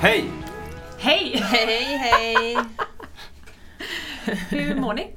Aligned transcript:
Hej! 0.00 0.30
Hej! 0.98 1.36
Hej 1.42 1.96
hej! 1.98 2.56
Hur 4.50 4.74
mår 4.80 4.94
ni? 4.94 5.16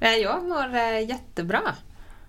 Eh, 0.00 0.10
Jag 0.12 0.44
mår 0.48 0.74
eh, 0.74 1.08
jättebra. 1.08 1.60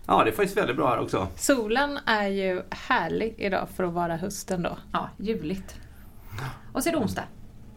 Ja, 0.08 0.24
det 0.24 0.30
är 0.30 0.36
faktiskt 0.36 0.58
väldigt 0.58 0.76
bra 0.76 0.90
här 0.90 1.00
också. 1.00 1.28
Solen 1.36 2.00
är 2.06 2.28
ju 2.28 2.62
härlig 2.70 3.36
idag 3.38 3.68
för 3.76 3.84
att 3.84 3.94
vara 3.94 4.16
hösten 4.16 4.62
då. 4.64 4.78
Ja, 4.94 5.10
ljuvligt. 5.18 5.76
Och 6.74 6.84
så 6.84 6.90
är 6.90 6.94
det 6.94 7.00
onsdag. 7.00 7.24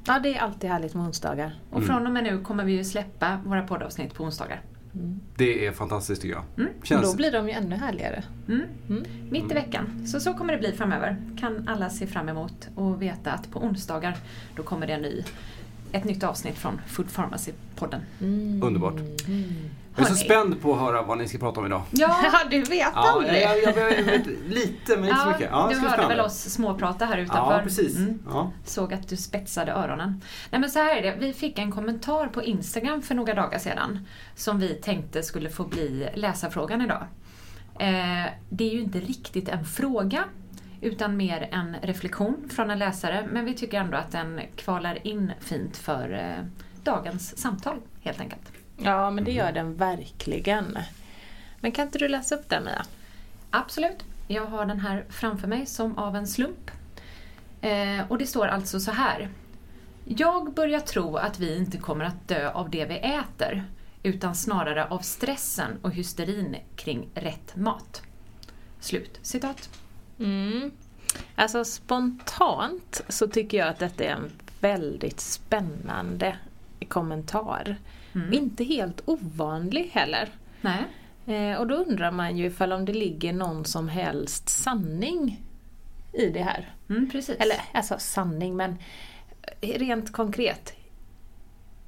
Ja, 0.06 0.18
det 0.18 0.34
är 0.36 0.40
alltid 0.40 0.70
härligt 0.70 0.94
med 0.94 1.06
onsdagar. 1.06 1.54
Och 1.70 1.84
från 1.84 2.06
och 2.06 2.12
med 2.12 2.24
nu 2.24 2.40
kommer 2.42 2.64
vi 2.64 2.72
ju 2.72 2.84
släppa 2.84 3.40
våra 3.44 3.62
poddavsnitt 3.62 4.14
på 4.14 4.24
onsdagar. 4.24 4.60
Det 5.36 5.66
är 5.66 5.72
fantastiskt 5.72 6.22
tycker 6.22 6.34
jag. 6.34 6.44
Mm. 6.56 6.78
Och 6.80 6.86
Känns... 6.86 7.10
då 7.10 7.16
blir 7.16 7.32
de 7.32 7.48
ju 7.48 7.52
ännu 7.52 7.76
härligare. 7.76 8.24
Mitt 9.30 9.50
i 9.50 9.54
veckan. 9.54 10.06
Så 10.06 10.20
så 10.20 10.34
kommer 10.34 10.52
det 10.52 10.58
bli 10.58 10.72
framöver. 10.72 11.16
Kan 11.38 11.68
alla 11.68 11.90
se 11.90 12.06
fram 12.06 12.28
emot 12.28 12.68
och 12.74 13.02
veta 13.02 13.32
att 13.32 13.50
på 13.50 13.60
onsdagar 13.60 14.16
då 14.56 14.62
kommer 14.62 14.86
det 14.86 14.92
en 14.92 15.02
ny, 15.02 15.24
ett 15.92 16.04
nytt 16.04 16.24
avsnitt 16.24 16.54
från 16.58 16.80
Food 16.86 17.06
Pharmacy-podden. 17.06 18.00
Underbart. 18.64 19.00
Jag 19.96 20.06
är 20.06 20.10
så 20.10 20.16
spänd 20.16 20.62
på 20.62 20.74
att 20.74 20.80
höra 20.80 21.02
vad 21.02 21.18
ni 21.18 21.28
ska 21.28 21.38
prata 21.38 21.60
om 21.60 21.66
idag. 21.66 21.82
Ja, 21.90 22.16
du 22.50 22.60
vet 22.60 22.70
Ja, 22.70 22.90
jag, 22.94 23.06
aldrig. 23.06 23.42
jag, 23.42 23.62
jag, 23.62 23.98
jag 23.98 24.04
vet 24.04 24.26
lite, 24.48 24.96
men 24.96 25.04
inte 25.08 25.20
så 25.20 25.28
mycket. 25.30 25.48
Ja, 25.52 25.68
du 25.72 25.78
hörde 25.78 26.06
väl 26.06 26.20
oss 26.20 26.38
småprata 26.38 27.04
här 27.04 27.18
utanför? 27.18 27.56
Ja, 27.56 27.62
precis. 27.62 27.96
Mm. 27.96 28.22
Ja. 28.28 28.50
Såg 28.64 28.94
att 28.94 29.08
du 29.08 29.16
spetsade 29.16 29.72
öronen. 29.72 30.22
Nej 30.50 30.60
men 30.60 30.70
så 30.70 30.78
här 30.78 30.96
är 30.96 31.02
det, 31.02 31.16
vi 31.18 31.32
fick 31.32 31.58
en 31.58 31.72
kommentar 31.72 32.26
på 32.26 32.42
Instagram 32.42 33.02
för 33.02 33.14
några 33.14 33.34
dagar 33.34 33.58
sedan 33.58 34.06
som 34.34 34.58
vi 34.58 34.68
tänkte 34.74 35.22
skulle 35.22 35.50
få 35.50 35.64
bli 35.64 36.08
läsarfrågan 36.14 36.82
idag. 36.82 37.02
Eh, 37.78 38.30
det 38.48 38.64
är 38.64 38.72
ju 38.74 38.80
inte 38.80 39.00
riktigt 39.00 39.48
en 39.48 39.64
fråga 39.64 40.24
utan 40.80 41.16
mer 41.16 41.48
en 41.52 41.76
reflektion 41.82 42.48
från 42.54 42.70
en 42.70 42.78
läsare 42.78 43.28
men 43.32 43.44
vi 43.44 43.54
tycker 43.54 43.80
ändå 43.80 43.96
att 43.96 44.12
den 44.12 44.40
kvalar 44.56 45.06
in 45.06 45.32
fint 45.40 45.76
för 45.76 46.12
eh, 46.12 46.44
dagens 46.84 47.38
samtal 47.38 47.76
helt 48.00 48.20
enkelt. 48.20 48.52
Ja, 48.76 49.10
men 49.10 49.24
det 49.24 49.32
gör 49.32 49.52
den 49.52 49.76
verkligen. 49.76 50.78
Men 51.60 51.72
kan 51.72 51.86
inte 51.86 51.98
du 51.98 52.08
läsa 52.08 52.34
upp 52.34 52.48
den 52.48 52.64
Mia? 52.64 52.86
Absolut. 53.50 54.04
Jag 54.28 54.46
har 54.46 54.66
den 54.66 54.80
här 54.80 55.04
framför 55.08 55.48
mig 55.48 55.66
som 55.66 55.98
av 55.98 56.16
en 56.16 56.26
slump. 56.26 56.70
Eh, 57.60 58.00
och 58.08 58.18
det 58.18 58.26
står 58.26 58.46
alltså 58.46 58.80
så 58.80 58.90
här. 58.90 59.28
Jag 60.04 60.54
börjar 60.54 60.80
tro 60.80 61.16
att 61.16 61.40
vi 61.40 61.56
inte 61.56 61.78
kommer 61.78 62.04
att 62.04 62.28
dö 62.28 62.50
av 62.50 62.70
det 62.70 62.84
vi 62.84 62.98
äter, 62.98 63.64
utan 64.02 64.34
snarare 64.34 64.84
av 64.84 64.98
stressen 64.98 65.78
och 65.82 65.90
hysterin 65.90 66.56
kring 66.76 67.08
rätt 67.14 67.56
mat. 67.56 68.02
Slut 68.80 69.18
citat. 69.22 69.70
Mm. 70.18 70.70
Alltså 71.34 71.64
spontant 71.64 73.00
så 73.08 73.28
tycker 73.28 73.58
jag 73.58 73.68
att 73.68 73.78
detta 73.78 74.04
är 74.04 74.08
en 74.08 74.30
väldigt 74.60 75.20
spännande 75.20 76.36
kommentar. 76.88 77.76
Inte 78.32 78.64
helt 78.64 79.02
ovanlig 79.04 79.90
heller. 79.92 80.28
Nej. 80.60 80.84
Eh, 81.26 81.58
och 81.58 81.66
då 81.66 81.74
undrar 81.74 82.10
man 82.10 82.36
ju 82.36 82.46
ifall 82.46 82.72
om 82.72 82.84
det 82.84 82.92
ligger 82.92 83.32
någon 83.32 83.64
som 83.64 83.88
helst 83.88 84.48
sanning 84.48 85.42
i 86.12 86.26
det 86.26 86.42
här. 86.42 86.74
Mm, 86.88 87.10
precis. 87.10 87.36
Eller 87.36 87.56
alltså 87.72 87.98
sanning, 87.98 88.56
men 88.56 88.76
rent 89.60 90.12
konkret. 90.12 90.72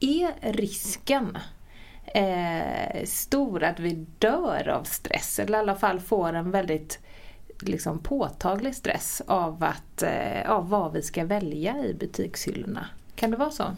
Är 0.00 0.52
risken 0.52 1.38
eh, 2.04 3.04
stor 3.04 3.64
att 3.64 3.80
vi 3.80 4.06
dör 4.18 4.68
av 4.68 4.84
stress? 4.84 5.38
Eller 5.38 5.58
i 5.58 5.60
alla 5.60 5.74
fall 5.74 6.00
får 6.00 6.32
en 6.32 6.50
väldigt 6.50 6.98
liksom, 7.60 7.98
påtaglig 7.98 8.74
stress 8.74 9.22
av, 9.26 9.64
att, 9.64 10.02
eh, 10.02 10.50
av 10.50 10.68
vad 10.68 10.92
vi 10.92 11.02
ska 11.02 11.24
välja 11.24 11.84
i 11.84 11.94
butikshyllorna? 11.94 12.86
Kan 13.14 13.30
det 13.30 13.36
vara 13.36 13.50
så? 13.50 13.76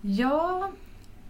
Ja, 0.00 0.70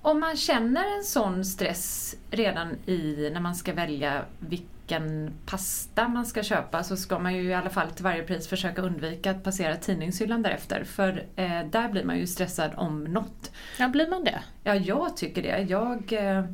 om 0.06 0.20
man 0.20 0.36
känner 0.36 0.96
en 0.96 1.04
sån 1.04 1.44
stress 1.44 2.16
redan 2.30 2.68
i 2.86 3.30
när 3.32 3.40
man 3.40 3.54
ska 3.54 3.72
välja 3.74 4.24
vilken 4.38 5.30
pasta 5.46 6.08
man 6.08 6.26
ska 6.26 6.42
köpa 6.42 6.82
så 6.84 6.96
ska 6.96 7.18
man 7.18 7.34
ju 7.34 7.42
i 7.42 7.54
alla 7.54 7.70
fall 7.70 7.90
till 7.90 8.04
varje 8.04 8.22
pris 8.22 8.48
försöka 8.48 8.82
undvika 8.82 9.30
att 9.30 9.44
passera 9.44 9.76
tidningshyllan 9.76 10.42
därefter. 10.42 10.84
För 10.84 11.24
eh, 11.36 11.66
där 11.70 11.88
blir 11.88 12.04
man 12.04 12.18
ju 12.18 12.26
stressad 12.26 12.70
om 12.76 13.04
något. 13.04 13.50
Ja, 13.78 13.88
blir 13.88 14.10
man 14.10 14.24
det? 14.24 14.40
Ja, 14.64 14.74
jag 14.74 15.16
tycker 15.16 15.42
det. 15.42 15.66
Jag 15.68 16.12
eh, 16.12 16.44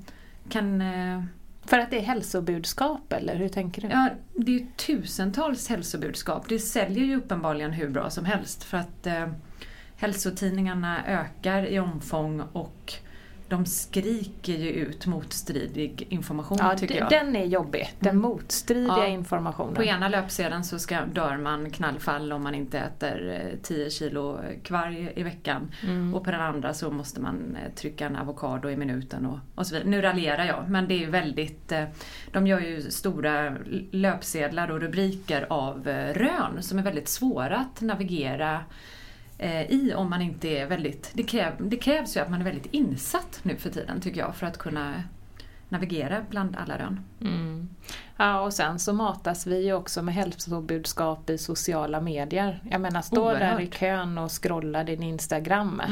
kan... 0.48 0.80
Eh, 0.80 1.22
För 1.64 1.78
att 1.78 1.90
det 1.90 1.98
är 1.98 2.02
hälsobudskap, 2.02 3.12
eller 3.12 3.36
hur 3.36 3.48
tänker 3.48 3.82
du? 3.82 3.88
ja, 3.88 4.08
det 4.34 4.54
är 4.54 4.58
ju 4.58 4.66
tusentals 4.76 5.68
hälsobudskap. 5.68 6.48
Det 6.48 6.58
säljer 6.58 7.04
ju 7.04 7.16
uppenbarligen 7.16 7.72
hur 7.72 7.88
bra 7.88 8.10
som 8.10 8.24
helst 8.24 8.64
för 8.64 8.78
att 8.78 9.06
eh, 9.06 9.28
hälsotidningarna 9.96 11.06
ökar 11.06 11.66
i 11.66 11.78
omfång 11.78 12.40
och 12.52 12.94
de 13.52 13.66
skriker 13.66 14.52
ju 14.52 14.70
ut 14.70 15.06
motstridig 15.06 16.06
information 16.08 16.58
Ja, 16.60 16.76
tycker 16.78 16.94
jag. 16.98 17.10
den 17.10 17.36
är 17.36 17.44
jobbig. 17.44 17.92
Den 18.00 18.18
motstridiga 18.18 18.96
Ja. 18.98 19.06
informationen. 19.06 19.74
På 19.74 19.84
ena 19.84 20.08
löpsedeln 20.08 20.64
så 20.64 20.78
ska, 20.78 21.00
dör 21.04 21.36
man 21.36 21.70
knallfall 21.70 22.32
om 22.32 22.42
man 22.42 22.54
inte 22.54 22.78
äter 22.78 23.30
eh, 23.52 23.58
10 23.62 23.90
kilo 23.90 24.40
kvarg 24.62 25.12
i 25.16 25.22
veckan. 25.22 25.70
Mm. 25.82 26.14
Och 26.14 26.24
på 26.24 26.30
den 26.30 26.40
andra 26.40 26.74
så 26.74 26.90
måste 26.90 27.20
man 27.20 27.56
eh, 27.56 27.72
trycka 27.74 28.06
en 28.06 28.16
avokado 28.16 28.70
i 28.70 28.76
minuten 28.76 29.26
och, 29.26 29.38
och 29.54 29.66
så 29.66 29.74
vidare. 29.74 29.90
Nu 29.90 30.00
raljerar 30.02 30.44
jag, 30.44 30.68
men 30.68 30.88
det 30.88 30.94
är 30.94 30.98
ju 30.98 31.10
väldigt... 31.10 31.72
eh, 31.72 31.84
De 32.32 32.46
gör 32.46 32.60
ju 32.60 32.82
stora 32.90 33.56
löpsedlar 33.90 34.70
och 34.70 34.80
rubriker 34.80 35.46
av 35.50 35.88
eh, 35.88 36.14
rön 36.14 36.62
som 36.62 36.78
är 36.78 36.82
väldigt 36.82 37.08
svåra 37.08 37.56
att 37.56 37.80
navigera 37.80 38.54
eh, 38.54 38.60
i 39.46 39.94
om 39.94 40.10
man 40.10 40.22
inte 40.22 40.48
är 40.48 40.66
väldigt... 40.66 41.10
Det, 41.14 41.22
kräv, 41.22 41.52
det 41.58 41.76
krävs 41.76 42.16
ju 42.16 42.20
att 42.20 42.30
man 42.30 42.40
är 42.40 42.44
väldigt 42.44 42.66
insatt 42.74 43.40
nu 43.42 43.56
för 43.56 43.70
tiden 43.70 44.00
tycker 44.00 44.20
jag 44.20 44.36
för 44.36 44.46
att 44.46 44.58
kunna 44.58 45.02
navigera 45.68 46.24
bland 46.30 46.56
alla 46.56 46.78
rön. 46.78 47.00
Mm. 47.20 47.68
Ja, 48.16 48.40
och 48.40 48.52
sen 48.52 48.78
så 48.78 48.92
matas 48.92 49.46
vi 49.46 49.64
ju 49.64 49.72
också 49.72 50.02
med 50.02 50.14
hälsobudskap 50.14 51.30
i 51.30 51.38
sociala 51.38 52.00
medier. 52.00 52.62
Jag 52.70 52.80
menar, 52.80 53.02
stå 53.02 53.32
där 53.32 53.34
Oerhört. 53.34 53.60
i 53.60 53.66
kön 53.66 54.18
och 54.18 54.42
scrolla 54.42 54.84
din 54.84 55.02
Instagram. 55.02 55.82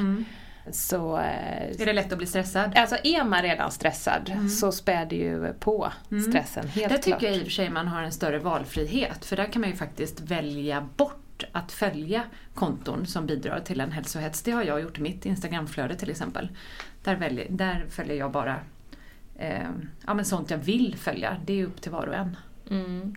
Så, 0.72 1.18
eh, 1.18 1.80
Är 1.80 1.86
det 1.86 1.92
lätt 1.92 2.12
att 2.12 2.18
bli 2.18 2.26
stressad? 2.26 2.72
alltså 2.76 2.96
är 3.04 3.24
man 3.24 3.42
redan 3.42 3.70
stressad 3.70 4.32
så 4.60 4.72
spär 4.72 5.06
det 5.06 5.16
ju 5.16 5.52
på 5.52 5.92
stressen, 6.28 6.68
helt 6.68 6.88
Där 6.88 6.96
tycker 6.98 7.18
klart. 7.18 7.22
jag 7.22 7.36
i 7.36 7.38
och 7.40 7.44
för 7.44 7.50
sig 7.50 7.70
man 7.70 7.88
har 7.88 8.02
en 8.02 8.12
större 8.12 8.38
valfrihet 8.38 9.24
för 9.24 9.36
där 9.36 9.44
kan 9.52 9.60
man 9.60 9.70
ju 9.70 9.76
faktiskt 9.76 10.20
välja 10.20 10.88
bort 10.96 11.19
att 11.52 11.72
följa 11.72 12.24
konton 12.54 13.06
som 13.06 13.26
bidrar 13.26 13.60
till 13.60 13.80
en 13.80 13.92
hälsohets. 13.92 14.42
Det 14.42 14.50
har 14.50 14.62
jag 14.62 14.80
gjort 14.80 14.98
i 14.98 15.02
mitt 15.02 15.26
Instagramflöde 15.26 15.94
till 15.96 16.10
exempel. 16.10 16.48
Där, 17.04 17.16
väljer, 17.16 17.46
där 17.50 17.84
följer 17.90 18.16
jag 18.16 18.32
bara 18.32 18.56
eh, 19.38 19.70
ja, 20.06 20.14
men 20.14 20.24
sånt 20.24 20.50
jag 20.50 20.58
vill 20.58 20.96
följa. 20.96 21.36
Det 21.46 21.60
är 21.60 21.66
upp 21.66 21.80
till 21.80 21.92
var 21.92 22.06
och 22.06 22.14
en. 22.14 22.36
Mm. 22.70 23.14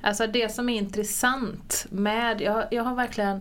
Alltså 0.00 0.26
det 0.26 0.52
som 0.52 0.68
är 0.68 0.78
intressant 0.78 1.86
med, 1.90 2.40
jag, 2.40 2.64
jag 2.70 2.84
har 2.84 2.94
verkligen 2.94 3.40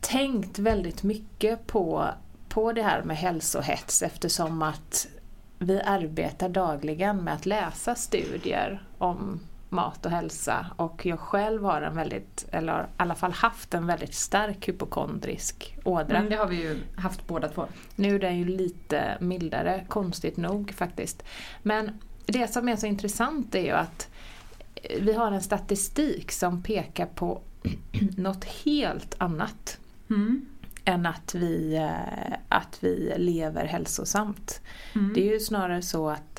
tänkt 0.00 0.58
väldigt 0.58 1.02
mycket 1.02 1.66
på, 1.66 2.08
på 2.48 2.72
det 2.72 2.82
här 2.82 3.02
med 3.02 3.16
hälsohets 3.16 4.02
eftersom 4.02 4.62
att 4.62 5.08
vi 5.58 5.80
arbetar 5.80 6.48
dagligen 6.48 7.16
med 7.16 7.34
att 7.34 7.46
läsa 7.46 7.94
studier 7.94 8.82
om 8.98 9.40
mat 9.74 10.06
och 10.06 10.12
hälsa 10.12 10.66
och 10.76 11.06
jag 11.06 11.20
själv 11.20 11.64
har 11.64 11.82
en 11.82 11.96
väldigt, 11.96 12.46
eller 12.50 12.72
har 12.72 12.82
i 12.82 12.86
alla 12.96 13.14
fall 13.14 13.32
haft 13.32 13.74
en 13.74 13.86
väldigt 13.86 14.14
stark 14.14 14.68
hypokondrisk 14.68 15.76
ådra. 15.84 16.16
Mm, 16.16 16.30
det 16.30 16.36
har 16.36 16.46
vi 16.46 16.62
ju 16.62 16.76
haft 16.96 17.26
båda 17.26 17.48
två. 17.48 17.66
Nu 17.96 18.14
är 18.14 18.18
den 18.18 18.38
ju 18.38 18.44
lite 18.44 19.16
mildare, 19.20 19.84
konstigt 19.88 20.36
nog 20.36 20.72
faktiskt. 20.72 21.22
Men 21.62 21.90
det 22.26 22.52
som 22.52 22.68
är 22.68 22.76
så 22.76 22.86
intressant 22.86 23.54
är 23.54 23.64
ju 23.64 23.70
att 23.70 24.08
vi 25.00 25.12
har 25.12 25.32
en 25.32 25.42
statistik 25.42 26.32
som 26.32 26.62
pekar 26.62 27.06
på 27.06 27.40
något 28.16 28.44
helt 28.44 29.14
annat 29.18 29.78
Mm. 30.10 30.46
än 30.84 31.06
att 31.06 31.34
vi, 31.34 31.76
eh, 31.76 32.36
att 32.48 32.78
vi 32.80 33.14
lever 33.16 33.64
hälsosamt. 33.64 34.60
Mm. 34.94 35.14
Det 35.14 35.28
är 35.28 35.32
ju 35.32 35.40
snarare 35.40 35.82
så 35.82 36.10
att 36.10 36.38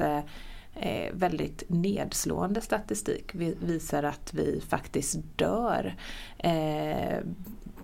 eh, 0.76 1.14
väldigt 1.14 1.64
nedslående 1.68 2.62
statistik 2.62 3.36
visar 3.60 4.04
att 4.04 4.34
vi 4.34 4.62
faktiskt 4.68 5.18
dör 5.36 5.96
eh, 6.38 7.20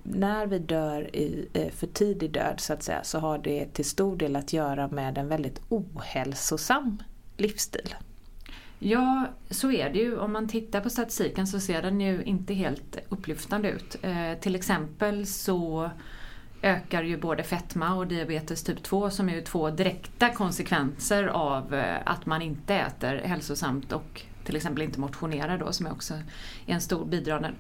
när 0.04 0.48
vi 0.48 0.60
dör 0.60 1.16
i 1.16 1.48
eh, 1.54 1.72
för 1.72 1.88
tidig 1.88 2.32
död 2.32 2.60
så 2.60 2.74
att 2.74 2.84
säga 2.84 3.04
så 3.04 3.20
har 3.20 3.38
det 3.38 3.74
till 3.74 3.86
stor 3.86 4.18
del 4.18 4.36
att 4.36 4.54
göra 4.54 4.88
med 4.88 5.18
en 5.18 5.28
väldigt 5.28 5.62
ohälsosam 5.70 7.04
livsstil. 7.38 7.96
Ja, 8.80 9.26
så 9.50 9.72
är 9.72 9.90
det 9.90 10.00
ju. 10.00 10.18
Om 10.18 10.34
man 10.34 10.48
tittar 10.48 10.82
på 10.82 10.90
statistiken 10.90 11.48
så 11.48 11.60
ser 11.60 11.82
den 11.82 12.02
ju 12.02 12.24
inte 12.24 12.54
helt 12.54 12.98
upplyftande 13.10 13.70
ut. 13.70 13.96
Eh, 14.02 14.40
till 14.40 14.56
exempel 14.56 15.26
så 15.28 15.92
ökar 16.62 17.04
ju 17.04 17.18
både 17.18 17.44
fetma 17.44 17.96
och 17.96 18.08
diabetes 18.08 18.64
typ 18.64 18.84
2 18.84 19.10
som 19.10 19.30
är 19.30 19.34
ju 19.34 19.42
två 19.42 19.70
direkta 19.70 20.30
konsekvenser 20.30 21.28
av 21.28 21.74
eh, 21.74 21.98
att 22.06 22.26
man 22.26 22.42
inte 22.42 22.76
äter 22.76 23.22
hälsosamt 23.24 23.92
och 23.92 24.22
till 24.46 24.56
exempel 24.56 24.84
inte 24.84 25.00
motionerar 25.00 25.58
då 25.58 25.74
som 25.74 25.86
är 25.86 25.92
också 25.92 26.14
en 26.66 26.82
stor 26.82 27.06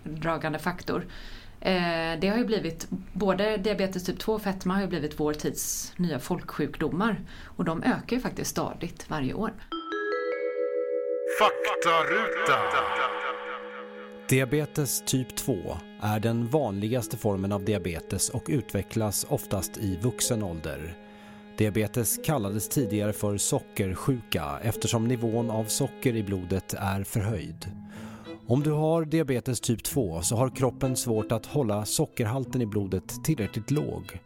bidragande 0.04 0.60
faktor. 0.60 1.06
Eh, 1.62 2.20
det 2.20 2.28
har 2.28 2.38
ju 2.38 2.46
blivit, 2.46 2.88
både 3.14 3.58
diabetes 3.58 4.04
typ 4.04 4.20
2 4.20 4.34
och 4.34 4.42
fetma 4.42 4.74
har 4.74 4.82
ju 4.82 4.88
blivit 4.88 5.20
vår 5.20 5.34
tids 5.34 5.94
nya 5.98 6.20
folksjukdomar 6.20 7.22
och 7.44 7.66
de 7.66 7.84
ökar 7.84 8.16
ju 8.16 8.22
faktiskt 8.22 8.52
stadigt 8.52 9.10
varje 9.10 9.34
år. 9.34 9.54
Faktaruta. 11.40 13.31
Diabetes 14.32 15.04
typ 15.06 15.36
2 15.36 15.58
är 16.02 16.20
den 16.20 16.48
vanligaste 16.48 17.18
formen 17.18 17.52
av 17.52 17.66
diabetes 17.66 18.30
och 18.30 18.44
utvecklas 18.48 19.26
oftast 19.30 19.78
i 19.78 19.98
vuxen 20.02 20.44
ålder. 20.44 20.98
Diabetes 21.58 22.20
kallades 22.26 22.70
tidigare 22.70 23.14
för 23.14 23.38
sockersjuka 23.38 24.60
eftersom 24.64 25.08
nivån 25.08 25.52
av 25.52 25.66
socker 25.66 26.16
i 26.16 26.24
blodet 26.24 26.74
är 26.74 27.04
förhöjd. 27.04 27.72
Om 28.48 28.64
du 28.64 28.72
har 28.72 29.06
diabetes 29.06 29.60
typ 29.60 29.84
2 29.84 30.22
så 30.22 30.36
har 30.36 30.50
kroppen 30.50 30.96
svårt 30.96 31.32
att 31.32 31.46
hålla 31.46 31.86
sockerhalten 31.86 32.62
i 32.62 32.66
blodet 32.66 33.24
tillräckligt 33.24 33.72
låg. 33.72 34.20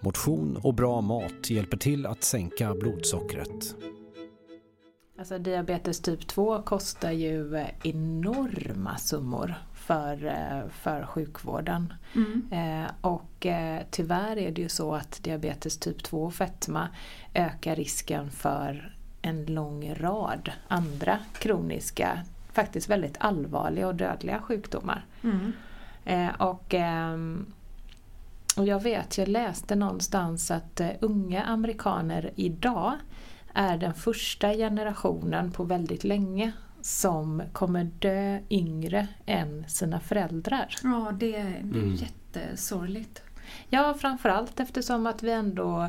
Motion 0.00 0.56
och 0.62 0.74
bra 0.74 1.00
mat 1.00 1.50
hjälper 1.50 1.76
till 1.76 2.06
att 2.06 2.24
sänka 2.24 2.74
blodsockret. 2.74 3.74
Alltså 5.18 5.38
diabetes 5.38 6.00
typ 6.00 6.26
2 6.26 6.62
kostar 6.62 7.10
ju 7.10 7.56
eh, 7.56 7.68
enorma 7.82 8.98
summor 8.98 9.54
för, 9.74 10.26
eh, 10.26 10.68
för 10.70 11.06
sjukvården. 11.06 11.94
Mm. 12.14 12.48
Eh, 12.52 12.90
och 13.00 13.46
eh, 13.46 13.82
tyvärr 13.90 14.38
är 14.38 14.50
det 14.50 14.62
ju 14.62 14.68
så 14.68 14.94
att 14.94 15.22
diabetes 15.22 15.78
typ 15.78 16.02
2 16.02 16.24
och 16.24 16.34
fetma 16.34 16.88
ökar 17.34 17.76
risken 17.76 18.30
för 18.30 18.96
en 19.22 19.46
lång 19.46 19.94
rad 19.94 20.52
andra 20.68 21.18
kroniska, 21.32 22.18
faktiskt 22.52 22.88
väldigt 22.88 23.16
allvarliga 23.18 23.86
och 23.86 23.94
dödliga 23.94 24.40
sjukdomar. 24.40 25.04
Mm. 25.22 25.52
Eh, 26.04 26.40
och, 26.40 26.74
ehm, 26.74 27.46
och 28.56 28.66
jag 28.66 28.82
vet, 28.82 29.18
jag 29.18 29.28
läste 29.28 29.74
någonstans 29.76 30.50
att 30.50 30.80
unga 31.00 31.42
amerikaner 31.42 32.30
idag 32.34 32.92
är 33.54 33.78
den 33.78 33.94
första 33.94 34.52
generationen 34.52 35.50
på 35.50 35.64
väldigt 35.64 36.04
länge 36.04 36.52
som 36.80 37.42
kommer 37.52 37.84
dö 37.84 38.38
yngre 38.50 39.08
än 39.26 39.64
sina 39.68 40.00
föräldrar. 40.00 40.74
Ja, 40.82 41.12
det, 41.18 41.36
är, 41.36 41.60
det 41.62 41.78
mm. 41.78 41.94
jättesorgligt. 41.94 43.22
Ja, 43.68 43.94
framförallt 43.94 44.60
eftersom 44.60 45.06
att 45.06 45.22
vi 45.22 45.30
ändå 45.30 45.88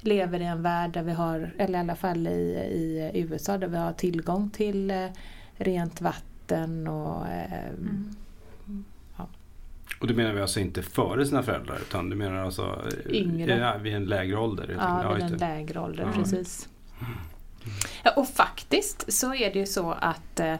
lever 0.00 0.40
i 0.40 0.44
en 0.44 0.62
värld 0.62 0.92
där 0.92 1.02
vi 1.02 1.12
har, 1.12 1.54
eller 1.58 1.78
i 1.78 1.80
alla 1.80 1.96
fall 1.96 2.26
i, 2.26 3.10
i 3.14 3.20
USA, 3.20 3.58
där 3.58 3.68
vi 3.68 3.76
har 3.76 3.92
tillgång 3.92 4.50
till 4.50 4.90
eh, 4.90 5.06
rent 5.56 6.00
vatten 6.00 6.88
och 6.88 7.26
eh, 7.26 7.68
mm. 7.68 8.14
ja. 9.16 9.28
Och 10.00 10.06
du 10.06 10.14
menar 10.14 10.32
vi 10.32 10.40
alltså 10.40 10.60
inte 10.60 10.82
före 10.82 11.26
sina 11.26 11.42
föräldrar 11.42 11.78
utan 11.88 12.10
du 12.10 12.16
menar 12.16 12.36
alltså 12.36 12.82
Yngre. 13.08 13.58
Ja, 13.58 13.76
vid 13.78 13.94
en 13.94 14.04
lägre 14.04 14.36
ålder? 14.38 14.76
Ja, 14.78 15.12
vid 15.12 15.24
en 15.24 15.32
lägre 15.32 15.80
ålder, 15.80 16.04
ja. 16.04 16.12
precis. 16.22 16.68
Ja, 18.02 18.10
och 18.16 18.28
faktiskt 18.28 19.12
så 19.12 19.34
är 19.34 19.52
det 19.52 19.58
ju 19.58 19.66
så 19.66 19.90
att 19.92 20.40
eh, 20.40 20.56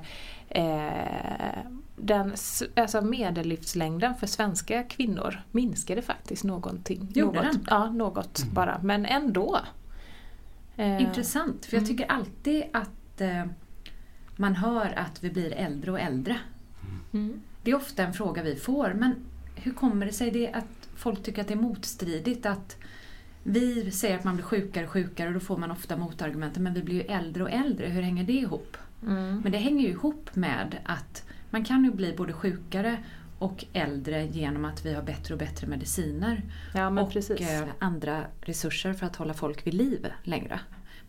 den, 1.97 2.35
alltså 2.77 3.03
medellivslängden 3.03 4.15
för 4.15 4.27
svenska 4.27 4.83
kvinnor 4.83 5.43
minskade 5.51 6.03
faktiskt 6.03 6.45
någonting. 6.45 7.09
Gjorde 7.15 7.43
något, 7.43 7.53
den? 7.53 7.67
Ja, 7.71 7.91
något 7.91 8.43
mm. 8.43 8.55
bara, 8.55 8.81
men 8.83 9.07
ändå. 9.07 9.61
Eh, 10.77 11.03
Intressant, 11.03 11.67
för 11.67 11.77
jag 11.77 11.83
mm. 11.83 11.89
tycker 11.89 12.13
alltid 12.13 12.65
att 12.73 13.21
eh, 13.21 13.45
man 14.37 14.55
hör 14.55 14.93
att 14.97 15.25
vi 15.25 15.31
blir 15.31 15.53
äldre 15.53 15.93
och 15.93 16.01
äldre. 16.01 16.39
Mm. 17.13 17.41
Det 17.63 17.71
är 17.71 17.75
ofta 17.75 18.03
en 18.03 18.15
fråga 18.15 18.43
vi 18.43 18.57
får, 18.57 18.95
men 18.95 19.15
hur 19.55 19.73
kommer 19.73 20.07
det 20.07 20.13
sig 20.13 20.31
det 20.31 20.53
att 20.53 20.89
folk 20.97 21.23
tycker 21.23 21.43
att 21.43 21.49
det 21.49 21.55
är 21.55 21.59
motstridigt 21.59 22.47
att 22.47 22.77
vi 23.47 23.91
säger 23.91 24.19
att 24.19 24.25
man 24.25 24.35
blir 24.35 24.45
sjukare 24.45 24.85
och 24.85 24.91
sjukare 24.91 25.29
och 25.29 25.35
då 25.35 25.41
får 25.41 25.57
man 25.57 25.71
ofta 25.71 25.97
motargumenten 25.97 26.63
men 26.63 26.75
vi 26.75 26.83
blir 26.83 26.95
ju 26.95 27.03
äldre 27.03 27.43
och 27.43 27.51
äldre, 27.51 27.87
hur 27.87 28.03
hänger 28.03 28.25
det 28.25 28.33
ihop? 28.33 28.77
Mm. 29.03 29.41
Men 29.41 29.53
det 29.53 29.59
hänger 29.59 29.83
ju 29.87 29.89
ihop 29.89 30.37
med 30.37 30.79
att 30.85 31.25
man 31.51 31.65
kan 31.65 31.85
ju 31.85 31.91
bli 31.91 32.15
både 32.17 32.33
sjukare 32.33 32.97
och 33.39 33.65
äldre 33.73 34.27
genom 34.27 34.65
att 34.65 34.87
vi 34.87 34.95
har 34.95 35.03
bättre 35.03 35.35
och 35.35 35.39
bättre 35.39 35.67
mediciner 35.67 36.43
ja, 36.75 37.01
och 37.01 37.13
precis. 37.13 37.41
Eh, 37.41 37.69
andra 37.79 38.25
resurser 38.41 38.93
för 38.93 39.07
att 39.07 39.17
hålla 39.17 39.35
folk 39.35 39.67
vid 39.67 39.75
liv 39.75 40.07
längre. 40.23 40.61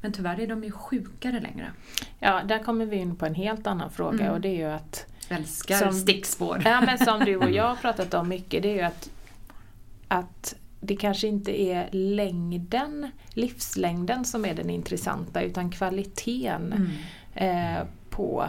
Men 0.01 0.12
tyvärr 0.12 0.39
är 0.39 0.48
de 0.48 0.63
ju 0.63 0.72
sjukare 0.72 1.39
längre. 1.39 1.72
Ja, 2.19 2.42
där 2.44 2.60
kommer 2.63 2.86
vi 2.86 2.95
in 2.95 3.16
på 3.16 3.25
en 3.25 3.36
helt 3.36 3.68
annan 3.68 3.92
fråga 3.92 4.22
mm. 4.22 4.34
och 4.34 4.42
det 4.42 4.50
är 4.50 4.57
ju 4.57 4.75
att 4.75 5.06
Älskar 5.30 5.75
som, 5.75 5.94
stickspår. 5.94 6.62
Ja, 6.66 6.81
men 6.81 6.98
som 6.98 7.19
du 7.19 7.36
och 7.36 7.51
jag 7.51 7.63
har 7.63 7.75
pratat 7.75 8.13
om 8.13 8.30
mycket, 8.30 8.63
det 8.63 8.69
är 8.69 8.75
ju 8.75 8.81
att, 8.81 9.10
att 10.07 10.56
det 10.79 10.95
kanske 10.95 11.27
inte 11.27 11.62
är 11.62 11.89
längden, 11.91 13.12
livslängden 13.33 14.25
som 14.25 14.45
är 14.45 14.53
den 14.53 14.69
intressanta 14.69 15.41
utan 15.41 15.71
kvaliteten 15.71 16.74
mm. 16.74 17.77
eh, 17.77 17.88
på 18.09 18.45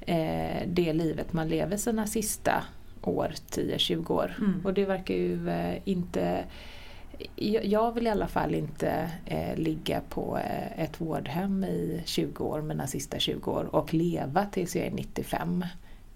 eh, 0.00 0.62
det 0.66 0.92
livet 0.92 1.32
man 1.32 1.48
lever 1.48 1.76
sina 1.76 2.06
sista 2.06 2.64
år, 3.02 3.32
10-20 3.50 4.10
år. 4.10 4.36
Mm. 4.38 4.60
Och 4.64 4.74
det 4.74 4.84
verkar 4.84 5.14
ju 5.14 5.48
eh, 5.48 5.78
inte 5.84 6.44
jag 7.62 7.92
vill 7.92 8.06
i 8.06 8.10
alla 8.10 8.28
fall 8.28 8.54
inte 8.54 9.10
eh, 9.26 9.56
ligga 9.56 10.00
på 10.00 10.38
eh, 10.38 10.80
ett 10.84 11.00
vårdhem 11.00 11.64
i 11.64 12.02
20 12.04 12.44
år, 12.44 12.62
mina 12.62 12.86
sista 12.86 13.18
20 13.18 13.50
år 13.50 13.74
och 13.74 13.94
leva 13.94 14.44
tills 14.44 14.76
jag 14.76 14.86
är 14.86 14.90
95. 14.90 15.64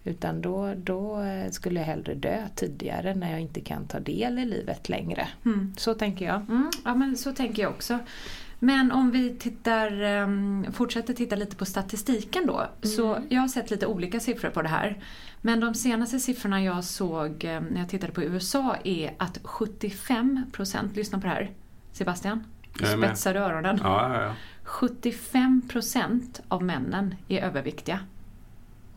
Utan 0.05 0.41
då, 0.41 0.75
då 0.77 1.23
skulle 1.51 1.81
jag 1.81 1.87
hellre 1.87 2.15
dö 2.15 2.43
tidigare 2.55 3.15
när 3.15 3.31
jag 3.31 3.41
inte 3.41 3.61
kan 3.61 3.87
ta 3.87 4.01
del 4.01 4.39
i 4.39 4.45
livet 4.45 4.89
längre. 4.89 5.29
Mm. 5.45 5.75
Så 5.77 5.95
tänker 5.95 6.25
jag. 6.25 6.37
Mm, 6.37 6.71
ja 6.85 6.95
men 6.95 7.17
så 7.17 7.33
tänker 7.33 7.63
jag 7.63 7.71
också. 7.71 7.99
Men 8.65 8.93
om 8.93 9.11
vi 9.11 9.37
tittar, 9.37 10.03
um, 10.03 10.67
fortsätter 10.73 11.15
titta 11.15 11.37
lite 11.37 11.57
på 11.57 11.65
statistiken 11.65 12.47
då. 12.47 12.57
Mm. 12.59 12.97
Så 12.97 13.19
jag 13.29 13.41
har 13.41 13.49
sett 13.49 13.71
lite 13.71 13.87
olika 13.87 14.21
siffror 14.21 14.51
på 14.51 14.63
det 14.63 14.69
här. 14.69 14.99
Men 15.41 15.61
de 15.61 15.75
senaste 15.75 16.21
siffrorna 16.21 16.63
jag 16.63 16.85
såg 16.85 17.31
um, 17.31 17.65
när 17.65 17.79
jag 17.79 17.89
tittade 17.89 18.13
på 18.13 18.23
USA 18.23 18.77
är 18.85 19.15
att 19.19 19.39
75%, 19.43 20.95
lyssna 20.95 21.21
på 21.21 21.27
det 21.27 21.33
här 21.33 21.51
Sebastian, 21.93 22.45
du 22.79 22.87
spetsar 22.87 23.35
öronen. 23.35 23.79
Ja, 23.83 24.15
ja, 24.15 24.23
ja. 24.23 24.35
75% 24.65 26.41
av 26.49 26.63
männen 26.63 27.15
är 27.29 27.41
överviktiga. 27.41 28.01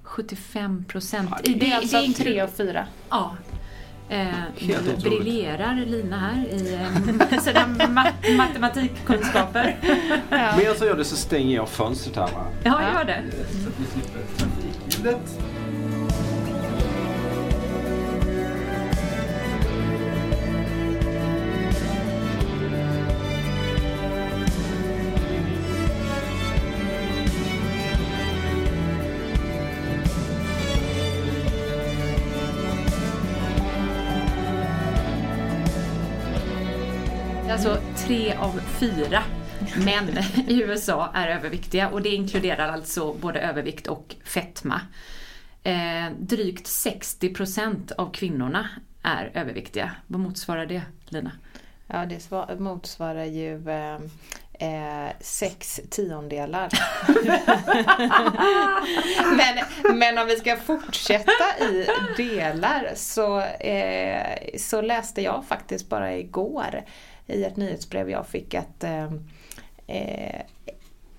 75 0.07 0.85
procent. 0.87 1.29
Ja, 1.43 1.53
det, 1.55 1.71
är 1.71 1.77
alltså 1.77 2.01
det 2.01 2.13
tre 2.13 2.41
av 2.41 2.47
fyra. 2.47 2.87
Ja. 3.09 3.35
Eh, 4.09 4.27
nu 4.59 4.95
briljerar 5.03 5.85
Lina 5.85 6.19
här 6.19 6.45
i 6.45 6.73
eh, 6.73 7.39
sådär 7.43 7.87
mat 7.87 8.13
matematikkunskaper. 8.37 9.77
ja. 10.29 10.57
Medan 10.57 10.75
jag 10.79 10.87
gör 10.87 10.97
det 10.97 11.05
så 11.05 11.15
stänger 11.15 11.55
jag 11.55 11.69
fönstret 11.69 12.15
här 12.15 12.27
va? 12.27 12.45
Ja, 12.63 12.81
gör 12.93 13.05
det. 13.05 13.23
Alltså 15.13 15.56
tre 38.07 38.35
av 38.35 38.59
fyra 38.79 39.23
män 39.85 40.17
i 40.47 40.61
USA 40.61 41.11
är 41.13 41.27
överviktiga 41.27 41.89
och 41.89 42.01
det 42.01 42.09
inkluderar 42.09 42.67
alltså 42.67 43.13
både 43.13 43.39
övervikt 43.39 43.87
och 43.87 44.15
fetma. 44.25 44.81
Eh, 45.63 46.11
drygt 46.19 46.67
60 46.67 47.33
procent 47.33 47.91
av 47.91 48.11
kvinnorna 48.11 48.69
är 49.03 49.31
överviktiga. 49.33 49.91
Vad 50.07 50.19
motsvarar 50.19 50.65
det, 50.65 50.81
Lina? 51.05 51.31
Ja, 51.87 52.05
det 52.05 52.59
motsvarar 52.59 53.25
ju 53.25 53.69
eh, 53.69 53.95
eh 54.53 55.11
sex 55.19 55.81
tiondelar. 55.89 56.69
men, 59.37 59.65
men 59.97 60.17
om 60.17 60.27
vi 60.27 60.35
ska 60.35 60.57
fortsätta 60.57 61.59
i 61.59 61.87
delar 62.17 62.91
så, 62.95 63.41
eh, 63.41 64.37
så 64.57 64.81
läste 64.81 65.21
jag 65.21 65.45
faktiskt 65.47 65.89
bara 65.89 66.15
igår 66.15 66.83
i 67.27 67.43
ett 67.43 67.57
nyhetsbrev 67.57 68.09
jag 68.09 68.27
fick 68.27 68.53
att 68.53 68.83
eh, 68.83 69.13
eh 69.87 70.41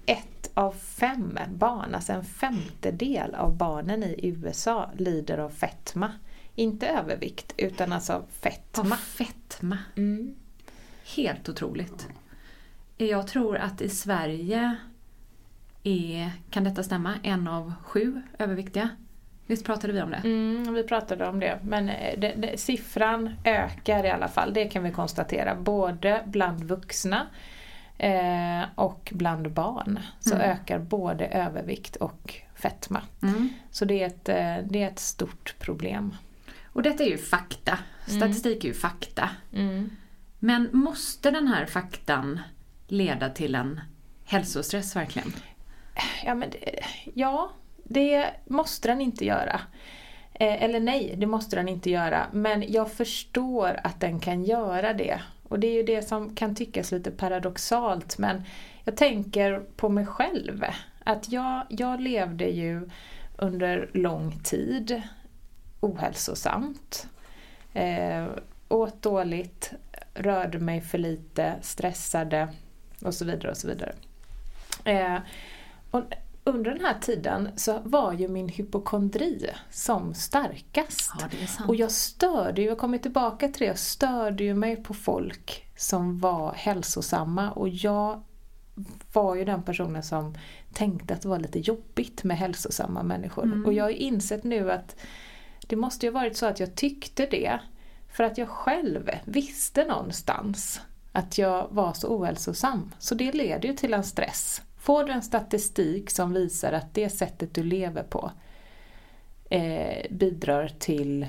ett 0.07 0.50
av 0.55 0.73
fem 0.73 1.38
barn, 1.55 1.95
alltså 1.95 2.12
en 2.12 2.25
femtedel 2.25 3.35
av 3.35 3.57
barnen 3.57 4.03
i 4.03 4.19
USA 4.23 4.91
lider 4.97 5.38
av 5.38 5.50
fetma. 5.50 6.12
Inte 6.55 6.88
övervikt 6.88 7.55
utan 7.57 7.93
alltså 7.93 8.25
fetma. 8.31 8.85
Av 8.85 8.97
fetma. 8.97 9.79
Mm. 9.97 10.35
Helt 11.17 11.49
otroligt. 11.49 12.09
Jag 12.97 13.27
tror 13.27 13.57
att 13.57 13.81
i 13.81 13.88
Sverige 13.88 14.77
är, 15.83 16.31
kan 16.50 16.65
detta 16.65 16.83
stämma, 16.83 17.15
en 17.23 17.49
av 17.49 17.73
sju 17.83 18.23
överviktiga. 18.38 18.88
Visst 19.49 19.64
pratade 19.64 19.93
vi 19.93 20.02
om 20.02 20.11
det? 20.11 20.17
Mm, 20.25 20.75
vi 20.75 20.83
pratade 20.83 21.26
om 21.26 21.40
det. 21.40 21.59
Men 21.62 21.88
eh, 21.88 22.19
det, 22.19 22.35
det, 22.37 22.61
siffran 22.61 23.31
ökar 23.45 24.05
i 24.05 24.11
alla 24.11 24.28
fall, 24.28 24.55
det 24.55 24.64
kan 24.64 24.83
vi 24.83 24.90
konstatera. 24.90 25.55
Både 25.55 26.23
bland 26.26 26.64
vuxna 26.64 27.26
eh, 27.99 28.62
och 28.75 29.12
bland 29.14 29.50
barn 29.52 30.00
så 30.21 30.35
Mm. 30.35 30.50
ökar 30.50 30.78
både 30.78 31.26
övervikt 31.26 31.97
och 31.97 32.35
fetma. 32.55 33.02
Mm. 33.23 33.49
Så 33.71 33.85
det 33.85 34.02
är, 34.02 34.07
ett, 34.07 34.28
eh, 34.28 34.57
det 34.71 34.83
är 34.83 34.88
ett 34.88 34.99
stort 34.99 35.55
problem. 35.59 36.14
Och 36.73 36.83
detta 36.83 37.05
är 37.05 37.09
ju 37.09 37.19
fakta. 37.19 37.78
Mm. 38.09 38.21
Statistik 38.21 38.64
är 38.64 38.69
ju 38.69 38.75
fakta. 38.75 39.31
Men 40.38 40.69
måste 40.73 41.31
den 41.31 41.49
här 41.49 41.67
faktan 41.67 42.40
leda 42.88 43.28
till 43.31 43.55
en 43.55 43.81
hälsostress 44.25 44.97
verkligen? 44.97 45.33
Ja, 46.25 46.35
men 46.35 46.50
ja, 47.14 47.50
det 47.88 48.30
måste 48.45 48.88
den 48.88 49.00
inte 49.00 49.25
göra. 49.25 49.61
Eh, 50.35 50.62
eller 50.62 50.80
nej, 50.80 51.14
det 51.16 51.26
måste 51.26 51.57
den 51.57 51.68
inte 51.68 51.90
göra. 51.90 52.26
Men 52.33 52.73
jag 52.73 52.92
förstår 52.92 53.80
att 53.85 54.00
den 54.00 54.21
kan 54.21 54.45
göra 54.45 54.92
det. 54.92 55.21
Och 55.49 55.59
det 55.59 55.66
är 55.66 55.75
ju 55.75 55.83
det 55.83 56.02
som 56.02 56.35
kan 56.35 56.54
tyckas 56.54 56.92
lite 56.92 57.11
paradoxalt. 57.11 58.18
Men 58.18 58.42
jag 58.85 58.97
tänker 58.97 59.62
på 59.76 59.88
mig 59.88 60.07
själv. 60.07 60.64
Att 61.04 61.33
jag, 61.33 61.66
jag 61.68 62.00
levde 62.00 62.45
ju 62.45 62.90
under 63.37 63.90
lång 63.95 64.40
tid 64.45 65.02
ohälsosamt. 65.80 67.07
Eh, 67.73 68.26
åt 68.68 69.02
dåligt, 69.02 69.73
rörde 70.14 70.59
mig 70.59 70.80
för 70.80 70.99
lite, 70.99 71.54
stressade 71.62 72.49
och 73.02 73.14
så 73.14 73.25
vidare 73.25 73.50
och 73.50 73.57
så 73.57 73.68
vidare. 73.68 73.95
Eh, 74.85 75.18
och 75.90 76.02
under 76.49 76.71
den 76.71 76.85
här 76.85 76.99
tiden 77.00 77.49
så 77.57 77.81
var 77.85 78.12
ju 78.12 78.28
min 78.28 78.49
hypokondri 78.49 79.50
som 79.71 80.14
starkast. 80.14 81.12
Ja. 81.21 81.64
Och 81.69 81.76
jag 81.76 81.90
störde 81.90 82.62
ju, 82.62 82.69
jag 82.69 82.78
kommer 82.78 82.99
tillbaka 82.99 83.49
till 83.49 83.59
det, 83.59 83.67
jag 83.67 83.78
störde 83.78 84.45
ju 84.45 84.55
mig 84.55 84.76
på 84.76 84.95
folk 84.95 85.64
som 85.76 86.19
var 86.19 86.52
hälsosamma 86.52 87.50
och 87.50 87.69
jag 87.69 88.23
var 89.12 89.35
ju 89.35 89.45
den 89.45 89.62
personen 89.62 90.02
som 90.02 90.35
tänkte 90.73 91.14
att 91.14 91.23
det 91.23 91.28
var 91.28 91.38
lite 91.38 91.59
jobbigt 91.59 92.25
med 92.25 92.38
hälsosamma 92.38 93.02
människor. 93.02 93.45
Mm. 93.45 93.67
Och 93.67 93.73
jag 93.73 93.85
har 93.85 93.90
insett 93.90 94.45
nu 94.45 94.71
att 94.73 94.97
det 95.67 95.76
måste 95.76 96.07
ju 96.07 96.12
varit 96.12 96.37
så 96.37 96.47
att 96.47 96.61
jag 96.61 96.75
tyckte 96.75 97.26
det 97.26 97.61
för 98.12 98.25
att 98.25 98.38
jag 98.38 98.49
själv 98.49 99.11
visste 99.25 99.85
någonstans 99.85 100.81
att 101.12 101.38
jag 101.38 101.69
var 101.71 101.93
så 101.93 102.09
ohälsosam. 102.09 102.95
Så 102.99 103.14
det 103.14 103.33
leder 103.33 103.69
ju 103.69 103.75
till 103.75 103.95
en 103.95 104.05
stress. 104.05 104.62
Får 104.88 105.04
du 105.04 105.12
en 105.12 105.23
statistik 105.23 106.11
som 106.11 106.33
visar 106.33 106.73
att 106.73 106.95
det 106.95 107.11
sättet 107.11 107.54
du 107.54 107.62
lever 107.62 108.02
på 108.02 108.30
eh, 109.50 110.07
bidrar 110.11 110.68
till 110.78 111.26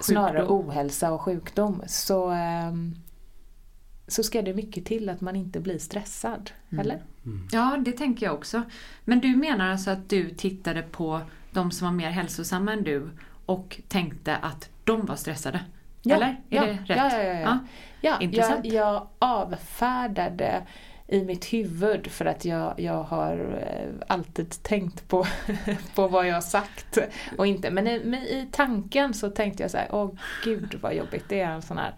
snarare 0.00 0.40
Sjukdom. 0.40 0.68
ohälsa 0.68 1.12
och 1.12 1.20
sjukdom 1.20 1.82
så, 1.86 2.30
ehm, 2.30 2.94
så 4.06 4.22
ska 4.22 4.42
det 4.42 4.54
mycket 4.54 4.84
till 4.84 5.08
att 5.08 5.20
man 5.20 5.36
inte 5.36 5.60
blir 5.60 5.78
stressad. 5.78 6.50
Eller? 6.80 7.02
Ja, 7.52 7.76
det 7.84 7.92
tänker 7.92 8.26
jag 8.26 8.34
också. 8.34 8.62
Men 9.04 9.20
du 9.20 9.36
menar 9.36 9.70
alltså 9.70 9.90
att 9.90 10.08
du 10.08 10.30
tittade 10.30 10.82
på 10.82 11.20
de 11.50 11.70
som 11.70 11.86
var 11.86 11.92
mer 11.92 12.10
hälsosamma 12.10 12.72
än 12.72 12.84
du 12.84 13.10
och 13.46 13.80
tänkte 13.88 14.36
att 14.36 14.70
de 14.84 15.06
var 15.06 15.16
stressade? 15.16 15.60
Eller? 16.04 16.26
Är 16.26 16.36
ja, 16.48 16.64
det 16.64 16.72
rätt? 16.72 16.88
Ja, 16.88 17.18
ja, 17.18 17.22
ja. 17.22 17.40
ja. 17.40 17.58
ja 18.00 18.20
Intressant. 18.20 18.64
jag, 18.64 18.74
jag 18.74 19.08
avfärdade 19.18 20.62
i 21.06 21.24
mitt 21.24 21.52
huvud 21.52 22.06
för 22.06 22.24
att 22.24 22.44
jag, 22.44 22.80
jag 22.80 23.02
har 23.02 23.66
eh, 23.68 24.06
alltid 24.08 24.62
tänkt 24.62 25.08
på, 25.08 25.26
på 25.94 26.08
vad 26.08 26.28
jag 26.28 26.34
har 26.34 26.40
sagt. 26.40 26.98
Och 27.38 27.46
inte, 27.46 27.70
men 27.70 27.86
i, 27.86 28.02
men 28.04 28.22
i 28.22 28.48
tanken 28.52 29.14
så 29.14 29.30
tänkte 29.30 29.62
jag 29.62 29.70
så 29.70 29.76
här, 29.76 29.88
åh 29.90 30.10
gud 30.44 30.78
vad 30.80 30.94
jobbigt. 30.94 31.24
Det 31.28 31.40
är 31.40 31.50
en 31.50 31.62
sån 31.62 31.78
här 31.78 31.94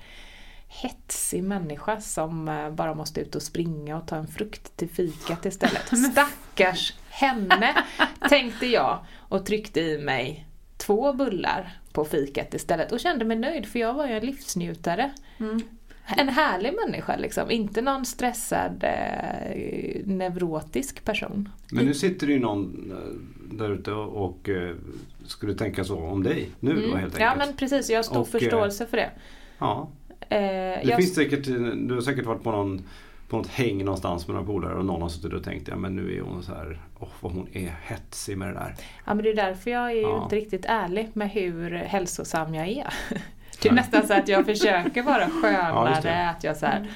hetsig 0.69 1.45
människa 1.45 2.01
som 2.01 2.49
eh, 2.49 2.71
bara 2.71 2.95
måste 2.95 3.21
ut 3.21 3.35
och 3.35 3.43
springa 3.43 3.97
och 3.97 4.07
ta 4.07 4.17
en 4.17 4.27
frukt 4.27 4.77
till 4.77 4.89
fikat 4.89 5.47
istället. 5.47 5.99
Stackars 6.13 6.95
henne, 7.09 7.85
tänkte 8.29 8.67
jag 8.67 8.99
och 9.29 9.47
tryckte 9.47 9.81
i 9.81 9.99
mig 9.99 10.47
två 10.77 11.13
bullar 11.13 11.79
på 11.93 12.05
fikat 12.05 12.55
istället 12.55 12.93
och 12.93 13.01
kände 13.01 13.25
mig 13.25 13.37
nöjd 13.37 13.67
för 13.67 13.79
jag 13.79 13.95
var 13.95 14.07
ju 14.07 14.13
en 14.13 14.27
livsnjutare. 14.27 15.13
Mm. 15.39 15.63
En 16.07 16.29
härlig 16.29 16.75
människa 16.87 17.17
liksom, 17.17 17.51
inte 17.51 17.83
någon 17.83 18.05
stressad 18.05 18.85
eh, 18.85 20.07
neurotisk 20.07 21.05
person. 21.05 21.49
Men 21.73 21.85
nu 21.87 21.95
sitter 21.95 22.27
det 22.27 22.33
ju 22.33 22.39
någon 22.39 22.93
eh, 22.93 23.57
där 23.57 23.71
ute 23.71 23.93
och, 23.93 24.49
eh, 24.49 24.75
skulle 25.25 25.55
tänka 25.55 25.85
så 25.85 25.99
om 25.99 26.23
dig 26.23 26.51
nu 26.61 26.75
då 26.75 26.81
helt 26.81 26.95
enkelt. 26.95 27.15
Mm. 27.17 27.27
Ja 27.27 27.35
men 27.47 27.57
precis, 27.57 27.91
jag 27.91 27.99
har 27.99 28.03
stor 28.03 28.21
Och, 28.21 28.27
eh, 28.27 28.31
förståelse 28.31 28.87
för 28.87 28.97
det. 28.97 29.11
Ja, 29.59 29.89
Eh, 30.29 30.39
det 30.39 30.81
jag, 30.85 30.97
finns 30.97 31.15
säkert, 31.15 31.45
du 31.89 31.95
har 31.95 32.01
säkert 32.01 32.27
varit 32.27 32.43
på 32.43 32.51
någon 32.51 32.83
på 33.29 33.37
något 33.37 33.47
häng 33.47 33.85
någonstans 33.85 34.29
med 34.29 34.35
några 34.35 34.47
polare 34.47 34.75
och 34.75 34.85
någon 34.85 35.03
har 35.03 35.09
suttit 35.09 35.33
och 35.33 35.45
tänkt 35.45 35.69
ja 35.69 35.77
men 35.77 35.97
nu 35.97 36.17
är 36.17 36.21
hon 36.21 36.43
så 36.43 36.55
här, 36.55 36.81
åh 37.01 37.09
vad 37.21 37.33
hon 37.33 37.49
är 37.53 37.75
hetsig 37.83 38.39
med 38.39 38.49
det 38.49 38.55
där. 38.55 38.75
ja, 39.07 39.15
men 39.15 39.25
det 39.25 39.31
är 39.31 39.35
därför 39.37 39.71
jag 39.71 39.91
är 39.91 39.95
ju 39.95 40.01
Ja. 40.01 40.23
inte 40.25 40.37
riktigt 40.37 40.65
ärlig 40.69 41.09
med 41.13 41.31
hur 41.31 41.71
hälsosam 41.71 42.55
jag 42.55 42.69
är. 42.69 42.95
Det 43.63 43.69
är 43.69 43.73
Nej. 43.73 43.83
nästan 43.83 44.07
så 44.07 44.15
att 44.15 44.29
jag 44.29 44.47
försöker 44.47 45.03
vara 45.03 45.21
Ja, 45.23 45.29
skönare, 45.43 46.01
det. 46.03 46.29
att 46.31 46.45
jag 46.45 46.57
så 46.57 46.67
här, 46.67 46.91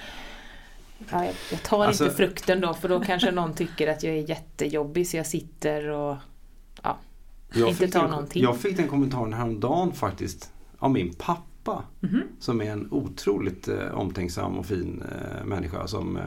ja, 1.10 1.24
jag, 1.50 1.62
tar 1.62 1.84
Alltså- 1.84 2.04
inte 2.04 2.16
frukten 2.16 2.60
då 2.60 2.74
för 2.74 2.88
då 2.88 3.00
kanske 3.00 3.30
någon 3.30 3.54
tycker 3.54 3.88
att 3.88 4.02
jag 4.02 4.14
är 4.14 4.28
jättejobbig 4.30 5.06
så 5.08 5.16
jag 5.16 5.26
sitter 5.26 5.88
och 5.90 6.16
Jag 7.52 7.68
Inte 7.68 7.74
fick 7.84 7.92
ta 7.92 8.00
den, 8.00 8.10
någonting. 8.10 8.42
Jag 8.42 8.56
fick 8.56 8.76
den 8.76 8.88
kommentaren 8.88 9.32
häromdagen 9.32 9.92
faktiskt 9.92 10.52
av 10.78 10.90
min 10.90 11.14
pappa. 11.14 11.82
Mhm. 12.00 12.22
Som 12.38 12.60
är 12.60 12.70
en 12.70 12.88
otroligt 12.90 13.68
eh, 13.68 13.94
omtänksam 13.94 14.58
och 14.58 14.66
fin 14.66 15.02
eh, 15.12 15.44
människa. 15.44 15.86
Som, 15.86 16.16
eh, 16.16 16.22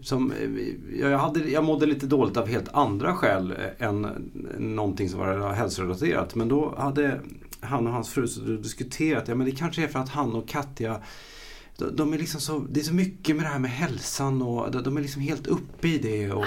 som, 0.00 0.32
eh, 0.32 1.00
jag, 1.00 1.18
hade, 1.18 1.40
jag 1.50 1.64
mådde 1.64 1.86
lite 1.86 2.06
dåligt 2.06 2.36
av 2.36 2.48
helt 2.48 2.68
andra 2.74 3.14
skäl 3.14 3.50
eh, 3.78 3.86
än 3.88 4.00
någonting 4.58 5.08
som 5.08 5.20
var 5.20 5.52
hälsorelaterat. 5.52 6.34
Men 6.34 6.48
då 6.48 6.74
hade 6.78 7.20
han 7.64 7.86
och 7.86 7.92
hans 7.92 8.10
fru 8.10 8.26
så 8.26 8.40
diskuterat, 8.40 9.28
ja 9.28 9.34
men 9.34 9.46
det 9.46 9.52
kanske 9.52 9.82
är 9.82 9.88
för 9.88 9.98
att 9.98 10.08
han 10.08 10.34
och 10.34 10.48
Katja 10.48 11.00
de 11.76 12.12
är 12.12 12.18
liksom 12.18 12.40
så, 12.40 12.58
det 12.58 12.80
är 12.80 12.84
så 12.84 12.94
mycket 12.94 13.36
med 13.36 13.44
det 13.44 13.48
här 13.48 13.58
med 13.58 13.70
hälsan 13.70 14.42
och 14.42 14.82
de- 14.82 14.96
är 14.96 15.00
liksom 15.00 15.22
helt 15.22 15.46
uppe 15.46 15.88
i 15.88 15.98
det. 15.98 16.32
Och, 16.32 16.44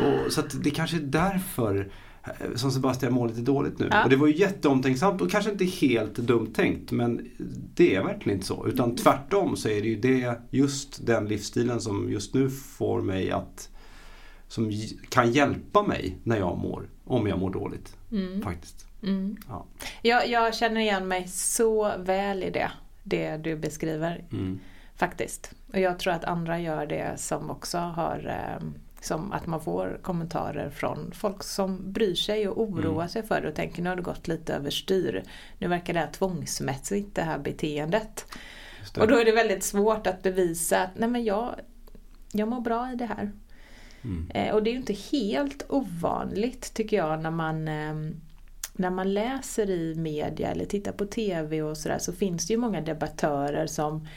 och, 0.00 0.32
så 0.32 0.42
det 0.62 0.70
kanske 0.70 0.96
är 0.96 1.00
därför 1.00 1.92
eh, 2.24 2.54
som 2.54 2.70
Sebastian 2.70 3.12
mår 3.12 3.28
lite 3.28 3.40
dåligt 3.40 3.78
nu. 3.78 3.88
Ja. 3.90 4.04
Och 4.04 4.10
det 4.10 4.16
var 4.16 4.26
ju 4.26 4.36
jätteomtänksamt 4.36 5.20
och 5.20 5.30
kanske 5.30 5.50
inte 5.50 5.64
helt 5.64 6.14
dumt 6.14 6.52
tänkt 6.54 6.92
men 6.92 7.30
det 7.74 7.94
är 7.94 8.04
verkligen 8.04 8.38
inte 8.38 8.46
så. 8.46 8.66
Utan 8.66 8.96
tvärtom 8.96 9.56
så 9.56 9.68
är 9.68 9.82
det 9.82 9.88
ju 9.88 10.00
det, 10.00 10.40
just 10.50 11.06
den 11.06 11.28
livsstilen 11.28 11.80
som 11.80 12.12
just 12.12 12.34
nu 12.34 12.50
får 12.50 13.02
mig 13.02 13.30
att 13.30 13.68
som 14.48 14.72
kan 15.08 15.32
hjälpa 15.32 15.82
mig 15.82 16.16
när 16.22 16.36
jag 16.36 16.58
mår, 16.58 16.88
om 17.04 17.26
jag 17.26 17.38
mår 17.38 17.50
dåligt. 17.50 17.96
mm, 18.12 18.42
Faktiskt. 18.42 18.86
mm. 19.02 19.36
Ja. 19.48 19.64
Jag, 20.02 20.28
jag 20.28 20.54
känner 20.54 20.80
igen 20.80 21.08
mig 21.08 21.28
så 21.28 21.92
väl 21.98 22.42
i 22.42 22.50
det, 22.50 22.70
det 23.02 23.36
du 23.36 23.56
beskriver 23.56 24.24
Mm. 24.32 24.60
faktiskt. 24.96 25.52
Och 25.72 25.80
jag 25.80 25.98
tror 25.98 26.12
att 26.12 26.24
andra 26.24 26.60
gör 26.60 26.86
det 26.86 27.12
som 27.16 27.50
också 27.50 27.78
har 27.78 28.26
eh, 28.28 28.66
som 29.00 29.32
att 29.32 29.46
man 29.46 29.60
får 29.60 29.98
kommentarer 30.02 30.70
från 30.70 31.12
folk 31.14 31.42
som 31.42 31.92
bryr 31.92 32.14
sig 32.14 32.48
och 32.48 32.62
oroar 32.62 32.94
Mm. 32.94 33.08
sig 33.08 33.22
för 33.22 33.40
det 33.40 33.48
och 33.48 33.54
tänker 33.54 33.82
nu 33.82 33.88
har 33.88 33.96
det 33.96 34.02
gått 34.02 34.28
lite 34.28 34.54
överstyr. 34.54 35.22
Nu 35.58 35.68
verkar 35.68 35.94
det 35.94 36.00
här 36.00 36.10
tvångsmässigt 36.12 37.14
det 37.14 37.22
här 37.22 37.38
beteendet. 37.38 38.26
Det. 38.94 39.00
Och 39.00 39.08
då 39.08 39.16
är 39.18 39.24
det 39.24 39.32
väldigt 39.32 39.64
svårt 39.64 40.06
att 40.06 40.22
bevisa 40.22 40.82
att 40.82 40.90
nej 40.96 41.08
men 41.08 41.24
jag, 41.24 41.54
jag 42.32 42.48
mår 42.48 42.60
bra 42.60 42.92
i 42.92 42.96
det 42.96 43.06
här. 43.06 43.32
Mm. 44.04 44.30
Eh, 44.34 44.54
och 44.54 44.62
det 44.62 44.70
är 44.70 44.72
ju 44.72 44.78
inte 44.78 44.96
helt 45.12 45.64
ovanligt 45.68 46.74
tycker 46.74 46.96
jag 46.96 47.20
när 47.20 47.30
man 47.30 47.68
eh, 47.68 47.94
när 48.76 48.90
man 48.90 49.14
läser 49.14 49.70
i 49.70 49.94
media 49.94 50.50
eller 50.50 50.64
tittar 50.64 50.92
på 50.92 51.06
TV 51.06 51.62
och 51.62 51.76
sådär 51.76 51.98
så 51.98 52.12
finns 52.12 52.46
det 52.46 52.52
ju 52.52 52.58
många 52.58 52.80
debattörer 52.80 53.66
som 53.66 54.08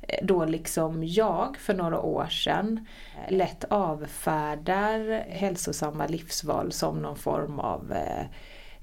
eh, 0.00 0.26
då 0.26 0.44
liksom 0.44 1.04
jag 1.04 1.56
för 1.58 1.74
några 1.74 2.00
år 2.00 2.26
sedan 2.26 2.86
eh, 3.16 3.36
lätt 3.36 3.64
avfärdar 3.64 5.24
hälsosamma 5.28 6.06
livsval 6.06 6.72
som 6.72 6.98
någon 6.98 7.16
form 7.16 7.58
av 7.58 7.92
eh, 7.92 8.26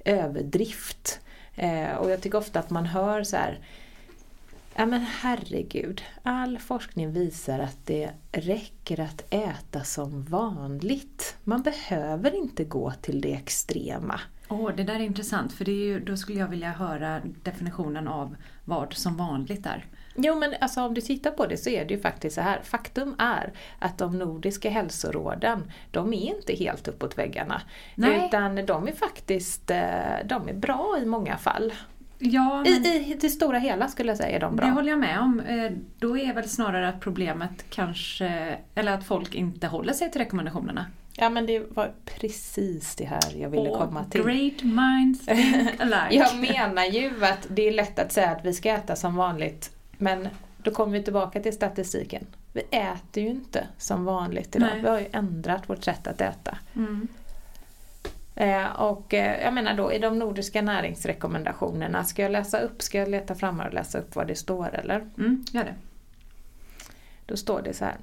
överdrift. 0.05 1.19
Eh, 1.55 1.93
och 1.93 2.11
jag 2.11 2.21
tycker 2.21 2.37
ofta 2.37 2.59
att 2.59 2.69
man 2.69 2.85
hör 2.85 3.23
så 3.23 3.37
här 3.37 3.59
Ja 4.75 4.85
men 4.85 5.01
herregud, 5.01 6.01
all 6.23 6.57
forskning 6.57 7.11
visar 7.11 7.59
att 7.59 7.77
det 7.85 8.11
räcker 8.31 8.99
att 8.99 9.33
äta 9.33 9.83
som 9.83 10.23
vanligt. 10.23 11.37
Man 11.43 11.61
behöver 11.61 12.35
inte 12.35 12.63
gå 12.63 12.91
till 12.91 13.21
det 13.21 13.33
extrema. 13.33 14.21
Åh, 14.49 14.67
oh, 14.67 14.75
det 14.75 14.83
där 14.83 14.95
är 14.95 14.99
intressant 14.99 15.53
för 15.53 15.65
det 15.65 15.71
är 15.71 15.85
ju, 15.85 15.99
då 15.99 16.17
skulle 16.17 16.39
jag 16.39 16.47
vilja 16.47 16.71
höra 16.71 17.21
definitionen 17.43 18.07
av 18.07 18.35
vad 18.65 18.93
som 18.93 19.17
vanligt 19.17 19.65
är. 19.65 19.85
Jo 20.15 20.35
men 20.35 20.53
alltså 20.61 20.81
om 20.81 20.93
du 20.93 21.01
tittar 21.01 21.31
på 21.31 21.45
det 21.45 21.57
så 21.57 21.69
är 21.69 21.85
det 21.85 21.93
ju 21.93 21.99
faktiskt 21.99 22.35
så 22.35 22.41
här. 22.41 22.61
Faktum 22.63 23.15
är 23.19 23.53
att 23.79 23.97
de 23.97 24.19
nordiska 24.19 24.69
hälsoråden, 24.69 25.71
de 25.91 26.13
är 26.13 26.35
inte 26.35 26.53
helt 26.53 26.87
uppåt 26.87 27.17
väggarna. 27.17 27.61
Nej. 27.95 28.25
Utan 28.25 28.65
de 28.65 28.87
är 28.87 28.91
faktiskt 28.91 29.71
eh, 29.71 29.79
de 30.25 30.49
är 30.49 30.53
bra 30.53 30.97
i 31.01 31.05
många 31.05 31.37
fall. 31.37 31.73
Ja. 32.21 32.65
I, 32.65 32.69
I 32.69 33.17
det 33.21 33.29
stora 33.29 33.59
hela 33.59 33.87
skulle 33.87 34.09
jag 34.11 34.17
säga 34.17 34.35
är 34.35 34.39
de 34.39 34.55
bra. 34.55 34.65
Det 34.65 34.71
håller 34.71 34.89
jag 34.89 34.99
med 34.99 35.19
om. 35.19 35.39
Eh, 35.39 35.71
då 35.99 36.17
är 36.17 36.33
väl 36.33 36.49
snarare 36.49 36.89
att 36.89 36.99
problemet 36.99 37.65
kanske, 37.69 38.57
eller 38.75 38.91
att 38.91 39.03
folk 39.03 39.35
inte 39.35 39.67
håller 39.67 39.93
sig 39.93 40.11
till 40.11 40.21
rekommendationerna. 40.21 40.85
Ja 41.13 41.29
men 41.29 41.45
det 41.45 41.59
var 41.59 41.91
precis 42.05 42.95
det 42.95 43.05
här 43.05 43.35
jag 43.35 43.49
ville 43.49 43.69
oh, 43.69 43.77
komma 43.77 44.03
till. 44.03 44.23
Great 44.23 44.63
minds 44.63 45.25
think 45.25 45.79
alike. 45.79 46.07
jag 46.09 46.37
menar 46.37 46.83
ju 46.83 47.25
att 47.25 47.47
det 47.49 47.67
är 47.67 47.71
lätt 47.71 47.99
att 47.99 48.11
säga 48.11 48.31
att 48.31 48.45
vi 48.45 48.53
ska 48.53 48.69
äta 48.69 48.95
som 48.95 49.15
vanligt 49.15 49.71
men 49.97 50.27
då 50.63 50.71
kommer 50.71 50.97
vi 50.97 51.03
tillbaka 51.03 51.39
till 51.39 51.53
statistiken. 51.53 52.25
Vi 52.53 52.61
äter 52.61 53.23
ju 53.23 53.29
inte 53.29 53.67
som 53.77 54.05
vanligt 54.05 54.55
idag. 54.55 54.69
Nej. 54.73 54.81
Vi 54.81 54.89
har 54.89 54.99
ju 54.99 55.07
ändrat 55.11 55.69
vårt 55.69 55.83
sätt 55.83 56.07
att 56.07 56.21
äta. 56.21 56.57
Mm. 56.75 57.07
Eh, 58.35 58.65
och 58.65 59.13
eh, 59.13 59.43
jag 59.43 59.53
menar 59.53 59.73
då 59.73 59.93
i 59.93 59.99
de 59.99 60.19
nordiska 60.19 60.61
näringsrekommendationerna, 60.61 62.03
ska 62.03 62.21
jag 62.21 62.31
läsa 62.31 62.59
upp, 62.59 62.81
ska 62.81 62.97
jag 62.97 63.09
leta 63.09 63.35
fram 63.35 63.59
och 63.59 63.73
läsa 63.73 63.99
upp 63.99 64.15
vad 64.15 64.27
det 64.27 64.35
står 64.35 64.75
eller? 64.75 65.09
Mm, 65.17 65.45
gör 65.51 65.63
det. 65.63 65.75
Då 67.25 67.37
står 67.37 67.61
det 67.61 67.73
så 67.73 67.85
här. 67.85 67.95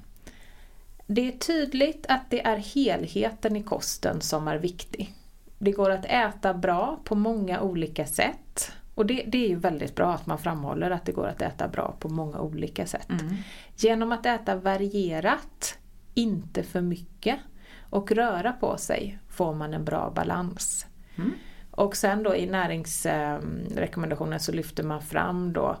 Det 1.07 1.27
är 1.27 1.31
tydligt 1.31 2.05
att 2.09 2.29
det 2.29 2.45
är 2.45 2.57
helheten 2.57 3.55
i 3.55 3.63
kosten 3.63 4.21
som 4.21 4.47
är 4.47 4.57
viktig. 4.57 5.13
Det 5.57 5.71
går 5.71 5.89
att 5.89 6.05
äta 6.05 6.53
bra 6.53 6.99
på 7.03 7.15
många 7.15 7.61
olika 7.61 8.05
sätt. 8.05 8.71
Och 8.95 9.05
det, 9.05 9.23
det, 9.27 9.45
är 9.45 9.49
ju 9.49 9.55
väldigt 9.55 9.95
bra 9.95 10.13
att 10.13 10.25
man 10.25 10.37
framhåller 10.37 10.91
att 10.91 11.05
det 11.05 11.11
går 11.11 11.27
att 11.27 11.41
äta 11.41 11.67
bra 11.67 11.95
på 11.99 12.09
många 12.09 12.39
olika 12.39 12.85
sätt. 12.85 13.09
Mm. 13.09 13.35
Genom 13.75 14.11
att 14.11 14.25
äta 14.25 14.55
varierat, 14.55 15.77
inte 16.13 16.63
för 16.63 16.81
mycket, 16.81 17.39
och 17.89 18.11
röra 18.11 18.53
på 18.53 18.77
sig 18.77 19.19
får 19.29 19.53
man 19.53 19.73
en 19.73 19.85
bra 19.85 20.11
balans. 20.15 20.85
Mm. 21.15 21.33
Och 21.71 21.95
sen 21.95 22.23
då 22.23 22.35
i 22.35 22.49
näringsrekommendationen 22.49 24.39
så 24.39 24.51
lyfter 24.51 24.83
man 24.83 25.01
fram 25.01 25.53
då 25.53 25.77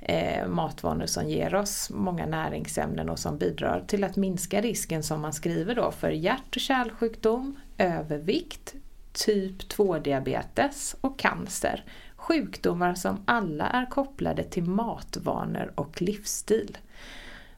eh, 0.00 0.48
matvanor 0.48 1.06
som 1.06 1.28
ger 1.28 1.54
oss 1.54 1.90
många 1.90 2.26
näringsämnen 2.26 3.08
och 3.08 3.18
som 3.18 3.38
bidrar 3.38 3.84
till 3.86 4.04
att 4.04 4.16
minska 4.16 4.60
risken 4.60 5.02
som 5.02 5.20
man 5.20 5.32
skriver 5.32 5.74
då 5.74 5.90
för 5.90 6.10
hjärt 6.10 6.56
och 6.56 6.60
kärlsjukdom, 6.60 7.56
övervikt, 7.78 8.74
typ 9.12 9.62
2-diabetes 9.62 10.96
och 11.00 11.18
cancer. 11.18 11.84
Sjukdomar 12.16 12.94
som 12.94 13.22
alla 13.24 13.66
är 13.66 13.86
kopplade 13.86 14.42
till 14.44 14.64
matvanor 14.64 15.72
och 15.74 16.02
livsstil. 16.02 16.78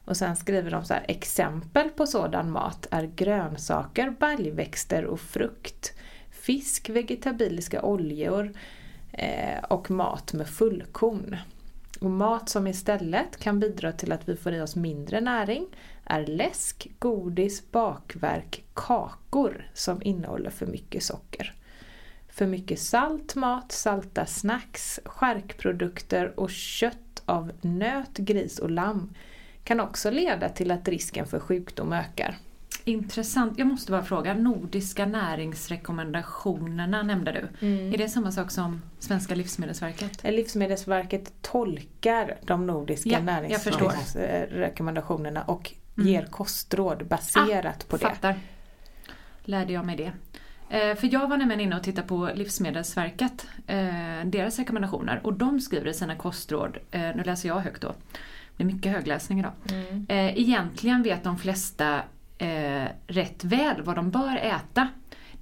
Och 0.05 0.17
sen 0.17 0.35
skriver 0.35 0.71
de 0.71 0.85
så 0.85 0.93
här, 0.93 1.05
exempel 1.07 1.89
på 1.89 2.07
sådan 2.07 2.51
mat 2.51 2.87
är 2.91 3.03
grönsaker, 3.15 4.09
baljväxter 4.19 5.05
och 5.05 5.19
frukt, 5.19 5.93
fisk, 6.31 6.89
vegetabiliska 6.89 7.81
oljor 7.81 8.53
eh, 9.11 9.63
och 9.63 9.91
mat 9.91 10.33
med 10.33 10.47
fullkorn. 10.47 11.37
Och 11.99 12.09
mat 12.09 12.49
som 12.49 12.67
istället 12.67 13.37
kan 13.37 13.59
bidra 13.59 13.91
till 13.91 14.11
att 14.11 14.29
vi 14.29 14.35
får 14.35 14.53
i 14.53 14.61
oss 14.61 14.75
mindre 14.75 15.21
näring 15.21 15.67
är 16.05 16.25
läsk, 16.25 16.87
godis, 16.99 17.71
bakverk, 17.71 18.63
kakor 18.73 19.69
som 19.73 20.01
innehåller 20.01 20.49
för 20.49 20.65
mycket 20.65 21.03
socker. 21.03 21.53
För 22.29 22.45
mycket 22.47 22.79
salt 22.79 23.35
mat, 23.35 23.71
salta 23.71 24.25
snacks, 24.25 24.99
skärkprodukter 25.05 26.39
och 26.39 26.49
kött 26.49 27.23
av 27.25 27.51
nöt, 27.61 28.17
gris 28.17 28.59
och 28.59 28.71
lamm 28.71 29.13
kan 29.63 29.79
också 29.79 30.11
leda 30.11 30.49
till 30.49 30.71
att 30.71 30.87
risken 30.87 31.25
för 31.25 31.39
sjukdom 31.39 31.93
ökar. 31.93 32.37
Intressant. 32.85 33.57
Jag 33.57 33.67
måste 33.67 33.91
bara 33.91 34.03
fråga, 34.03 34.33
nordiska 34.33 35.05
näringsrekommendationerna 35.05 37.03
nämnde 37.03 37.31
du. 37.31 37.47
Mm. 37.67 37.93
Är 37.93 37.97
det 37.97 38.09
samma 38.09 38.31
sak 38.31 38.51
som 38.51 38.81
Svenska 38.99 39.35
Livsmedelsverket? 39.35 40.23
Livsmedelsverket 40.23 41.33
tolkar 41.41 42.37
de 42.41 42.67
nordiska 42.67 43.09
ja, 43.09 43.19
näringsrekommendationerna 43.19 45.43
och 45.43 45.73
mm. 45.97 46.09
ger 46.09 46.25
kostråd 46.25 47.07
baserat 47.07 47.85
ah, 47.87 47.89
på 47.89 47.97
det. 47.97 48.05
Fattar. 48.05 48.39
Lärde 49.43 49.73
jag 49.73 49.85
mig 49.85 49.95
det. 49.95 50.11
Eh, 50.69 50.95
för 50.95 51.13
jag 51.13 51.27
var 51.27 51.37
nämligen 51.37 51.61
inne 51.61 51.75
och 51.75 51.83
tittade 51.83 52.07
på 52.07 52.29
Livsmedelsverket, 52.35 53.47
eh, 53.67 54.25
deras 54.25 54.59
rekommendationer 54.59 55.21
och 55.23 55.33
de 55.33 55.59
skriver 55.59 55.87
i 55.87 55.93
sina 55.93 56.15
kostråd, 56.15 56.77
eh, 56.91 57.01
nu 57.01 57.23
läser 57.23 57.49
jag 57.49 57.59
högt 57.59 57.81
då, 57.81 57.93
det 58.57 58.63
är 58.63 58.67
mycket 58.67 58.91
högläsning 58.91 59.39
idag. 59.39 59.51
Mm. 59.71 60.05
Eh, 60.09 60.39
egentligen 60.39 61.03
vet 61.03 61.23
de 61.23 61.37
flesta 61.37 62.01
eh, 62.37 62.87
rätt 63.07 63.43
väl 63.43 63.81
vad 63.81 63.95
de 63.95 64.11
bör 64.11 64.37
äta. 64.37 64.87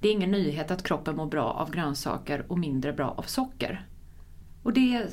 Det 0.00 0.08
är 0.08 0.12
ingen 0.12 0.30
nyhet 0.30 0.70
att 0.70 0.82
kroppen 0.82 1.16
mår 1.16 1.26
bra 1.26 1.44
av 1.44 1.70
grönsaker 1.70 2.44
och 2.48 2.58
mindre 2.58 2.92
bra 2.92 3.14
av 3.18 3.22
socker. 3.22 3.86
Och 4.62 4.72
det, 4.72 5.06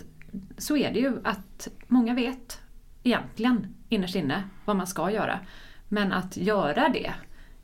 så 0.58 0.78
är 0.78 0.94
det 0.94 1.00
ju 1.00 1.22
att 1.24 1.68
många 1.88 2.14
vet 2.14 2.62
egentligen 3.04 3.76
innerst 3.90 4.16
inne 4.16 4.44
vad 4.66 4.76
man 4.76 4.88
ska 4.88 5.12
göra. 5.12 5.40
Men 5.88 6.14
att 6.14 6.38
göra 6.38 6.90
det 6.90 7.14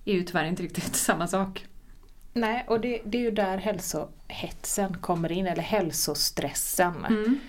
är 0.06 0.14
ju 0.14 0.24
tyvärr 0.24 0.46
inte 0.46 0.64
riktigt 0.64 0.96
samma 0.96 1.28
sak. 1.28 1.66
Nej, 2.34 2.66
och 2.68 2.80
det, 2.82 3.02
det 3.06 3.18
är 3.18 3.22
ju 3.22 3.32
där 3.32 3.58
hälsohetsen 3.58 4.98
kommer 4.98 5.32
in, 5.32 5.48
eller 5.48 5.64
hälsostressen. 5.64 7.06
Mm. 7.06 7.40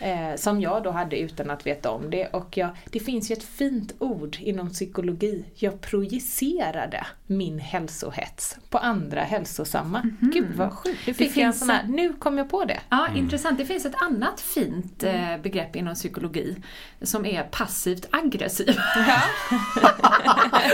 Eh, 0.00 0.36
som 0.36 0.60
jag 0.60 0.82
då 0.82 0.90
hade 0.90 1.18
utan 1.18 1.50
att 1.50 1.66
veta 1.66 1.90
om 1.90 2.10
det. 2.10 2.26
Och 2.26 2.56
jag, 2.56 2.68
det 2.90 3.00
finns 3.00 3.30
ju 3.30 3.32
ett 3.32 3.44
fint 3.44 3.92
ord 3.98 4.36
inom 4.40 4.70
psykologi. 4.70 5.44
Jag 5.54 5.80
projicerade 5.80 7.06
min 7.26 7.58
hälsohets 7.58 8.58
på 8.70 8.78
andra 8.78 9.20
hälsosamma. 9.20 10.00
Mm 10.00 10.16
-hmm. 10.20 10.32
Gud 10.32 10.54
vad 10.56 10.72
sjukt. 10.72 10.98
Det 11.06 11.14
fick 11.14 11.34
det 11.34 11.40
jag 11.40 11.46
en 11.46 11.52
sån 11.52 11.70
här, 11.70 11.84
nu 11.84 12.12
kom 12.12 12.38
jag 12.38 12.50
på 12.50 12.64
det. 12.64 12.80
Ja, 12.88 13.06
mm. 13.06 13.18
intressant. 13.18 13.58
Det 13.58 13.66
finns 13.66 13.86
ett 13.86 14.02
annat 14.02 14.40
fint 14.40 15.02
eh, 15.02 15.36
begrepp 15.42 15.76
inom 15.76 15.94
psykologi 15.94 16.56
som 17.02 17.26
är 17.26 17.42
passivt 17.42 18.06
aggressiv. 18.10 18.76
Ja. 18.96 19.22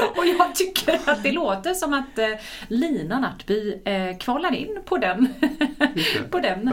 och 0.16 0.26
jag 0.26 0.54
tycker 0.54 1.10
att 1.10 1.22
det 1.22 1.32
låter 1.32 1.74
som 1.74 1.94
att 1.94 2.18
eh, 2.18 2.28
Lina 2.68 3.20
Nartby 3.20 3.82
eh, 3.84 4.16
kvalar 4.18 4.54
in 4.54 4.82
på 4.84 4.98
den. 4.98 5.28
på 6.30 6.38
den 6.38 6.72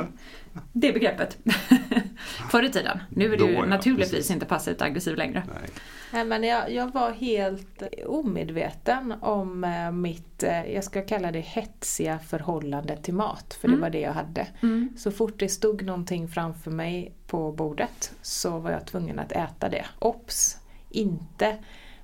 det 0.71 0.91
begreppet. 0.91 1.37
Förr 2.51 2.63
i 2.63 2.69
tiden. 2.69 2.99
Nu 3.09 3.33
är 3.33 3.37
du 3.37 3.51
ja, 3.51 3.65
naturligtvis 3.65 4.11
precis. 4.11 4.31
inte 4.31 4.45
passivt 4.45 4.81
aggressiv 4.81 5.15
längre. 5.15 5.43
Nej. 5.47 5.69
Nej, 6.13 6.25
men 6.25 6.43
jag, 6.43 6.71
jag 6.71 6.93
var 6.93 7.11
helt 7.11 7.83
omedveten 8.05 9.13
om 9.21 9.63
eh, 9.63 9.91
mitt, 9.91 10.43
eh, 10.43 10.73
jag 10.73 10.83
ska 10.83 11.01
kalla 11.01 11.31
det 11.31 11.39
hetsiga 11.39 12.19
förhållande 12.19 12.97
till 12.97 13.13
mat. 13.13 13.57
För 13.61 13.67
mm. 13.67 13.79
det 13.79 13.81
var 13.81 13.89
det 13.89 13.99
jag 13.99 14.13
hade. 14.13 14.47
Mm. 14.61 14.89
Så 14.97 15.11
fort 15.11 15.39
det 15.39 15.49
stod 15.49 15.85
någonting 15.85 16.27
framför 16.27 16.71
mig 16.71 17.13
på 17.27 17.51
bordet 17.51 18.11
så 18.21 18.59
var 18.59 18.71
jag 18.71 18.87
tvungen 18.87 19.19
att 19.19 19.31
äta 19.31 19.69
det. 19.69 19.85
Ops! 19.99 20.57
Inte 20.89 21.57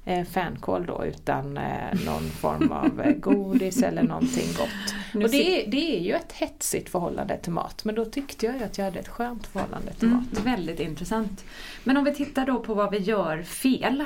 eh, 0.06 0.26
fänkål 0.26 0.86
då 0.86 1.06
utan 1.06 1.58
eh, 1.58 2.06
någon 2.06 2.30
form 2.30 2.72
av 2.72 3.02
eh, 3.02 3.14
godis 3.14 3.84
eller 3.84 4.04
någonting 4.04 4.48
gott. 4.58 5.24
Och 5.24 5.30
det 5.30 5.64
är, 5.66 5.72
det 5.72 5.98
är 5.98 6.00
ju 6.00 6.14
ett 6.14 6.32
hetsigt 6.32 6.90
förhållande 6.90 7.38
till 7.38 7.52
mat 7.52 7.86
men 7.86 7.96
då 7.96 8.06
tyckte 8.06 8.46
jag 8.46 8.56
ju 8.56 8.64
att 8.64 8.78
jag 8.78 8.86
hade 8.86 9.00
ett 9.00 9.08
skönt 9.08 9.48
förhållande 9.48 9.94
till 9.94 10.08
mm, 10.08 10.18
mat. 10.18 10.46
Väldigt 10.46 10.80
intressant. 10.80 11.46
Men 11.84 11.98
om 11.98 12.04
vi 12.04 12.16
tittar 12.16 12.46
då 12.46 12.60
på 12.60 12.74
vad 12.74 12.92
vi 12.92 12.98
gör 12.98 13.44
fel 13.44 14.04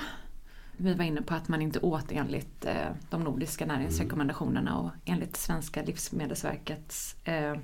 vi 0.82 0.94
var 0.94 1.06
inne 1.06 1.22
på 1.22 1.34
att 1.34 1.48
man 1.48 1.62
inte 1.62 1.80
åt 1.80 2.12
enligt 2.12 2.66
eh, 2.66 2.74
de 3.10 3.24
nordiska 3.24 3.66
näringsrekommendationerna 3.66 4.78
och 4.78 4.92
enligt 5.06 5.38
Svenska 5.38 5.84
Livsmedelsverkets 5.84 7.16
eh, 7.24 7.56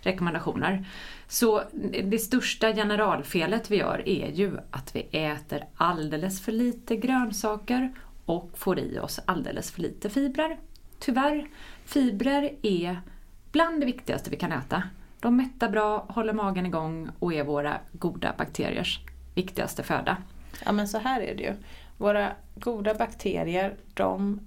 rekommendationer. 0.00 0.86
Så 1.28 1.62
det 2.04 2.18
största 2.18 2.72
generalfelet 2.72 3.70
vi 3.70 3.76
gör 3.76 4.08
är 4.08 4.30
ju 4.30 4.56
att 4.70 4.96
vi 4.96 5.00
äter 5.00 5.64
alldeles 5.76 6.42
för 6.42 6.52
lite 6.52 6.96
grönsaker 6.96 7.94
och 8.24 8.50
får 8.54 8.78
i 8.78 8.98
oss 8.98 9.20
alldeles 9.24 9.70
för 9.70 9.82
lite 9.82 10.10
fibrer. 10.10 10.58
Tyvärr, 10.98 11.48
fibrer 11.84 12.56
är 12.62 13.00
bland 13.52 13.80
det 13.80 13.86
viktigaste 13.86 14.30
vi 14.30 14.36
kan 14.36 14.52
äta. 14.52 14.82
De 15.20 15.36
mättar 15.36 15.68
bra, 15.68 16.06
håller 16.08 16.32
magen 16.32 16.66
igång 16.66 17.10
och 17.18 17.34
är 17.34 17.44
våra 17.44 17.78
goda 17.92 18.34
bakteriers 18.38 19.00
viktigaste 19.34 19.82
föda. 19.82 20.16
Ja 20.64 20.72
men 20.72 20.88
så 20.88 20.98
här 20.98 21.20
är 21.20 21.34
det 21.34 21.42
ju. 21.42 21.54
Våra 21.96 22.32
goda 22.54 22.94
bakterier 22.94 23.76
de 23.94 24.40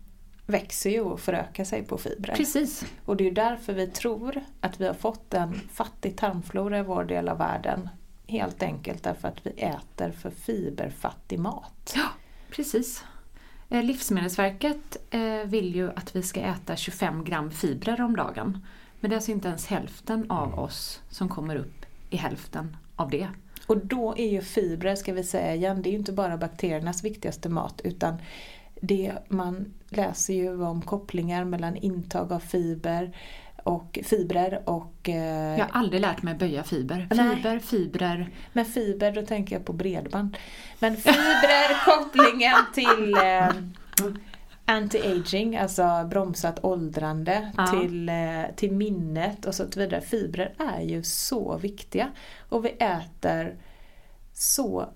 växer 0.46 0.90
ju 0.90 1.02
och 1.02 1.20
förökar 1.20 1.64
sig 1.64 1.84
på 1.84 1.98
fibrer. 1.98 2.36
Precis. 2.36 2.86
Och 3.06 3.18
det 3.18 3.24
är 3.24 3.26
ju 3.26 3.34
därför 3.34 3.74
vi 3.74 3.88
tror 3.88 4.42
att 4.62 4.82
vi 4.82 4.88
har 4.88 4.94
fått 4.94 5.34
en 5.34 5.54
fattig 5.54 6.18
tarmflora 6.18 6.80
i 6.80 6.84
vår 6.84 7.04
del 7.04 7.30
av 7.30 7.38
världen. 7.38 7.90
Helt 8.28 8.64
enkelt 8.64 9.04
därför 9.04 9.28
att 9.28 9.46
vi 9.46 9.50
äter 9.50 10.12
för 10.12 10.30
fiberfattig 10.30 11.40
mat. 11.40 11.94
Ja, 11.96 12.08
precis. 12.52 13.04
Eh, 13.70 13.84
Livsmedelsverket 13.84 14.98
eh, 15.10 15.44
vill 15.46 15.76
ju 15.76 15.92
att 15.92 16.16
vi 16.16 16.24
ska 16.24 16.40
äta 16.40 16.76
25 16.76 17.24
gram 17.24 17.52
fibrer 17.52 18.02
om 18.02 18.16
dagen. 18.16 18.66
Men 19.00 19.10
det 19.10 19.14
är 19.14 19.18
alltså 19.18 19.32
inte 19.32 19.48
ens 19.48 19.68
hälften 19.68 20.32
av 20.32 20.60
oss 20.60 21.02
som 21.10 21.30
kommer 21.30 21.56
upp 21.56 21.86
i 22.10 22.18
hälften 22.18 22.78
av 22.96 23.10
det. 23.10 23.28
Och 23.68 23.78
då 23.78 24.16
är 24.18 24.28
ju 24.30 24.42
fibrer, 24.42 24.96
ska 24.96 25.14
vi 25.14 25.24
säga 25.24 25.56
igen, 25.56 25.82
det 25.82 25.90
är 25.90 25.92
ju 25.92 25.98
inte 25.98 26.12
bara 26.12 26.38
bakteriernas 26.38 27.04
viktigaste 27.04 27.50
mat 27.50 27.82
utan 27.84 28.18
det, 28.82 29.14
man 29.28 29.74
läser 29.90 30.34
ju 30.34 30.64
om 30.64 30.82
kopplingar 30.82 31.44
mellan 31.46 31.76
intag 31.76 32.32
av 32.34 32.40
fiber 32.40 33.18
och 33.64 34.00
fibrer 34.04 34.62
och... 34.66 35.10
Eh, 35.10 35.58
Jag 35.60 35.66
har 35.66 35.70
aldrig 35.80 36.02
lärt 36.02 36.22
mig 36.24 36.36
böja 36.36 36.64
fiber. 36.64 37.08
Nej. 37.12 37.36
Fiber, 37.36 37.60
fibrer. 37.60 38.30
Med 38.54 38.68
fiber 38.68 39.12
då 39.12 39.22
tänker 39.26 39.56
jag 39.56 39.66
på 39.66 39.74
bredband. 39.74 40.38
Men 40.80 40.98
fibrer, 40.98 41.86
kopplingen 41.86 42.56
till 42.74 43.14
eh, 43.14 44.10
anti-aging, 44.68 45.62
alltså 45.62 46.08
bromsat 46.10 46.64
åldrande, 46.64 47.52
Ja. 47.58 47.68
till, 47.68 48.10
eh, 48.10 48.44
till 48.56 48.72
minnet 48.72 49.46
och 49.46 49.56
så 49.56 49.66
vidare. 49.76 50.02
Fibrer 50.02 50.54
är 50.60 50.82
ju 50.82 51.04
så 51.04 51.58
viktiga. 51.58 52.10
Och 52.50 52.66
vi 52.66 52.70
äter 52.70 53.56
så 54.34 54.90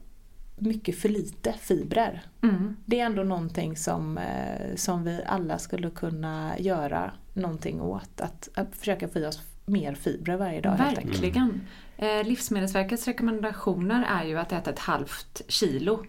mycket 0.57 0.99
för 0.99 1.09
lite 1.09 1.53
fibrer. 1.53 2.21
Mm. 2.43 2.75
Det 2.85 2.99
är 2.99 3.05
ändå 3.05 3.23
någonting 3.23 3.77
som, 3.77 4.17
eh, 4.17 4.75
som 4.75 5.03
vi 5.03 5.21
alla 5.25 5.57
skulle 5.59 5.89
kunna 5.89 6.59
göra 6.59 7.11
någonting 7.33 7.81
åt. 7.81 8.21
Att, 8.21 8.49
att 8.55 8.75
försöka 8.75 9.07
få 9.07 9.19
i 9.19 9.25
oss 9.25 9.41
mer 9.65 9.93
fibrer 9.95 10.37
varje 10.37 10.61
dag. 10.61 10.77
Verkligen. 10.77 11.61
Eh, 11.97 12.23
Livsmedelsverkets 12.23 13.07
rekommendationer 13.07 14.05
är 14.21 14.25
ju 14.27 14.39
att 14.39 14.51
äta 14.51 14.69
ett 14.69 14.79
halvt 14.79 15.41
kilo 15.47 16.05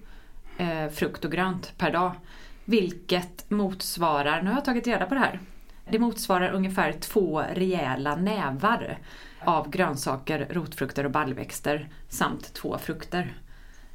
frukt 0.92 1.24
och 1.24 1.32
grönt 1.32 1.72
per 1.78 1.92
dag. 1.92 2.12
Vilket 2.72 3.50
motsvarar, 3.50 4.42
nu 4.42 4.48
har 4.50 4.56
jag 4.56 4.64
tagit 4.64 4.86
reda 4.86 5.06
på 5.06 5.14
det 5.14 5.20
här, 5.20 5.40
det 5.90 5.98
motsvarar 5.98 6.50
ungefär 6.52 6.92
två 6.92 7.40
rejäla 7.54 8.16
nävar 8.16 8.98
av 9.44 9.70
grönsaker, 9.70 10.46
rotfrukter 10.50 11.04
och 11.04 11.10
baljväxter 11.10 11.88
samt 12.08 12.54
två 12.54 12.78
frukter. 12.78 13.34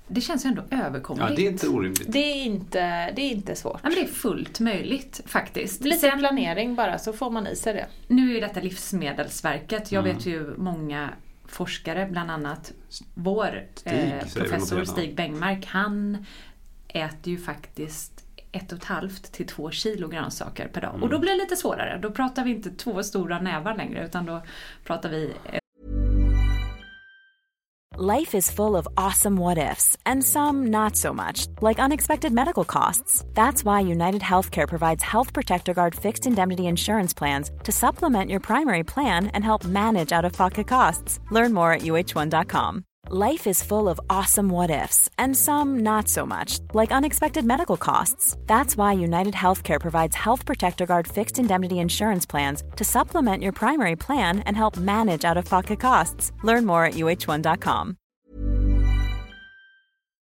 Det 0.07 0.21
känns 0.21 0.45
ju 0.45 0.47
ändå 0.49 0.63
överkomligt. 0.71 1.29
Ja, 1.29 1.35
det 1.35 1.47
är 1.47 1.51
inte 1.51 1.67
orimligt. 1.67 2.11
Det 2.11 2.19
är 2.19 2.43
inte, 2.43 3.11
det 3.11 3.21
är 3.21 3.31
inte 3.31 3.55
svårt. 3.55 3.79
Ja, 3.83 3.89
men 3.89 3.93
det 3.97 4.03
är 4.03 4.13
fullt 4.13 4.59
möjligt 4.59 5.21
faktiskt. 5.25 5.83
Lite 5.83 5.97
Sen- 5.99 6.19
planering 6.19 6.75
bara 6.75 6.97
så 6.97 7.13
får 7.13 7.29
man 7.29 7.47
i 7.47 7.55
sig 7.55 7.73
det. 7.73 7.85
Nu 8.07 8.29
är 8.29 8.33
ju 8.33 8.39
detta 8.39 8.59
Livsmedelsverket. 8.59 9.91
Jag 9.91 10.03
Mm. 10.05 10.15
vet 10.17 10.25
ju 10.25 10.53
många 10.57 11.09
forskare, 11.45 12.07
bland 12.11 12.31
annat 12.31 12.73
vår 13.13 13.63
Stig, 13.75 13.93
eh, 13.93 14.19
professor. 14.35 14.83
Stig 14.85 15.15
Bengmark. 15.15 15.65
Han 15.65 16.25
äter 16.87 17.33
ju 17.33 17.37
faktiskt 17.37 18.23
ett 18.51 18.71
och 18.71 18.77
ett 18.77 18.85
halvt 18.85 19.31
till 19.31 19.47
två 19.47 19.71
kilo 19.71 20.07
grönsaker 20.07 20.67
per 20.67 20.81
dag. 20.81 20.89
Mm. 20.89 21.03
Och 21.03 21.09
då 21.09 21.19
blir 21.19 21.31
det 21.31 21.37
lite 21.37 21.55
svårare. 21.55 21.99
Då 22.01 22.11
pratar 22.11 22.43
vi 22.43 22.51
inte 22.51 22.69
två 22.69 23.03
stora 23.03 23.39
nävar 23.39 23.75
längre 23.75 24.05
utan 24.05 24.25
då 24.25 24.41
pratar 24.83 25.09
vi 25.09 25.33
Life 27.99 28.35
is 28.35 28.51
full 28.51 28.75
of 28.75 28.87
awesome 28.95 29.37
what 29.37 29.57
ifs, 29.57 29.97
and 30.05 30.23
some 30.23 30.67
not 30.67 30.95
so 30.95 31.13
much, 31.13 31.47
like 31.61 31.79
unexpected 31.79 32.31
medical 32.31 32.63
costs. 32.63 33.25
That's 33.33 33.63
why 33.63 33.79
United 33.79 34.21
Healthcare 34.21 34.67
provides 34.67 35.01
Health 35.01 35.33
Protector 35.33 35.73
Guard 35.73 35.95
fixed 35.95 36.27
indemnity 36.27 36.67
insurance 36.67 37.15
plans 37.15 37.49
to 37.63 37.71
supplement 37.71 38.29
your 38.29 38.39
primary 38.39 38.83
plan 38.83 39.31
and 39.33 39.43
help 39.43 39.65
manage 39.65 40.11
out 40.11 40.25
of 40.25 40.33
pocket 40.33 40.67
costs. 40.67 41.19
Learn 41.31 41.55
more 41.55 41.71
at 41.71 41.81
uh1.com. 41.81 42.85
Life 43.09 43.47
is 43.47 43.63
full 43.63 43.87
of 43.87 44.01
awesome 44.09 44.49
what 44.49 44.69
ifs, 44.69 45.09
and 45.17 45.33
some 45.33 45.79
not 45.79 46.09
so 46.09 46.25
much, 46.25 46.59
like 46.73 46.91
unexpected 46.91 47.45
medical 47.45 47.77
costs. 47.77 48.35
That's 48.47 48.75
why 48.75 48.91
United 48.99 49.33
Healthcare 49.33 49.79
provides 49.79 50.13
Health 50.13 50.45
Protector 50.45 50.85
Guard 50.85 51.07
fixed 51.07 51.39
indemnity 51.39 51.79
insurance 51.79 52.25
plans 52.25 52.63
to 52.75 52.83
supplement 52.83 53.41
your 53.43 53.53
primary 53.53 53.95
plan 53.95 54.39
and 54.39 54.57
help 54.57 54.75
manage 54.75 55.23
out 55.23 55.37
of 55.37 55.45
pocket 55.45 55.79
costs. 55.79 56.33
Learn 56.43 56.65
more 56.65 56.83
at 56.83 56.95
uh1.com. 56.95 57.97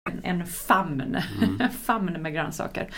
en, 0.08 0.20
en 0.24 0.46
famn. 0.46 1.18
En 1.60 1.70
famn 1.84 2.22
med 2.22 2.32
grönsaker. 2.32 2.90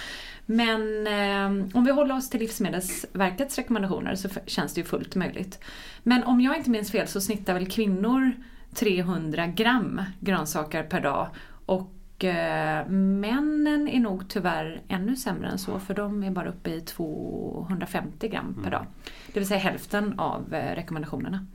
Men 0.47 1.07
eh, 1.07 1.77
om 1.77 1.85
vi 1.85 1.91
håller 1.91 2.17
oss 2.17 2.31
till 2.31 2.41
Livsmedelsverkets 2.41 3.59
rekommendationer 3.59 4.15
så 4.15 4.29
känns 4.47 4.75
det 4.75 4.81
ju 4.81 4.87
fullt 4.87 5.15
möjligt. 5.15 5.59
Men 6.03 6.25
om 6.25 6.41
jag 6.41 6.57
inte 6.57 6.71
minns 6.71 6.91
fel 6.91 7.09
så 7.09 7.21
snittar 7.21 7.55
väl 7.55 7.67
kvinnor 7.67 8.33
300 8.75 9.47
gram 9.47 10.03
grönsaker 10.21 10.83
per 10.83 11.01
dag. 11.01 11.29
Och 11.67 12.25
eh, 12.25 12.89
männen 12.89 13.89
är 13.89 14.01
nog 14.01 14.29
tyvärr 14.29 14.83
ännu 14.89 15.17
sämre 15.17 15.49
än 15.49 15.59
så 15.59 15.79
för 15.79 15.95
de 15.95 16.23
är 16.23 16.31
bara 16.31 16.49
uppe 16.49 16.71
i 16.71 16.81
250 16.81 18.29
gram 18.29 18.61
per 18.65 18.71
dag. 18.71 18.87
Det 19.33 19.41
vill 19.41 19.49
säga 19.49 19.61
hälften 19.61 20.19
av 20.19 20.55
eh, 20.55 20.75
rekommendationerna. 20.75 21.47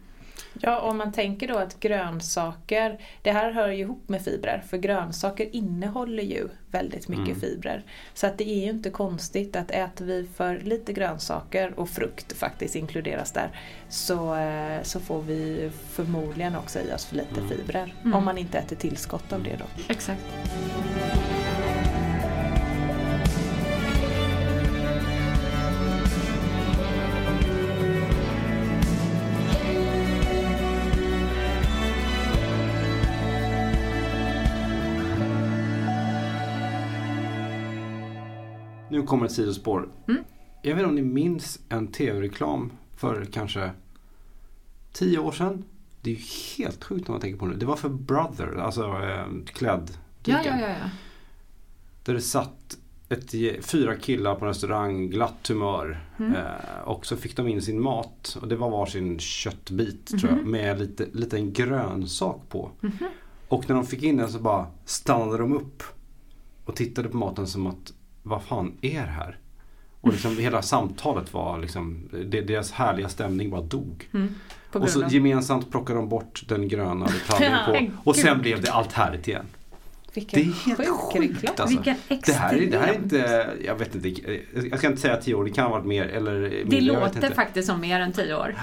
Ja, 0.62 0.80
om 0.80 0.98
man 0.98 1.12
tänker 1.12 1.48
då 1.48 1.58
att 1.58 1.80
grönsaker, 1.80 3.00
det 3.22 3.32
här 3.32 3.52
hör 3.52 3.68
ju 3.68 3.80
ihop 3.80 4.10
med 4.10 4.22
fibrer, 4.22 4.64
för 4.68 4.78
grönsaker 4.78 5.56
innehåller 5.56 6.24
ju 6.24 6.48
väldigt 6.72 7.08
mycket 7.08 7.42
fibrer. 7.42 7.84
Så 8.14 8.28
att 8.28 8.38
det 8.38 8.50
är 8.50 8.66
ju 8.66 8.70
inte 8.70 8.90
konstigt 8.90 9.56
att 9.56 9.72
äter 9.72 10.06
vi 10.06 10.28
för 10.36 10.60
lite 10.60 10.94
grönsaker 10.94 11.80
och 11.80 11.90
frukt 11.90 12.34
faktiskt 12.34 12.76
inkluderas 12.76 13.32
där, 13.32 13.50
så, 13.90 14.36
eh, 14.36 14.82
så 14.84 15.00
får 15.00 15.22
vi 15.22 15.72
förmodligen 15.92 16.56
också 16.56 16.80
i 16.80 16.94
oss 16.94 17.06
för 17.06 17.16
lite 17.16 17.42
fibrer. 17.50 17.94
Om 18.14 18.26
man 18.26 18.38
inte 18.38 18.58
äter 18.58 18.76
tillskott 18.76 19.34
av 19.34 19.44
det 19.44 19.56
då. 19.60 19.66
Exakt. 19.90 20.22
Kommer 39.06 39.26
ett 39.26 39.32
sidospår. 39.32 39.90
Mm. 40.08 40.24
Jag 40.62 40.76
vet 40.76 40.80
inte 40.80 40.90
om 40.90 40.96
ni 40.96 41.02
minns 41.02 41.60
en 41.70 41.88
tv-reklam 41.88 42.72
för 42.98 43.26
kanske 43.26 43.72
tio 44.94 45.20
år 45.20 45.32
sedan. 45.32 45.64
Det 46.02 46.10
är 46.10 46.16
ju 46.16 46.22
helt 46.58 46.84
sjukt 46.84 47.08
när 47.08 47.12
man 47.14 47.22
tänker 47.22 47.40
på 47.40 47.46
det. 47.46 47.56
Det 47.56 47.66
var 47.66 47.76
för 47.76 47.90
Brother, 47.90 48.56
alltså 48.58 48.84
eh, 48.84 49.26
klädd. 49.46 49.92
Ja, 50.24 50.40
ja, 50.46 50.60
ja. 50.60 50.68
ja. 50.70 50.90
Där 52.04 52.14
det 52.14 52.22
satt 52.22 52.78
ett, 53.10 53.32
fyra 53.66 53.96
killar 53.96 54.36
på 54.36 54.46
en 54.46 54.50
restaurang, 54.50 55.10
glatt 55.10 55.48
humör. 55.48 56.06
Mm. 56.20 56.36
Eh, 56.36 56.80
och 56.86 57.06
så 57.06 57.18
fick 57.18 57.36
de 57.38 57.48
in 57.48 57.62
sin 57.62 57.82
mat 57.82 58.38
och 58.42 58.48
det 58.48 58.56
var 58.56 58.70
varsin 58.70 59.20
köttbit 59.20 60.06
tror 60.20 60.32
Mhm. 60.32 60.38
jag. 60.40 60.48
Med 60.48 60.80
lite, 60.80 61.06
lite 61.14 61.38
en 61.38 61.54
grönsak 61.54 62.42
på. 62.50 62.72
Och 63.48 63.70
när 63.70 63.76
de 63.76 63.86
fick 63.86 64.04
in 64.04 64.18
den 64.18 64.30
så 64.32 64.40
bara 64.40 64.68
stannade 64.86 65.38
de 65.38 65.54
upp. 65.54 65.84
Och 66.66 66.76
tittade 66.76 67.10
på 67.10 67.18
maten 67.18 67.48
som 67.48 67.68
att 67.68 67.94
vad 68.26 68.44
fan 68.44 68.78
är 68.82 69.02
det 69.02 69.12
här? 69.12 69.38
Och 70.02 70.12
liksom 70.12 70.38
hela 70.38 70.62
samtalet 70.62 71.34
var 71.34 71.60
liksom, 71.60 72.10
deras 72.46 72.72
härliga 72.72 73.10
stämning 73.10 73.50
bara 73.50 73.62
dog. 73.62 74.08
Mm. 74.14 74.36
Och 74.72 74.90
så 74.90 75.04
gemensamt 75.10 75.72
plockade 75.72 76.00
de 76.00 76.10
bort 76.10 76.44
den 76.48 76.68
gröna 76.68 77.06
detaljen 77.28 77.58
på. 77.66 78.10
Och 78.10 78.16
sen 78.16 78.42
blev 78.42 78.62
det 78.62 78.72
allt 78.72 78.94
härligt 78.94 79.28
igen. 79.28 79.46
Vilken 80.14 80.40
Det 80.40 80.46
är 80.48 80.54
helt 80.66 80.78
sjuk 80.80 81.14
sjukt 81.14 81.44
reklam. 81.44 81.56
alltså. 81.60 81.82
Det 82.26 82.34
här, 82.34 82.54
är- 82.56 82.72
det 82.72 82.78
här 82.78 82.88
är 82.88 82.94
inte, 82.96 83.50
jag 83.66 83.76
vet 83.76 83.96
inte, 83.96 84.10
jag 84.70 84.78
ska 84.80 84.88
inte 84.88 85.02
säga 85.02 85.18
tio 85.18 85.34
år, 85.36 85.44
det 85.44 85.50
kan 85.52 85.64
ha 85.66 85.72
varit 85.72 85.86
mer 85.86 86.06
eller 86.06 86.34
mindre. 86.42 86.64
Det 86.66 86.82
låter 86.82 87.34
faktiskt 87.34 87.68
som 87.68 87.82
mer 87.82 88.00
än 88.00 88.14
tio 88.14 88.36
år. 88.36 88.56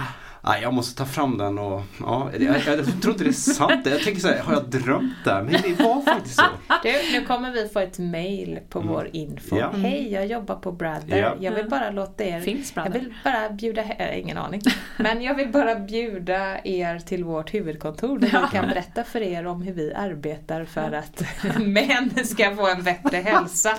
Nej, 0.44 0.62
jag 0.62 0.74
måste 0.74 0.98
ta 0.98 1.04
fram 1.04 1.38
den 1.38 1.58
och, 1.58 1.82
ja, 2.00 2.30
jag, 2.32 2.42
jag, 2.42 2.78
jag 2.78 3.02
tror 3.02 3.12
inte 3.14 3.24
det 3.24 3.30
är 3.30 3.32
sant. 3.32 3.86
Jag 3.86 4.00
tänker 4.00 4.20
så 4.20 4.28
här, 4.28 4.38
har 4.42 4.52
jag 4.52 4.64
drömt 4.70 5.12
det 5.24 5.30
här? 5.32 5.42
Men 5.42 5.52
det 5.52 5.84
var 5.84 6.02
faktiskt 6.02 6.36
så. 6.36 6.42
Du, 6.82 7.18
nu 7.18 7.24
kommer 7.26 7.50
vi 7.50 7.68
få 7.68 7.78
ett 7.80 7.98
mail 7.98 8.58
på 8.68 8.80
vår 8.80 9.08
info. 9.12 9.58
Ja. 9.58 9.70
Hej, 9.76 10.12
jag 10.12 10.26
jobbar 10.26 10.54
på 10.54 10.72
Brother. 10.72 11.16
Ja. 11.18 11.34
Jag 11.40 11.52
vill 11.52 11.68
bara 11.68 11.90
låta 11.90 12.24
er... 12.24 12.40
Finns 12.40 12.72
Jag 12.76 12.84
Brother? 12.84 13.00
vill 13.00 13.14
bara 13.24 13.50
bjuda, 13.50 13.82
äh, 13.82 14.20
ingen 14.20 14.38
aning. 14.38 14.60
Men 14.96 15.22
jag 15.22 15.34
vill 15.34 15.48
bara 15.48 15.74
bjuda 15.74 16.64
er 16.64 16.98
till 16.98 17.24
vårt 17.24 17.54
huvudkontor 17.54 18.18
där 18.18 18.28
vi 18.28 18.58
kan 18.58 18.68
berätta 18.68 19.04
för 19.04 19.20
er 19.22 19.46
om 19.46 19.62
hur 19.62 19.72
vi 19.72 19.94
arbetar 19.94 20.64
för 20.64 20.92
att 20.92 21.22
män 21.60 22.10
ska 22.24 22.56
få 22.56 22.68
en 22.68 22.82
bättre 22.82 23.16
hälsa. 23.16 23.70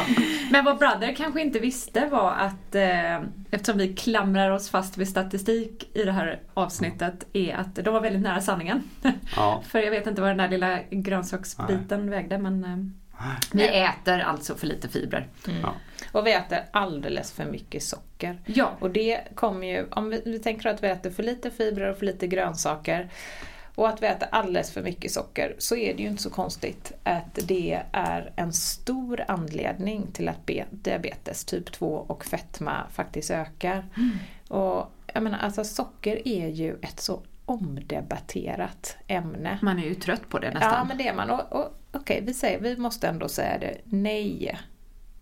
Men 0.50 0.64
vad 0.64 0.78
Brother 0.78 1.14
kanske 1.16 1.40
inte 1.40 1.58
visste 1.58 2.06
var 2.06 2.30
att 2.32 2.74
eh, 2.74 3.16
eftersom 3.50 3.78
vi 3.78 3.94
klamrar 3.94 4.50
oss 4.50 4.70
fast 4.70 4.98
vid 4.98 5.08
statistik 5.08 5.90
i 5.96 6.04
det 6.04 6.12
här 6.12 6.40
avsnittet 6.54 7.26
är 7.32 7.54
att 7.54 7.74
de 7.74 7.94
var 7.94 8.00
väldigt 8.00 8.22
nära 8.22 8.40
sanningen. 8.40 8.82
Ja, 9.36 9.62
För 9.68 9.78
jag 9.78 9.90
vet 9.90 10.06
inte 10.06 10.20
vad 10.20 10.30
den 10.30 10.36
där 10.36 10.48
lilla 10.48 10.78
grönsaksbiten 10.90 12.10
vägde 12.10 12.38
men 12.50 12.98
eh, 13.20 13.24
Vi 13.52 13.68
äter 13.82 14.18
alltså 14.20 14.54
för 14.54 14.66
lite 14.66 14.88
fibrer. 14.88 15.26
Mm. 15.48 15.60
Ja. 15.60 15.74
Och 16.12 16.26
vi 16.26 16.32
äter 16.32 16.58
alldeles 16.70 17.32
för 17.32 17.44
mycket 17.44 17.82
socker. 17.82 18.38
Ja, 18.46 18.72
Och 18.80 18.90
det 18.90 19.20
kommer 19.34 19.66
ju, 19.66 19.86
om 19.90 20.10
vi, 20.10 20.22
vi 20.24 20.38
tänker 20.38 20.68
att 20.68 20.82
vi 20.82 20.88
äter 20.88 21.10
för 21.10 21.22
lite 21.22 21.50
fibrer 21.50 21.90
och 21.90 21.98
för 21.98 22.06
lite 22.06 22.26
grönsaker 22.26 23.08
och 23.74 23.88
att 23.88 24.02
vi 24.02 24.06
äter 24.06 24.28
alldeles 24.32 24.70
för 24.70 24.82
mycket 24.82 25.10
socker 25.12 25.54
så 25.58 25.76
är 25.76 25.94
det 25.96 26.02
ju 26.02 26.08
inte 26.08 26.22
så 26.22 26.30
konstigt 26.30 26.92
att 27.02 27.38
det 27.44 27.82
är 27.92 28.32
en 28.36 28.52
stor 28.52 29.24
anledning 29.28 30.06
till 30.12 30.28
att 30.28 30.46
be- 30.46 30.66
diabetes 30.70 31.44
typ 31.44 31.72
2 31.72 31.86
och 31.94 32.24
fetma 32.24 32.86
faktiskt 32.92 33.30
ökar. 33.30 33.84
Och 34.48 34.92
jag 35.14 35.22
menar 35.22 35.38
alltså 35.38 35.64
socker 35.64 36.28
är 36.28 36.48
ju 36.48 36.76
ett 36.82 37.00
så 37.00 37.22
omdebatterat 37.44 38.96
ämne. 39.06 39.58
man 39.62 39.78
är 39.78 39.84
ju 39.84 39.94
trött 39.94 40.28
på 40.28 40.38
det 40.38 40.50
nästan. 40.50 40.72
Ja 40.74 40.84
men 40.84 40.98
det 40.98 41.08
är 41.08 41.14
man. 41.14 41.30
Och, 41.30 41.52
och, 41.52 41.77
Okej, 41.92 42.22
vi, 42.26 42.34
säger, 42.34 42.60
vi 42.60 42.76
måste 42.76 43.08
ändå 43.08 43.28
säga 43.28 43.58
det. 43.58 43.78
Nej, 43.84 44.58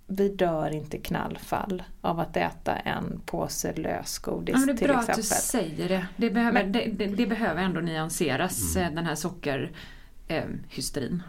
vi 0.06 0.28
dör 0.28 0.70
inte 0.74 0.98
knallfall 0.98 1.82
av 2.00 2.20
att 2.20 2.36
äta 2.36 2.76
en 2.76 3.20
påse 3.26 3.72
lösgodis 3.76 4.52
Ja, 4.52 4.58
men 4.58 4.66
det 4.66 4.72
är 4.72 4.76
till 4.76 4.86
bra 4.88 4.96
exempel. 5.00 5.12
att 5.12 5.16
du 5.18 5.22
säger 5.22 5.88
det. 5.88 6.06
Det 6.16 6.30
behöver, 6.30 6.62
Men- 6.62 6.72
det, 6.72 6.84
det, 6.92 7.06
det 7.06 7.26
behöver 7.26 7.62
ändå 7.62 7.80
nyanseras, 7.80 8.76
eh, 8.76 8.90
den 8.92 9.06
här 9.06 9.14
sockerhysterin. 9.14 11.22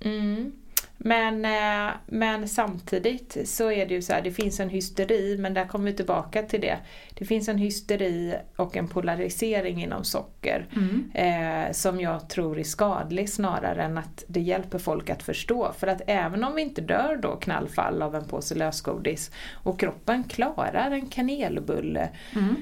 Mm. 0.00 0.52
Men, 1.00 1.44
eh, 1.44 1.94
men 2.06 2.48
samtidigt 2.48 3.36
så 3.48 3.72
är 3.72 3.86
det 3.86 3.94
ju 3.94 4.02
så 4.02 4.12
här, 4.12 4.22
det 4.22 4.30
finns 4.32 4.60
en 4.60 4.68
hysteri, 4.68 5.36
men 5.38 5.54
där 5.54 5.64
kommer 5.66 5.90
vi 5.90 5.96
tillbaka 5.96 6.42
till 6.42 6.60
det. 6.60 6.78
Det 7.14 7.24
finns 7.24 7.48
en 7.48 7.58
hysteri 7.58 8.34
och 8.56 8.76
en 8.76 8.88
polarisering 8.88 9.82
inom 9.82 10.04
socker 10.04 10.66
Mm. 10.76 11.10
eh, 11.14 11.72
som 11.72 12.00
jag 12.00 12.28
tror 12.28 12.58
är 12.58 12.64
skadlig 12.64 13.28
snarare 13.30 13.82
än 13.82 13.98
att 13.98 14.24
det 14.28 14.40
hjälper 14.40 14.78
folk 14.78 15.10
att 15.10 15.22
förstå. 15.22 15.72
För 15.78 15.86
att 15.86 16.02
även 16.06 16.44
om 16.44 16.54
vi 16.54 16.62
inte 16.62 16.80
dör 16.80 17.16
då 17.22 17.36
knallfall 17.36 18.02
av 18.02 18.14
en 18.14 18.24
påse 18.24 18.54
lösgodis 18.54 19.30
och 19.52 19.80
kroppen 19.80 20.24
klarar 20.24 20.90
en 20.90 21.06
kanelbulle 21.08 22.08
Mm. 22.36 22.56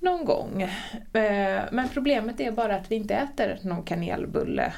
någon 0.00 0.24
gång. 0.24 0.62
Eh, 0.62 1.60
Men 1.72 1.88
problemet 1.94 2.40
är 2.40 2.50
bara 2.52 2.76
att 2.76 2.90
vi 2.90 2.96
inte 2.96 3.14
äter 3.14 3.58
någon 3.62 3.82
kanelbulle 3.82 4.72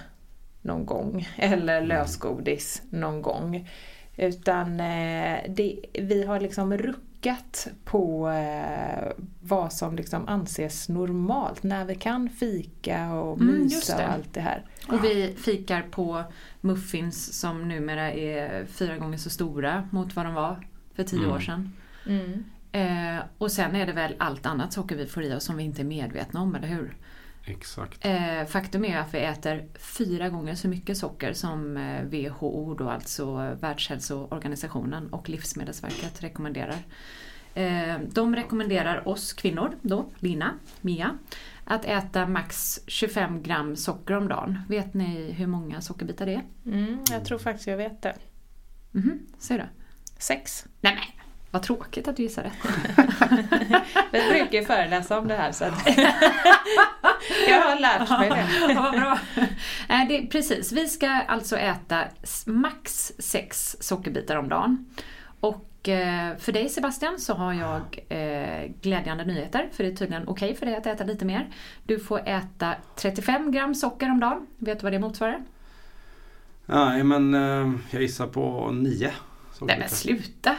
någon 0.63 0.87
gång 0.87 1.29
eller 1.37 1.81
lösgodis 1.87 2.83
någon 2.91 3.23
gång. 3.23 3.69
Utan 4.17 4.81
eh, 4.81 5.39
det, 5.49 5.81
vi 6.01 6.25
har 6.27 6.41
liksom 6.41 6.77
ruckat 6.77 7.69
på 7.85 8.29
eh, 8.31 9.13
vad 9.41 9.73
som 9.73 9.97
liksom 9.97 10.29
anses 10.29 10.89
normalt. 10.89 11.63
När 11.63 11.85
vi 11.85 11.95
kan 11.95 12.29
fika 12.29 13.13
och 13.13 13.41
Mm, 13.41 13.63
mysa 13.63 13.97
det. 13.97 14.05
och 14.05 14.11
allt 14.13 14.35
det 14.35 14.41
här. 14.41 14.65
Och 14.89 15.05
vi 15.05 15.35
fikar 15.39 15.83
på 15.91 16.23
muffins 16.61 17.41
som 17.41 17.69
numera 17.69 18.13
är 18.13 18.65
fyra 18.67 18.97
gånger 18.99 19.19
så 19.19 19.31
stora 19.31 19.89
mot 19.91 20.17
vad 20.17 20.27
de 20.27 20.35
var 20.35 20.67
för 20.95 21.05
tio 21.05 21.19
Mm. 21.19 21.31
år 21.33 21.41
sedan. 21.41 21.73
Mm. 22.07 22.45
Eh, 22.73 23.23
och 23.39 23.53
sen 23.53 23.77
är 23.77 23.87
det 23.87 23.93
väl 23.93 24.15
allt 24.19 24.47
annat 24.47 24.73
socker 24.73 24.97
vi 24.97 25.07
får 25.07 25.23
i 25.23 25.35
oss 25.35 25.45
som 25.45 25.57
vi 25.57 25.65
inte 25.65 25.83
är 25.83 25.85
medvetna 25.85 26.41
om, 26.41 26.55
eller 26.55 26.69
hur? 26.69 26.97
Exakt. 27.45 28.05
Eh, 28.05 28.45
faktum 28.45 28.85
är 28.85 28.99
att 28.99 29.15
vi 29.15 29.19
äter 29.19 29.69
fyra 29.79 30.29
gånger 30.29 30.55
så 30.55 30.69
mycket 30.69 30.97
socker 30.97 31.33
som 31.33 31.77
eh, 31.77 32.03
WHO, 32.03 32.75
då 32.75 32.89
alltså 32.89 33.57
Världshälsoorganisationen 33.61 35.13
och 35.13 35.29
Livsmedelsverket 35.29 36.23
rekommenderar. 36.23 36.77
Eh, 37.55 37.99
de 38.13 38.37
rekommenderar 38.37 39.09
oss 39.09 39.33
kvinnor, 39.33 39.77
då, 39.83 40.11
Lina, 40.19 40.55
Mia, 40.81 41.19
att 41.65 41.85
äta 41.85 42.27
max 42.27 42.81
25 42.87 43.43
gram 43.43 43.77
socker 43.77 44.15
om 44.15 44.29
dagen. 44.29 44.59
Vet 44.69 44.95
ni 44.95 45.33
hur 45.33 45.47
många 45.47 45.81
sockerbitar 45.81 46.27
det 46.27 46.35
är? 46.35 46.45
Mm, 46.67 46.99
jag 47.11 47.25
tror 47.25 47.39
faktiskt 47.39 47.67
jag 47.67 47.77
vet 47.77 48.03
det. 48.03 48.15
Mhm, 48.93 49.27
säg 49.39 49.59
då. 49.59 49.65
Sex. 50.19 50.67
Nej 50.81 51.20
vad 51.51 51.63
tråkigt 51.63 52.09
att 52.09 52.17
du 52.17 52.23
gissar 52.23 52.43
rätt. 52.43 52.53
Vi 54.13 54.29
brukar 54.29 54.59
ju 54.59 54.65
föreläsa 54.65 55.19
om 55.19 55.29
det 55.29 55.35
här 55.35 55.53
så 55.53 55.65
att 55.65 55.87
jag 57.49 57.61
har 57.61 57.81
lärt 57.81 58.11
mig 58.11 58.29
det. 58.31 58.73
Ja, 58.73 58.83
vad 58.83 58.93
bra. 58.93 59.19
Nej, 59.89 60.07
det, 60.09 60.27
precis, 60.27 60.73
vi 60.73 60.89
ska 60.89 61.09
alltså 61.09 61.57
äta 61.57 62.05
max 62.47 63.13
sex 63.19 63.77
sockerbitar 63.81 64.37
om 64.37 64.49
dagen. 64.49 64.87
Och 65.41 65.89
eh, 65.89 66.37
för 66.37 66.53
dig 66.53 66.69
Sebastian 66.69 67.19
så 67.19 67.35
har 67.35 67.53
jag 67.53 67.99
eh, 68.09 68.71
glädjande 68.83 69.25
nyheter, 69.25 69.69
för 69.73 69.85
det 69.85 69.91
är 69.91 69.97
tydligen 69.97 70.29
okej 70.29 70.55
för 70.55 70.67
dig 70.67 70.77
att 70.77 70.87
äta 70.87 71.05
lite 71.05 71.25
mer. 71.25 71.49
Du 71.85 71.99
får 71.99 72.29
äta 72.29 72.75
35 72.97 73.53
gram 73.53 73.75
socker 73.75 74.11
om 74.11 74.21
dagen. 74.21 74.47
Vet 74.59 74.79
du 74.79 74.83
vad 74.83 74.93
det 74.93 74.99
motsvarar? 74.99 75.41
Nej 76.67 77.05
men 77.05 77.35
eh, 77.35 77.73
jag 77.91 78.03
gissar 78.03 78.27
på 78.27 78.71
nio. 78.73 79.11
Nej 79.61 79.79
men 79.79 79.89
sluta! 79.89 80.57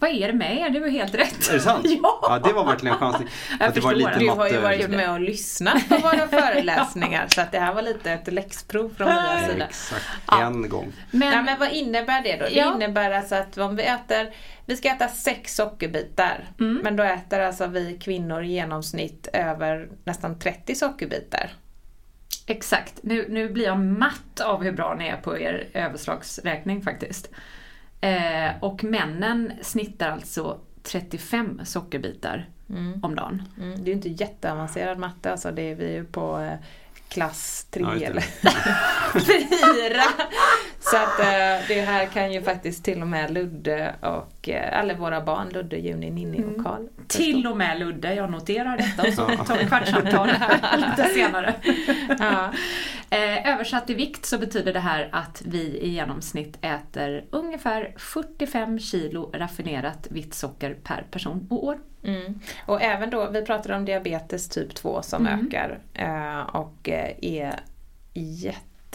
Vad 0.00 0.10
är 0.10 0.26
det 0.26 0.32
med 0.34 0.58
er? 0.58 0.70
Det 0.70 0.80
var 0.80 0.88
helt 0.88 1.14
rätt. 1.14 1.48
Är 1.48 1.52
det 1.52 1.60
sant? 1.60 1.86
Ja! 2.02 2.18
Ja, 2.22 2.38
det 2.48 2.52
var 2.52 2.64
verkligen 2.64 2.96
chansning. 2.96 3.28
Jag 3.60 3.68
Att 3.68 3.74
det 3.74 3.80
var 3.80 3.94
lite. 3.94 4.18
Du 4.18 4.28
har 4.28 4.48
ju 4.48 4.58
varit 4.60 4.90
med 4.90 5.10
och 5.10 5.20
lyssnat 5.20 5.88
på 5.88 5.96
våra 5.98 6.28
föreläsningar 6.40 7.26
så 7.28 7.40
att 7.40 7.52
det 7.52 7.58
här 7.58 7.74
var 7.74 7.82
lite 7.82 8.10
ett 8.12 8.32
läxprov 8.32 8.94
från 8.96 9.06
Mias 9.08 9.50
sida. 9.52 9.64
Exakt, 9.64 10.04
Ja. 10.26 10.42
en 10.46 10.68
gång. 10.68 10.92
Men, 11.10 11.30
Nej, 11.30 11.42
men 11.42 11.58
vad 11.58 11.72
innebär 11.72 12.22
det 12.22 12.36
då? 12.36 12.44
Det 12.44 12.50
Ja. 12.54 12.74
innebär 12.74 13.10
alltså 13.10 13.34
att 13.34 13.58
om 13.58 13.76
vi 13.76 13.82
äter, 13.82 14.30
vi 14.66 14.76
ska 14.76 14.88
äta 14.88 15.08
sex 15.08 15.54
sockerbitar. 15.56 16.44
Mm. 16.60 16.80
Men 16.84 16.96
då 16.96 17.02
äter 17.02 17.40
alltså 17.40 17.66
vi 17.66 17.98
kvinnor 17.98 18.42
i 18.42 18.52
genomsnitt 18.52 19.28
över 19.32 19.88
nästan 20.04 20.38
30 20.38 20.74
sockerbitar. 20.74 21.50
Exakt. 22.46 22.94
Nu, 23.02 23.26
nu 23.28 23.48
blir 23.48 23.64
jag 23.64 23.78
matt 23.78 24.40
av 24.44 24.62
hur 24.62 24.72
bra 24.72 24.94
ni 24.98 25.08
är 25.08 25.16
på 25.16 25.38
er 25.38 25.68
överslagsräkning 25.74 26.82
faktiskt. 26.82 27.30
Eh, 28.00 28.50
och 28.60 28.84
männen 28.84 29.52
snittar 29.62 30.10
alltså 30.10 30.58
35 30.82 31.60
sockerbitar 31.64 32.48
Mm. 32.70 33.00
om 33.04 33.14
dagen. 33.14 33.42
Mm. 33.58 33.74
Det 33.76 33.82
är 33.82 33.86
ju 33.86 33.92
inte 33.92 34.08
jätteavancerad 34.08 34.98
matte, 34.98 35.30
alltså 35.32 35.50
det 35.50 35.62
är 35.70 35.74
vi 35.74 35.92
ju 35.92 36.04
på 36.04 36.38
eh, 36.40 36.52
klass 37.08 37.66
3 37.70 37.82
Ja, 37.82 37.94
eller 38.06 38.20
4. 39.90 40.02
Så 40.80 40.96
att 40.96 41.20
eh, 41.20 41.68
det 41.68 41.80
här 41.86 42.06
kan 42.06 42.32
ju 42.32 42.42
faktiskt 42.42 42.84
till 42.84 43.02
och 43.02 43.08
med 43.08 43.30
Ludde 43.30 43.94
och, 44.00 44.39
eh, 44.48 44.78
eller 44.78 44.94
våra 44.94 45.20
barn, 45.20 45.48
Ludde, 45.52 45.76
Juni, 45.76 46.10
Ninni 46.10 46.38
och 46.38 46.42
Mm. 46.50 46.64
Karl. 46.64 46.86
Till 47.08 47.46
och 47.46 47.56
med 47.56 47.78
Ludde, 47.78 48.14
jag 48.14 48.30
noterar 48.30 48.76
detta 48.76 49.02
och 49.08 49.14
så 49.14 49.44
tar 49.44 49.58
vi 49.58 49.64
kvartssamtal 49.66 50.28
lite 50.76 51.04
senare. 51.14 51.54
Ja. 52.18 52.50
Eh, 53.10 53.52
översatt 53.54 53.90
i 53.90 53.94
vikt 53.94 54.26
så 54.26 54.38
betyder 54.38 54.72
det 54.72 54.80
här 54.80 55.08
att 55.12 55.42
vi 55.46 55.60
i 55.78 55.88
genomsnitt 55.88 56.58
äter 56.60 57.24
ungefär 57.30 57.94
45 57.96 58.78
kilo 58.78 59.30
raffinerat 59.34 60.06
vitt 60.10 60.34
socker 60.34 60.74
per 60.84 61.06
person 61.10 61.46
och 61.50 61.64
år. 61.64 61.78
Mm. 62.04 62.40
Och 62.66 62.82
även 62.82 63.10
då, 63.10 63.30
vi 63.30 63.42
pratade 63.42 63.76
om 63.76 63.84
diabetes 63.84 64.48
typ 64.48 64.74
2 64.74 65.02
som 65.02 65.26
Mm. 65.26 65.46
ökar 65.46 65.78
eh, 65.94 66.40
och 66.40 66.88
är 67.22 67.54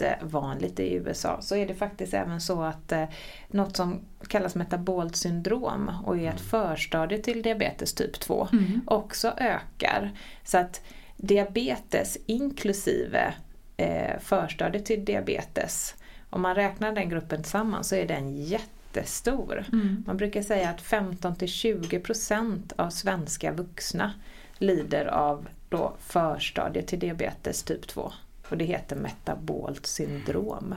jättevanligt 0.02 0.80
i 0.80 0.94
USA. 0.94 1.38
Så 1.40 1.56
är 1.56 1.66
det 1.66 1.74
faktiskt 1.74 2.14
även 2.14 2.40
så 2.40 2.62
att 2.62 2.92
eh, 2.92 3.04
något 3.48 3.76
som 3.76 4.00
kallas 4.28 4.54
metabolt 4.54 5.16
syndrom 5.16 5.90
och 6.04 6.18
är 6.18 6.30
ett 6.30 6.40
förstadie 6.40 7.18
till 7.18 7.42
diabetes 7.42 7.94
typ 7.94 8.20
2 8.20 8.48
också 8.86 9.32
ökar. 9.36 10.12
Så 10.44 10.58
att 10.58 10.80
diabetes 11.16 12.18
inklusive 12.26 13.34
eh, 13.76 14.18
förstadiet 14.20 14.86
till 14.86 15.04
diabetes, 15.04 15.94
om 16.30 16.42
man 16.42 16.54
räknar 16.54 16.92
den 16.92 17.08
gruppen 17.08 17.42
tillsammans 17.42 17.88
så 17.88 17.94
är 17.94 18.06
den 18.06 18.36
jättestor. 18.36 19.64
Mm. 19.72 20.04
Man 20.06 20.16
brukar 20.16 20.42
säga 20.42 20.70
att 20.70 20.82
15-20% 20.82 22.72
av 22.76 22.90
svenska 22.90 23.52
vuxna 23.52 24.12
lider 24.58 25.06
av 25.06 25.48
då 25.68 25.96
förstadiet 26.00 26.86
till 26.86 26.98
diabetes 26.98 27.62
typ 27.62 27.86
2. 27.86 28.12
Och 28.50 28.56
det 28.56 28.64
heter 28.64 28.96
metabolt 28.96 29.86
syndrom. 29.86 30.74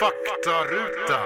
Faktaruta. 0.00 1.20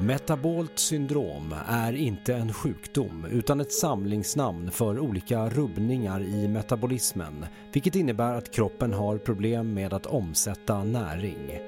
Metabolt 0.00 0.78
syndrom 0.78 1.54
är 1.68 1.92
inte 1.92 2.34
en 2.34 2.52
sjukdom 2.52 3.26
utan 3.30 3.60
ett 3.60 3.72
samlingsnamn 3.72 4.70
för 4.70 4.98
olika 4.98 5.48
rubbningar 5.48 6.20
i 6.20 6.48
metabolismen 6.48 7.46
vilket 7.72 7.96
innebär 7.96 8.34
att 8.34 8.54
kroppen 8.54 8.92
har 8.92 9.18
problem 9.18 9.74
med 9.74 9.92
att 9.92 10.06
omsätta 10.06 10.84
näring. 10.84 11.60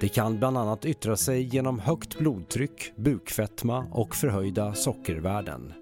Det 0.00 0.08
kan 0.08 0.38
bland 0.38 0.58
annat 0.58 0.84
yttra 0.84 1.16
sig 1.16 1.42
genom 1.42 1.78
högt 1.78 2.18
blodtryck, 2.18 2.92
bukfetma 2.96 3.86
och 3.92 4.14
förhöjda 4.14 4.74
sockervärden. 4.74 5.72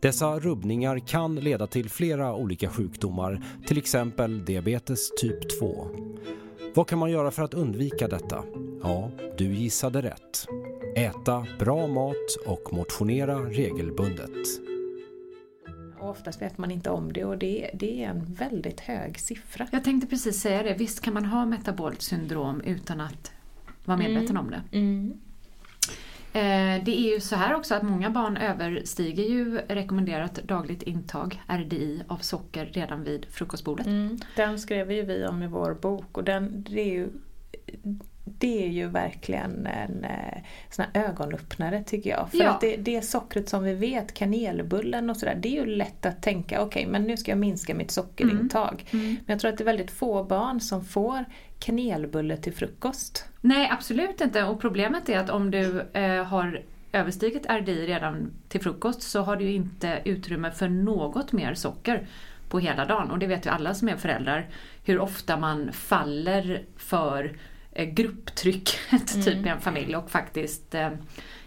Dessa 0.00 0.38
rubbningar 0.38 0.98
kan 0.98 1.34
leda 1.36 1.66
till 1.66 1.90
flera 1.90 2.34
olika 2.34 2.68
sjukdomar, 2.68 3.42
till 3.66 3.78
exempel 3.78 4.44
diabetes 4.44 5.10
typ 5.20 5.58
2. 5.60 5.86
Vad 6.74 6.88
kan 6.88 6.98
man 6.98 7.10
göra 7.10 7.30
för 7.30 7.42
att 7.42 7.54
undvika 7.54 8.08
detta? 8.08 8.44
Ja, 8.82 9.10
du 9.38 9.54
gissade 9.54 10.02
rätt. 10.02 10.46
Äta 10.96 11.46
bra 11.58 11.86
mat 11.86 12.36
och 12.46 12.72
motionera 12.72 13.38
regelbundet. 13.38 14.30
Och 15.98 16.10
oftast 16.10 16.42
vet 16.42 16.58
man 16.58 16.70
inte 16.70 16.90
om 16.90 17.12
det 17.12 17.24
och 17.24 17.38
det, 17.38 17.70
det 17.74 18.04
är 18.04 18.08
en 18.08 18.24
väldigt 18.24 18.80
hög 18.80 19.18
siffra. 19.18 19.66
Jag 19.72 19.84
tänkte 19.84 20.06
precis 20.06 20.40
säga 20.40 20.62
det, 20.62 20.74
visst 20.74 21.00
kan 21.00 21.14
man 21.14 21.24
ha 21.24 21.46
metabolt 21.46 22.02
syndrom 22.02 22.60
utan 22.60 23.00
att 23.00 23.32
vara 23.84 23.98
medveten 23.98 24.36
om 24.36 24.50
det. 24.50 24.78
Mm. 24.78 25.20
Eh, 26.36 26.84
det 26.84 26.98
är 26.98 27.14
ju 27.14 27.20
så 27.20 27.36
här 27.36 27.54
också 27.54 27.74
att 27.74 27.82
många 27.82 28.10
barn 28.10 28.36
överstiger 28.36 29.24
ju 29.24 29.58
rekommenderat 29.58 30.34
dagligt 30.34 30.82
intag, 30.82 31.42
RDI, 31.46 32.02
av 32.08 32.18
socker 32.18 32.66
redan 32.66 33.04
vid 33.04 33.26
frukostbordet. 33.30 33.86
Mm. 33.86 34.18
Den 34.36 34.58
skrev 34.58 34.92
ju 34.92 35.02
vi 35.02 35.26
om 35.26 35.42
i 35.42 35.46
vår 35.46 35.74
bok 35.74 36.18
och 36.18 36.24
den, 36.24 36.64
det, 36.68 36.80
är 36.80 36.92
ju, 36.92 37.08
det 38.38 38.64
är 38.64 38.68
ju 38.68 38.86
verkligen 38.86 39.66
en 39.66 40.04
eh, 40.04 40.38
sån 40.70 40.84
ögonöppnare 40.94 41.84
tycker 41.84 42.10
jag. 42.10 42.30
För 42.30 42.38
Ja. 42.38 42.50
att 42.50 42.60
det, 42.60 42.76
det 42.76 43.02
sockret 43.02 43.48
som 43.48 43.64
vi 43.64 43.74
vet, 43.74 44.14
kanelbullen 44.14 45.10
och 45.10 45.16
sådär, 45.16 45.34
det 45.34 45.48
är 45.48 45.52
ju 45.52 45.66
lätt 45.66 46.06
att 46.06 46.22
tänka 46.22 46.62
okej 46.62 46.86
men 46.86 47.02
nu 47.04 47.16
ska 47.16 47.30
jag 47.30 47.38
minska 47.38 47.74
mitt 47.74 47.90
sockerintag. 47.90 48.84
Mm. 48.90 49.06
Men 49.06 49.24
jag 49.26 49.40
tror 49.40 49.50
att 49.52 49.58
det 49.58 49.62
är 49.62 49.66
väldigt 49.66 49.90
få 49.90 50.24
barn 50.24 50.60
som 50.60 50.84
får 50.84 51.24
kanelbulle 51.58 52.36
till 52.36 52.52
frukost. 52.52 53.24
Nej, 53.40 53.68
absolut 53.72 54.20
inte. 54.20 54.44
Och 54.44 54.60
problemet 54.60 55.08
är 55.08 55.18
att 55.18 55.30
om 55.30 55.50
du 55.50 55.80
eh, 55.92 56.24
har 56.24 56.62
överstigit 56.92 57.46
RDI 57.50 57.86
redan 57.86 58.30
till 58.48 58.60
frukost 58.60 59.02
så 59.02 59.20
har 59.22 59.36
du 59.36 59.44
ju 59.44 59.52
inte 59.52 60.00
utrymme 60.04 60.50
för 60.50 60.68
något 60.68 61.32
mer 61.32 61.54
socker 61.54 62.06
på 62.48 62.58
hela 62.58 62.84
dagen. 62.84 63.10
Och 63.10 63.18
det 63.18 63.26
vet 63.26 63.46
ju 63.46 63.50
alla 63.50 63.74
som 63.74 63.88
är 63.88 63.96
föräldrar, 63.96 64.46
hur 64.84 64.98
ofta 64.98 65.36
man 65.36 65.72
faller 65.72 66.62
för 66.76 67.36
eh, 67.76 67.88
grupptrycket 67.88 69.06
typ 69.24 69.46
i 69.46 69.48
en 69.48 69.60
familj 69.60 69.96
och 69.96 70.10
faktiskt 70.10 70.74
eh, 70.74 70.90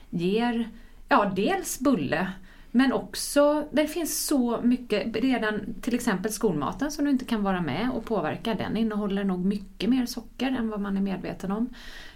ger, 0.10 0.70
ja 1.10 1.32
dels 1.36 1.80
bulle, 1.80 2.32
men 2.72 2.94
också, 2.94 3.68
det 3.72 3.88
finns 3.88 4.26
så 4.26 4.62
mycket, 4.62 5.16
redan 5.16 5.74
till 5.82 5.96
exempel 5.96 6.32
skolmaten 6.32 6.92
som 6.92 7.06
du 7.06 7.12
inte 7.12 7.26
kan 7.26 7.44
vara 7.44 7.62
med 7.62 7.90
och 7.94 8.06
påverka, 8.06 8.54
den 8.54 8.78
innehåller 8.78 9.24
nog 9.24 9.46
mycket 9.46 9.90
mer 9.90 10.06
socker 10.06 10.48
än 10.48 10.70
vad 10.70 10.82
man 10.82 10.98
är 10.98 11.02
medveten 11.02 11.52
om. 11.52 11.70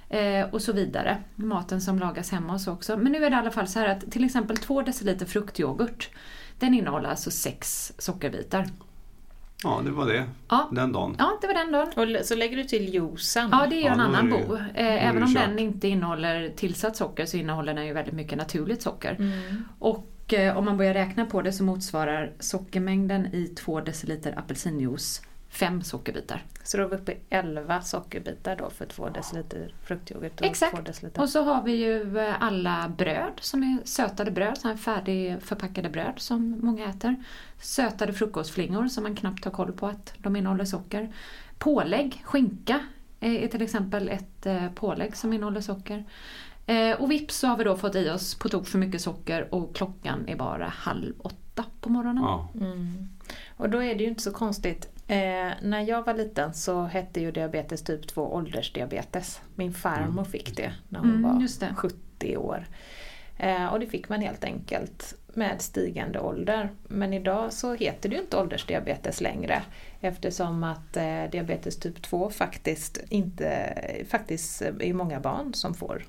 Eh, 0.10 0.50
och 0.50 0.62
så 0.62 0.74
vidare. 0.74 1.18
Maten 1.36 1.82
som 1.82 2.00
lagas 2.00 2.32
hemma 2.32 2.54
och 2.54 2.62
så 2.62 2.72
också. 2.72 2.98
Men 2.98 3.12
nu 3.12 3.26
är 3.26 3.30
det 3.30 3.36
i 3.36 3.40
alla 3.40 3.52
fall 3.52 3.68
så 3.68 3.80
här 3.80 3.88
att 3.88 4.12
till 4.12 4.24
exempel 4.24 4.58
2 4.58 4.82
deciliter 4.82 5.26
fruktyoghurt, 5.26 6.10
den 6.60 6.74
innehåller 6.74 7.10
alltså 7.10 7.32
6 7.32 7.94
sockerbitar. 7.98 8.68
Ja, 9.64 9.82
det 9.86 9.92
var 9.92 10.06
det. 10.06 10.24
Ja. 10.50 10.70
Den 10.72 10.92
dagen. 10.92 11.16
Ja, 11.20 11.38
det 11.42 11.48
var 11.48 11.54
den 11.54 11.72
dagen. 11.72 12.20
Och 12.20 12.26
så 12.26 12.36
lägger 12.36 12.58
du 12.58 12.64
till 12.64 12.94
juicen. 12.94 13.50
Ja, 13.52 13.68
det 13.70 13.76
är 13.76 13.78
ju 13.80 13.86
Ja, 13.86 13.94
en 13.94 14.00
annan 14.00 14.26
ju- 14.26 14.32
bo. 14.48 14.56
Eh, 14.56 15.08
Även 15.08 15.24
om 15.24 15.34
kört. 15.36 15.46
den 15.48 15.60
inte 15.60 15.88
innehåller 15.88 16.50
tillsatt 16.56 16.96
socker 16.98 17.26
så 17.26 17.38
innehåller 17.38 17.74
den 17.74 17.86
ju 17.88 17.94
väldigt 17.94 18.14
mycket 18.14 18.38
naturligt 18.38 18.82
socker. 18.82 19.16
Mm. 19.20 19.64
Och 19.80 20.34
eh, 20.34 20.58
om 20.58 20.66
man 20.66 20.78
börjar 20.78 20.94
räkna 20.94 21.26
på 21.26 21.42
det 21.42 21.54
så 21.54 21.64
motsvarar 21.64 22.32
sockermängden 22.40 23.26
i 23.26 23.48
2 23.48 23.80
deciliter 23.82 24.40
apelsinjuice 24.40 25.22
5 25.54 25.82
sockerbitar. 25.84 26.44
Så 26.64 26.78
då 26.78 26.84
är 26.84 26.88
vi 26.88 26.96
uppe 26.96 27.12
i 27.12 27.18
11 27.30 27.82
sockerbitar 27.82 28.56
då 28.56 28.70
för 28.70 28.86
2 28.86 29.10
deciliter 29.10 29.74
fruktyoghurt 29.84 30.42
och 30.42 30.46
Exakt. 30.46 30.76
2 30.76 30.82
deciliter. 30.82 31.22
Och 31.22 31.30
så 31.30 31.44
har 31.44 31.64
vi 31.64 31.72
ju 31.72 32.18
eh, 32.18 32.44
alla 32.44 32.92
bröd 32.98 33.34
som 33.42 33.64
är 33.64 33.78
sötade 33.84 34.32
bröd, 34.32 34.58
så 34.58 34.68
här 34.68 34.76
färdigförpackade 34.76 35.90
bröd 35.90 36.14
som 36.18 36.60
många 36.62 36.90
äter. 36.90 37.24
Sötade 37.60 38.14
frukostflingor 38.14 38.88
som 38.88 39.04
man 39.04 39.16
knappt 39.16 39.46
har 39.46 39.52
koll 39.52 39.72
på 39.72 39.88
att 39.88 40.14
de 40.18 40.36
innehåller 40.36 40.66
socker. 40.66 41.14
Pålägg, 41.58 42.22
skinka 42.26 42.80
eh, 43.20 43.44
är 43.44 43.48
till 43.48 43.62
exempel 43.62 44.10
ett 44.10 44.46
eh, 44.46 44.72
pålägg 44.72 45.16
som 45.16 45.34
innehåller 45.34 45.62
socker. 45.62 46.06
Och 47.00 47.12
vips 47.12 47.38
så 47.38 47.48
har 47.48 47.58
vi 47.58 47.64
då 47.64 47.76
fått 47.76 47.96
i 47.96 48.10
oss 48.10 48.36
på 48.36 48.50
tok 48.50 48.68
för 48.68 48.78
mycket 48.78 49.02
socker 49.02 49.54
och 49.54 49.76
klockan 49.76 50.28
är 50.28 50.36
bara 50.36 50.68
halv 50.68 51.14
åtta 51.18 51.66
på 51.82 51.90
morgonen. 51.90 52.24
Ja. 52.24 52.50
Mm. 52.56 53.10
Och 53.58 53.70
då 53.70 53.84
är 53.84 53.96
det 53.96 54.04
ju 54.04 54.10
inte 54.10 54.22
så 54.22 54.32
konstigt. 54.32 54.93
Eh, 55.08 55.52
när 55.62 55.82
jag 55.82 56.06
var 56.06 56.14
liten 56.14 56.54
så 56.54 56.84
hette 56.84 57.22
ju 57.22 57.32
diabetes 57.32 57.84
typ 57.84 58.08
2 58.08 58.34
åldersdiabetes. 58.34 59.42
Min 59.56 59.74
farmor 59.74 60.24
fick 60.24 60.58
det 60.58 60.74
när 60.90 61.00
hon 61.00 61.10
Mm, 61.10 61.24
var 61.24 61.42
just 61.42 61.60
det. 61.60 61.74
70 61.78 62.38
år. 62.38 62.66
Eh, 63.38 63.66
och 63.66 63.80
det 63.80 63.86
fick 63.88 64.10
man 64.10 64.22
helt 64.22 64.44
enkelt 64.44 65.16
med 65.34 65.62
stigande 65.62 66.20
ålder. 66.20 66.70
Men 66.88 67.14
idag 67.14 67.54
så 67.54 67.74
heter 67.74 68.10
det 68.10 68.16
ju 68.16 68.22
inte 68.22 68.38
åldersdiabetes 68.38 69.22
längre 69.22 69.62
eftersom 70.02 70.64
att 70.64 70.98
eh, 70.98 71.24
diabetes 71.32 71.80
typ 71.80 72.02
2 72.02 72.30
faktiskt 72.30 72.98
inte 73.10 73.74
faktiskt 74.10 74.62
är 74.62 74.94
många 74.94 75.20
barn 75.20 75.54
som 75.54 75.74
får 75.74 76.06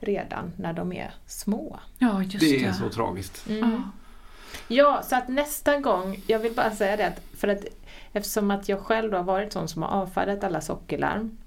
redan 0.00 0.52
när 0.56 0.72
de 0.72 0.92
är 0.92 1.14
små. 1.26 1.80
Ja, 1.98 2.22
just 2.22 2.40
Det 2.40 2.64
är 2.64 2.72
så 2.72 2.88
tragiskt. 2.88 3.44
Ja. 3.48 3.82
Ja, 4.68 5.02
så 5.04 5.16
att 5.16 5.28
nästa 5.28 5.80
gång, 5.80 6.22
jag 6.26 6.38
vill 6.38 6.52
bara 6.54 6.70
säga 6.70 6.96
det 6.96 7.06
att, 7.06 7.20
för 7.36 7.48
att 7.48 7.64
eftersom 8.16 8.50
att 8.50 8.68
jag 8.68 8.78
själv 8.78 9.10
då 9.10 9.16
har 9.16 9.24
varit 9.24 9.52
sån 9.52 9.68
som 9.68 9.82
har 9.82 9.88
avfärdat 9.88 10.44
alla 10.44 10.60
sockerlarm 10.60 11.38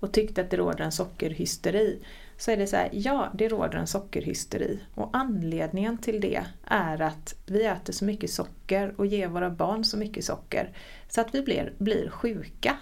och 0.00 0.12
tyckt 0.12 0.38
att 0.38 0.50
det 0.50 0.56
råder 0.56 0.84
en 0.84 0.92
sockerhysteri 0.92 2.02
så 2.36 2.50
är 2.50 2.56
det 2.56 2.66
så 2.66 2.76
här, 2.76 2.88
ja 2.92 3.28
det 3.34 3.48
råder 3.48 3.78
en 3.78 3.86
sockerhysteri 3.86 4.80
och 4.94 5.10
anledningen 5.12 5.98
till 5.98 6.20
det 6.20 6.42
är 6.64 7.02
att 7.02 7.34
vi 7.46 7.64
äter 7.64 7.92
så 7.92 8.04
mycket 8.04 8.30
socker 8.30 8.94
och 8.96 9.06
ger 9.06 9.28
våra 9.28 9.50
barn 9.50 9.84
så 9.84 9.98
mycket 9.98 10.24
socker 10.24 10.72
så 11.08 11.20
att 11.20 11.34
vi 11.34 11.42
blir, 11.42 11.72
blir 11.78 12.10
sjuka. 12.10 12.76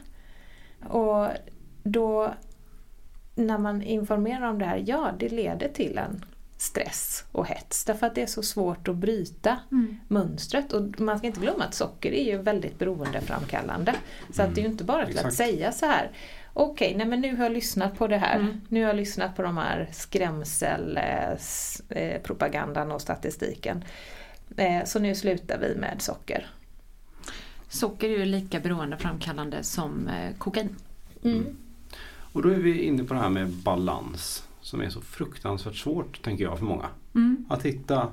Och 0.89 1.29
då 1.83 2.35
när 3.35 3.59
man 3.59 3.83
informerar 3.83 4.51
om 4.51 4.59
det 4.59 4.65
här, 4.65 4.83
ja 4.87 5.13
det 5.19 5.29
leder 5.29 5.69
till 5.69 5.99
en 5.99 6.25
stress 6.59 7.25
och 7.33 7.47
hets 7.47 7.85
därför 7.85 8.07
att 8.07 8.15
det 8.15 8.23
är 8.23 8.27
så 8.27 8.43
svårt 8.43 8.89
att 8.89 8.97
bryta 8.97 9.59
Mm. 9.73 9.97
mönstret. 10.09 10.73
Och 10.73 11.01
man 11.01 11.19
ska 11.19 11.27
inte 11.27 11.41
glömma 11.41 11.65
att 11.65 11.75
socker 11.75 12.13
är 12.13 12.25
ju 12.25 12.39
väldigt 12.43 12.79
beroendeframkallande. 12.79 13.95
Så 14.33 14.43
att 14.43 14.55
det 14.55 14.61
är 14.61 14.65
ju 14.65 14.71
inte 14.71 14.85
bara 14.85 15.07
till 15.07 15.19
att 15.19 15.35
säga 15.35 15.73
så 15.73 15.87
här 15.87 16.11
Okej, 16.59 16.95
nej 16.97 17.07
men 17.07 17.21
nu 17.21 17.37
har 17.37 17.43
jag 17.45 17.53
lyssnat 17.53 17.99
på 17.99 18.07
det 18.07 18.17
här. 18.19 18.37
Mm. 18.39 18.61
Nu 18.69 18.81
har 18.81 18.87
jag 18.89 18.97
lyssnat 18.97 19.37
på 19.37 19.43
de 19.43 19.57
här 19.57 19.89
skrämselpropagandan 19.93 22.93
och 22.93 23.01
statistiken. 23.01 23.85
Eh, 24.57 24.85
Så 24.85 24.99
nu 24.99 25.15
slutar 25.15 25.59
vi 25.59 25.75
med 25.75 26.03
socker. 26.03 26.47
Socker 27.69 28.09
är 28.11 28.19
ju 28.19 28.25
lika 28.25 28.61
beroendeframkallande 28.61 29.63
som 29.63 30.09
eh, 30.09 30.35
kokain. 30.39 30.77
Mm. 31.25 31.57
Och 32.33 32.43
då 32.43 32.49
är 32.49 32.55
vi 32.59 32.83
inne 32.83 33.05
på 33.05 33.15
det 33.15 33.21
här 33.21 33.29
med 33.31 33.49
balans. 33.49 34.46
Som 34.67 34.81
är 34.81 34.89
så 34.89 35.01
fruktansvärt 35.01 35.77
svårt, 35.77 36.23
tänker 36.23 36.45
jag, 36.45 36.59
för 36.59 36.65
många. 36.65 36.87
Mm. 37.15 37.45
Att 37.49 37.63
hitta 37.63 38.09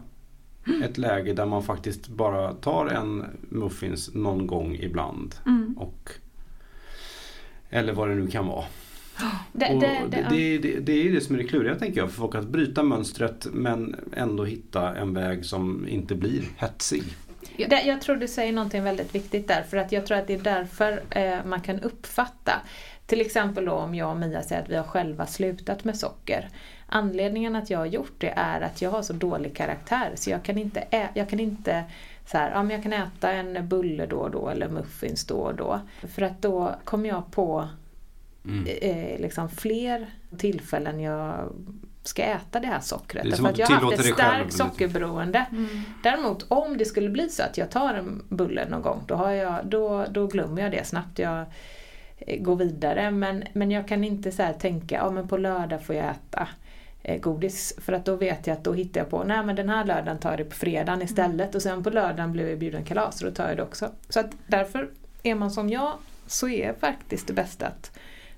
ett 0.84 0.98
läge 0.98 1.34
där 1.34 1.46
man 1.46 1.64
faktiskt 1.64 2.08
bara 2.08 2.54
tar 2.54 2.88
en 2.88 3.26
muffins 3.50 4.14
någon 4.14 4.48
gång 4.48 4.76
ibland. 4.76 5.36
Mm. 5.46 5.78
Och, 5.78 6.10
eller 7.70 7.94
vad 7.94 8.10
det 8.10 8.16
nu 8.16 8.28
kan 8.28 8.48
vara. 8.48 8.66
Det, 9.52 9.74
Och 9.74 9.82
det, 9.82 10.02
det, 10.10 10.28
det, 10.30 10.58
det, 10.58 10.80
det 10.80 11.08
är 11.08 11.12
det 11.12 11.22
som 11.22 11.36
är 11.36 11.40
det 11.40 11.48
kluriga 11.48 11.76
tänker 11.76 12.02
jag 12.02 12.10
för 12.10 12.18
folk 12.18 12.36
att 12.36 12.48
bryta 12.48 12.84
mönstret 12.84 13.48
men 13.54 13.96
ändå 14.14 14.46
hitta 14.46 14.96
en 14.96 15.14
väg 15.14 15.46
som 15.46 15.88
inte 15.88 16.16
blir 16.16 16.44
hetsig. 16.58 17.04
Det, 17.58 17.82
jag 17.86 18.02
tror 18.02 18.16
du 18.16 18.28
säger 18.28 18.54
någonting 18.54 18.84
väldigt 18.84 19.16
viktigt 19.16 19.48
där, 19.48 19.64
för 19.70 19.78
att 19.78 19.92
jag 19.92 20.06
tror 20.06 20.18
att 20.18 20.28
det 20.28 20.34
är 20.34 20.40
därför 20.40 21.04
eh, 21.10 21.46
man 21.46 21.62
kan 21.62 21.80
uppfatta, 21.80 22.62
till 23.14 23.22
exempel 23.22 23.66
då 23.66 23.72
om 23.72 23.96
jag 23.96 24.10
och 24.10 24.18
Mia 24.18 24.42
säger 24.44 24.62
att 24.62 24.70
vi 24.70 24.76
har 24.76 24.84
själva 24.84 25.26
slutat 25.26 25.84
med 25.84 25.98
socker. 25.98 26.50
Anledningen 26.88 27.56
att 27.56 27.70
jag 27.70 27.80
har 27.80 27.86
gjort 27.86 28.14
det 28.18 28.34
är 28.36 28.62
att 28.62 28.82
jag 28.82 28.92
har 28.92 29.02
så 29.02 29.14
dålig 29.14 29.56
karaktär 29.56 30.12
så 30.16 30.30
jag 30.30 30.44
kan 30.44 30.58
inte, 30.58 30.80
ä- 30.92 31.10
jag 31.14 31.30
kan 31.30 31.40
inte 31.40 31.84
så 32.28 32.38
här, 32.38 32.52
ja, 32.52 32.64
men 32.64 32.72
jag 32.72 32.84
kan 32.84 32.94
äta 32.94 33.32
en 33.32 33.68
bulle 33.68 34.06
då 34.06 34.16
och 34.18 34.32
då 34.32 34.50
eller 34.50 34.70
muffins 34.70 35.26
då 35.26 35.36
och 35.36 35.56
då. 35.56 35.80
För 36.16 36.22
att 36.22 36.42
då 36.42 36.76
kommer 36.84 37.10
jag 37.10 37.32
på 37.32 37.68
Mm. 38.46 38.68
eh, 38.82 39.20
liksom 39.22 39.50
fler 39.50 40.08
tillfällen 40.38 41.00
jag 41.00 41.50
ska 42.04 42.24
äta 42.24 42.60
det 42.60 42.68
här 42.68 42.80
sockret. 42.80 43.24
Det 43.24 43.30
är 43.30 43.32
Därför 43.32 43.50
att 43.50 43.58
jag 43.58 43.68
har 43.68 43.76
haft 43.92 44.00
ett 44.00 44.14
starkt 44.14 44.46
lite. 44.46 44.58
sockerberoende. 44.58 45.46
Däremot 46.04 46.46
om 46.48 46.78
det 46.78 46.86
skulle 46.86 47.10
bli 47.10 47.30
så 47.30 47.44
att 47.44 47.58
jag 47.58 47.70
tar 47.72 47.94
en 47.94 48.24
bulle 48.30 48.70
någon 48.70 48.82
gång, 48.82 49.04
då, 49.08 49.16
har 49.16 49.32
jag, 49.32 49.66
då, 49.66 50.06
då 50.10 50.28
glömmer 50.28 50.62
jag 50.62 50.72
det 50.72 50.88
snabbt. 50.88 51.20
Jag 51.20 51.46
eh, 52.18 52.42
går 52.42 52.56
vidare. 52.56 53.12
Men, 53.12 53.44
men 53.54 53.72
jag 53.72 53.88
kan 53.88 54.04
inte 54.04 54.32
så 54.32 54.44
tänka, 54.60 54.96
ja 54.96 55.12
men 55.12 55.28
på 55.28 55.38
lördag 55.38 55.86
får 55.86 55.96
jag 55.96 56.06
äta 56.06 56.48
eh, 57.04 57.22
godis. 57.22 57.74
För 57.78 57.94
att 57.94 58.06
då 58.06 58.16
vet 58.16 58.48
jag 58.48 58.58
att 58.58 58.64
då 58.64 58.74
hittar 58.74 59.02
jag 59.02 59.10
på, 59.10 59.24
nej 59.24 59.46
men 59.46 59.56
den 59.56 59.70
här 59.70 59.86
lördagen 59.86 60.18
tar 60.18 60.30
jag 60.30 60.40
det 60.40 60.46
på 60.46 60.56
fredagen 60.56 61.02
istället. 61.02 61.56
Och 61.56 61.62
sen 61.62 61.84
på 61.84 61.90
lördagen 61.90 62.32
blir 62.32 62.50
jag 62.50 62.60
bjuden 62.60 62.84
kalas 62.84 63.22
och 63.22 63.30
då 63.30 63.36
tar 63.36 63.48
jag 63.48 63.58
det 63.58 63.64
också. 63.64 63.90
Så 64.10 64.20
att 64.20 64.32
därför, 64.48 64.90
är 65.24 65.36
man 65.36 65.52
som 65.52 65.70
jag, 65.70 65.94
så 66.28 66.50
är 66.50 66.74
faktiskt 66.74 67.28
det 67.28 67.34
bästa 67.34 67.68
att 67.68 67.92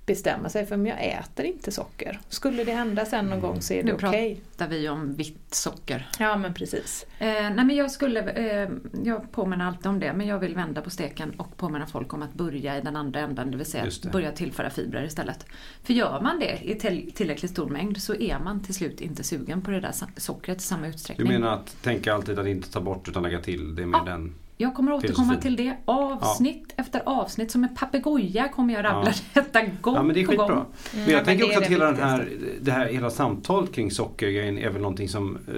bestämma 0.06 0.50
sig 0.50 0.66
för 0.66 0.76
om 0.76 0.86
jag 0.86 1.04
äter 1.06 1.46
inte 1.46 1.72
socker. 1.72 2.20
Skulle 2.30 2.64
det 2.64 2.72
hända 2.72 3.06
sen 3.06 3.26
någon 3.26 3.40
gång 3.40 3.62
så 3.62 3.74
är 3.74 3.78
det 3.78 3.84
Nu 3.84 3.94
okej. 3.94 4.42
pratar 4.58 4.68
vi 4.72 4.90
om 4.90 5.14
vitt 5.16 5.54
socker. 5.56 6.10
Ja 6.20 6.38
men 6.38 6.54
precis. 6.54 7.06
Eh, 7.20 7.28
nej 7.28 7.52
men 7.66 7.70
jag 7.76 7.92
skulle, 7.92 8.20
eh, 8.32 8.70
jag 9.04 9.32
påminner 9.32 9.66
alltid 9.68 9.86
om 9.86 10.00
det, 10.00 10.14
men 10.14 10.28
jag 10.28 10.40
vill 10.40 10.56
vända 10.56 10.82
på 10.82 10.90
steken 10.90 11.32
och 11.38 11.58
påminna 11.58 11.86
folk 11.88 12.14
om 12.14 12.22
att 12.22 12.34
börja 12.34 12.78
i 12.78 12.82
den 12.82 12.96
andra 12.96 13.20
änden, 13.20 13.52
det 13.52 13.58
vill 13.58 13.66
säga 13.66 13.84
det. 13.84 13.90
att 14.08 14.12
börja 14.12 14.32
tillföra 14.32 14.70
fibrer 14.70 15.04
istället. 15.04 15.46
För 15.84 15.94
gör 15.94 16.22
man 16.22 16.40
det 16.40 16.60
i 16.64 16.76
till, 16.80 17.12
tillräckligt 17.16 17.52
stor 17.52 17.70
mängd 17.70 18.02
så 18.02 18.16
är 18.16 18.40
man 18.40 18.64
till 18.64 18.74
slut 18.74 19.02
inte 19.02 19.24
sugen 19.24 19.62
på 19.62 19.72
det 19.72 19.80
där 19.80 19.92
sockret 20.18 20.58
i 20.58 20.64
samma 20.64 20.82
Du 20.84 20.88
utsträckning. 20.90 21.28
menar 21.28 21.54
att 21.54 21.78
tänka 21.82 22.14
alltid 22.14 22.40
att 22.40 22.48
inte 22.48 22.72
ta 22.72 22.82
bort 22.82 23.08
utan 23.08 23.24
lägga 23.24 23.40
till? 23.42 23.76
Det 23.76 23.82
är 23.82 23.86
mer 23.86 23.98
Ja. 23.98 24.12
den 24.12 24.34
Jag 24.58 24.74
kommer 24.76 24.92
återkomma 24.94 25.36
till 25.36 25.56
det. 25.56 25.76
Avsnitt 25.86 26.74
efter 26.78 27.02
avsnitt. 27.06 27.52
Som 27.52 27.64
en 27.64 27.76
papegoja 27.76 28.48
kommer 28.48 28.74
jag 28.74 28.84
rabbla 28.86 29.12
Ja. 29.34 29.42
detta 29.42 29.62
gång 29.82 29.96
Ja 29.96 30.04
men 30.04 30.14
det 30.16 30.22
är 30.22 30.26
på 30.26 30.32
skitbra. 30.32 30.48
gång. 30.56 30.66
Men 30.94 31.02
Ja, 31.04 31.10
jag 31.10 31.16
men 31.16 31.26
tänker 31.26 31.44
är 31.46 31.48
också 31.48 31.60
att 31.60 31.66
det 31.66 31.72
hela 31.74 31.86
den 31.92 32.10
här, 32.10 32.30
det 32.62 32.72
här 32.72 32.86
hela 32.86 33.10
samtalet 33.10 33.72
kring 33.74 33.92
sockergrejen 33.92 34.58
är 34.58 34.70
väl 34.70 34.82
någonting 34.82 35.10
som 35.10 35.38
eh, 35.48 35.54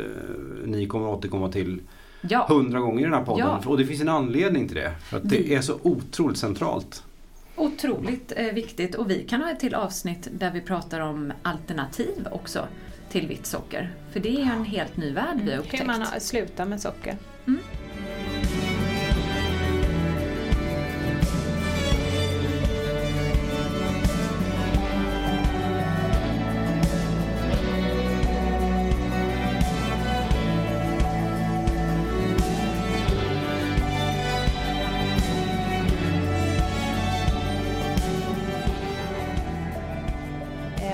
ni 0.65 0.85
kommer 0.87 1.07
återkomma 1.07 1.51
till 1.51 1.81
Ja, 2.21 2.45
hundra 2.49 2.79
gånger 2.79 2.99
i 2.99 3.03
den 3.03 3.13
här 3.13 3.23
podden. 3.23 3.47
Ja. 3.63 3.69
Och 3.69 3.77
det 3.77 3.85
finns 3.85 4.01
en 4.01 4.09
anledning 4.09 4.67
till 4.67 4.75
det. 4.77 4.91
För 5.09 5.17
att 5.17 5.29
det 5.29 5.37
Vi- 5.37 5.53
är 5.55 5.61
så 5.61 5.73
otroligt 5.83 6.37
centralt. 6.37 7.03
otroligt 7.55 8.33
eh, 8.35 8.45
viktigt. 8.45 8.95
Och 8.95 9.09
vi 9.09 9.23
kan 9.23 9.41
ha 9.41 9.51
ett 9.51 9.59
till 9.59 9.75
avsnitt 9.75 10.27
där 10.31 10.51
vi 10.51 10.61
pratar 10.61 10.99
om 10.99 11.33
alternativ 11.41 12.27
också 12.31 12.67
till 13.09 13.27
vitt 13.27 13.45
socker. 13.45 13.93
För 14.11 14.19
det 14.19 14.29
är 14.29 14.33
ju 14.45 14.51
en 14.51 14.63
helt 14.65 14.97
ny 14.97 15.11
värld 15.13 15.37
vi 15.43 15.49
har 15.49 15.57
Hur 15.57 15.59
upptäckt. 15.63 15.85
man 15.87 16.01
har- 16.01 16.19
slutar 16.19 16.65
med 16.65 16.81
socker. 16.81 17.17
Eh, 17.45 17.53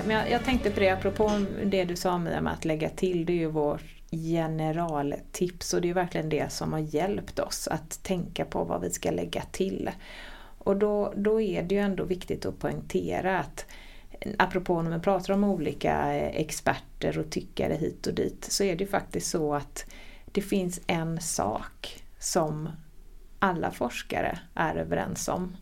Men 0.07 0.15
jag, 0.15 0.31
jag 0.31 0.43
tänkte 0.43 0.71
på 0.71 0.79
det, 0.79 0.89
apropå 0.89 1.31
det 1.65 1.83
du 1.83 1.95
sa 1.95 2.17
Mia 2.17 2.41
med 2.41 2.53
att 2.53 2.65
lägga 2.65 2.89
till, 2.89 3.25
det 3.25 3.33
är 3.33 3.37
ju 3.37 3.47
vårt 3.47 3.83
generaltips 4.11 5.73
och 5.73 5.81
det 5.81 5.89
är 5.89 5.93
verkligen 5.93 6.29
det 6.29 6.51
som 6.51 6.73
har 6.73 6.79
hjälpt 6.79 7.39
oss 7.39 7.67
att 7.67 8.03
tänka 8.03 8.45
på 8.45 8.63
vad 8.63 8.81
vi 8.81 8.89
ska 8.89 9.11
lägga 9.11 9.41
till. 9.41 9.89
Och 10.57 10.77
då, 10.77 11.13
då 11.15 11.41
är 11.41 11.63
det 11.63 11.75
ju 11.75 11.81
ändå 11.81 12.03
viktigt 12.03 12.45
att 12.45 12.59
poängtera 12.59 13.39
att 13.39 13.65
apropå 14.37 14.81
när 14.81 14.89
man 14.89 15.01
pratar 15.01 15.33
om 15.33 15.43
olika 15.43 16.15
eh, 16.15 16.41
experter 16.41 17.17
och 17.17 17.29
tyckare 17.29 17.73
hit 17.73 18.07
och 18.07 18.13
dit 18.13 18.45
så 18.49 18.63
är 18.63 18.75
det 18.75 18.83
ju 18.83 18.89
faktiskt 18.89 19.29
så 19.29 19.53
att 19.53 19.85
det 20.25 20.41
finns 20.41 20.81
en 20.87 21.21
sak 21.21 22.03
som 22.19 22.69
alla 23.39 23.71
forskare 23.71 24.39
är 24.55 24.75
överens 24.75 25.27
om. 25.27 25.57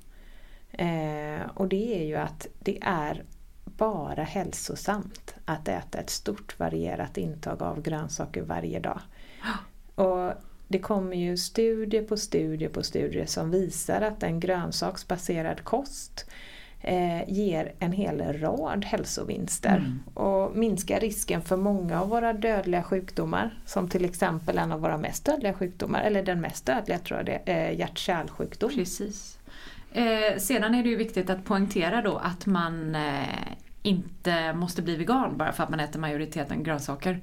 Eh, 0.72 1.42
och 1.54 1.68
det 1.68 2.02
är 2.02 2.06
ju 2.06 2.16
att 2.16 2.48
det 2.60 2.80
är 2.82 3.24
bara 3.82 4.24
hälsosamt 4.24 5.36
att 5.46 5.68
äta 5.68 5.98
ett 5.98 6.10
stort 6.10 6.60
varierat 6.60 7.18
intag 7.18 7.64
av 7.64 7.82
grönsaker 7.82 8.42
varje 8.42 8.80
dag. 8.80 9.00
Och 9.96 10.34
det 10.68 10.80
kommer 10.80 11.16
ju 11.18 11.38
studier 11.38 12.04
på 12.04 12.18
studier 12.18 12.70
på 12.70 12.84
studier 12.84 13.26
som 13.26 13.52
visar 13.52 14.02
att 14.02 14.24
en 14.24 14.40
grönsaksbaserad 14.40 15.64
kost 15.64 16.26
eh, 16.82 17.30
ger 17.30 17.74
en 17.80 17.92
hel 17.92 18.34
rad 18.42 18.86
hälsovinster 18.86 19.78
Mm. 19.78 20.00
och 20.14 20.56
minskar 20.58 21.00
risken 21.00 21.42
för 21.42 21.58
många 21.58 22.02
av 22.02 22.10
våra 22.10 22.34
dödliga 22.34 22.84
sjukdomar 22.84 23.60
som 23.66 23.90
till 23.90 24.06
exempel 24.06 24.58
en 24.58 24.72
av 24.72 24.80
våra 24.82 24.98
mest 24.98 25.26
dödliga 25.26 25.54
sjukdomar, 25.54 26.02
eller 26.02 26.24
den 26.24 26.42
mest 26.42 26.66
dödliga 26.66 27.00
tror 27.00 27.20
jag 27.20 27.26
det 27.26 27.42
är, 27.52 27.72
eh, 27.72 27.80
hjärt-kärlsjukdom. 27.80 28.70
Precis. 28.70 29.38
Eh, 29.94 30.38
sedan 30.38 30.76
är 30.76 30.84
det 30.84 30.90
ju 30.90 30.96
viktigt 30.96 31.30
att 31.30 31.46
poängtera 31.46 32.02
då 32.02 32.18
att 32.18 32.46
man 32.46 32.96
eh, 32.96 33.26
inte 33.84 34.54
måste 34.54 34.82
bli 34.82 34.96
vegan 34.96 35.38
bara 35.38 35.52
för 35.52 35.64
att 35.64 35.70
man 35.70 35.80
äter 35.80 36.00
majoriteten 36.00 36.64
grönsaker. 36.64 37.22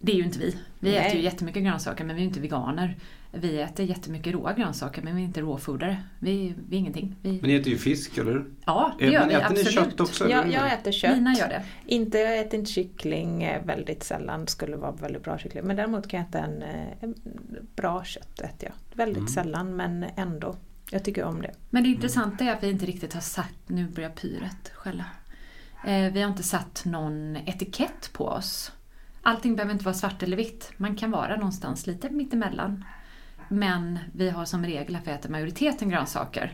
Det 0.00 0.12
är 0.12 0.16
ju 0.16 0.24
inte 0.24 0.38
vi. 0.38 0.56
Vi 0.78 0.90
Nej. 0.90 0.98
äter 0.98 1.16
ju 1.16 1.22
jättemycket 1.22 1.62
grönsaker 1.62 2.04
men 2.04 2.16
vi 2.16 2.20
är 2.20 2.24
ju 2.24 2.28
inte 2.28 2.40
veganer. 2.40 2.96
Vi 3.32 3.60
äter 3.60 3.86
jättemycket 3.86 4.32
råa 4.32 4.52
grönsaker 4.52 5.02
men 5.02 5.16
vi 5.16 5.22
är 5.22 5.26
inte 5.26 5.40
råfodare. 5.40 6.02
Vi, 6.18 6.54
vi 6.68 6.76
är 6.76 6.80
ingenting. 6.80 7.16
Vi, 7.22 7.30
Men 7.30 7.50
ni 7.50 7.54
äter 7.56 7.68
ju 7.72 7.78
fisk, 7.78 8.18
eller 8.18 8.44
ja, 8.64 8.92
det 8.98 9.06
gör 9.06 9.20
men 9.20 9.28
vi 9.28 9.34
äter 9.34 9.54
ni 9.54 9.60
absolut. 9.60 9.74
kött 9.74 10.00
också? 10.00 10.28
Jag, 10.30 10.52
jag 10.52 10.72
äter 10.72 10.92
kött. 10.92 11.16
Lina 11.16 11.34
gör 11.34 11.48
det. 11.48 11.62
Inte, 11.86 12.18
jag 12.18 12.38
äter 12.38 12.58
inte 12.58 12.72
kyckling 12.72 13.42
eh, 13.42 13.64
väldigt 13.64 14.02
sällan, 14.04 14.46
skulle 14.46 14.76
vara 14.76 14.92
väldigt 14.92 15.22
bra 15.22 15.38
kyckling. 15.38 15.64
Men 15.64 15.76
däremot 15.76 16.08
kan 16.08 16.20
jag 16.20 16.28
äta 16.28 16.38
en, 16.38 16.62
eh, 16.62 16.86
en 17.00 17.14
bra 17.76 18.04
kött. 18.04 18.40
Äter 18.40 18.68
jag. 18.68 18.96
Väldigt 18.96 19.16
Mm. 19.16 19.28
sällan 19.28 19.76
men 19.76 20.04
ändå. 20.16 20.56
Jag 20.90 21.04
tycker 21.04 21.24
om 21.24 21.42
det. 21.42 21.50
Men 21.70 21.82
det 21.82 21.88
intressanta 21.88 22.44
är 22.44 22.52
att 22.52 22.62
vi 22.62 22.70
inte 22.70 22.86
riktigt 22.86 23.14
har 23.14 23.20
satt, 23.20 23.54
nu 23.66 23.88
börjar 23.88 24.10
pyret 24.10 24.72
skälla. 24.74 25.04
Eh, 25.84 26.12
vi 26.12 26.22
har 26.22 26.30
inte 26.30 26.42
satt 26.42 26.84
någon 26.84 27.36
etikett 27.36 28.10
på 28.12 28.26
oss. 28.26 28.72
Allting 29.22 29.56
behöver 29.56 29.72
inte 29.72 29.84
vara 29.84 29.94
svart 29.94 30.22
eller 30.22 30.36
vitt. 30.36 30.72
Man 30.76 30.96
kan 30.96 31.10
vara 31.10 31.36
någonstans 31.36 31.86
lite 31.86 32.10
mittemellan. 32.10 32.84
Men 33.48 33.98
vi 34.12 34.30
har 34.30 34.44
som 34.44 34.64
regel 34.64 34.96
att 34.96 35.06
vi 35.06 35.10
äter 35.10 35.30
majoriteten 35.30 35.88
grönsaker. 35.88 36.52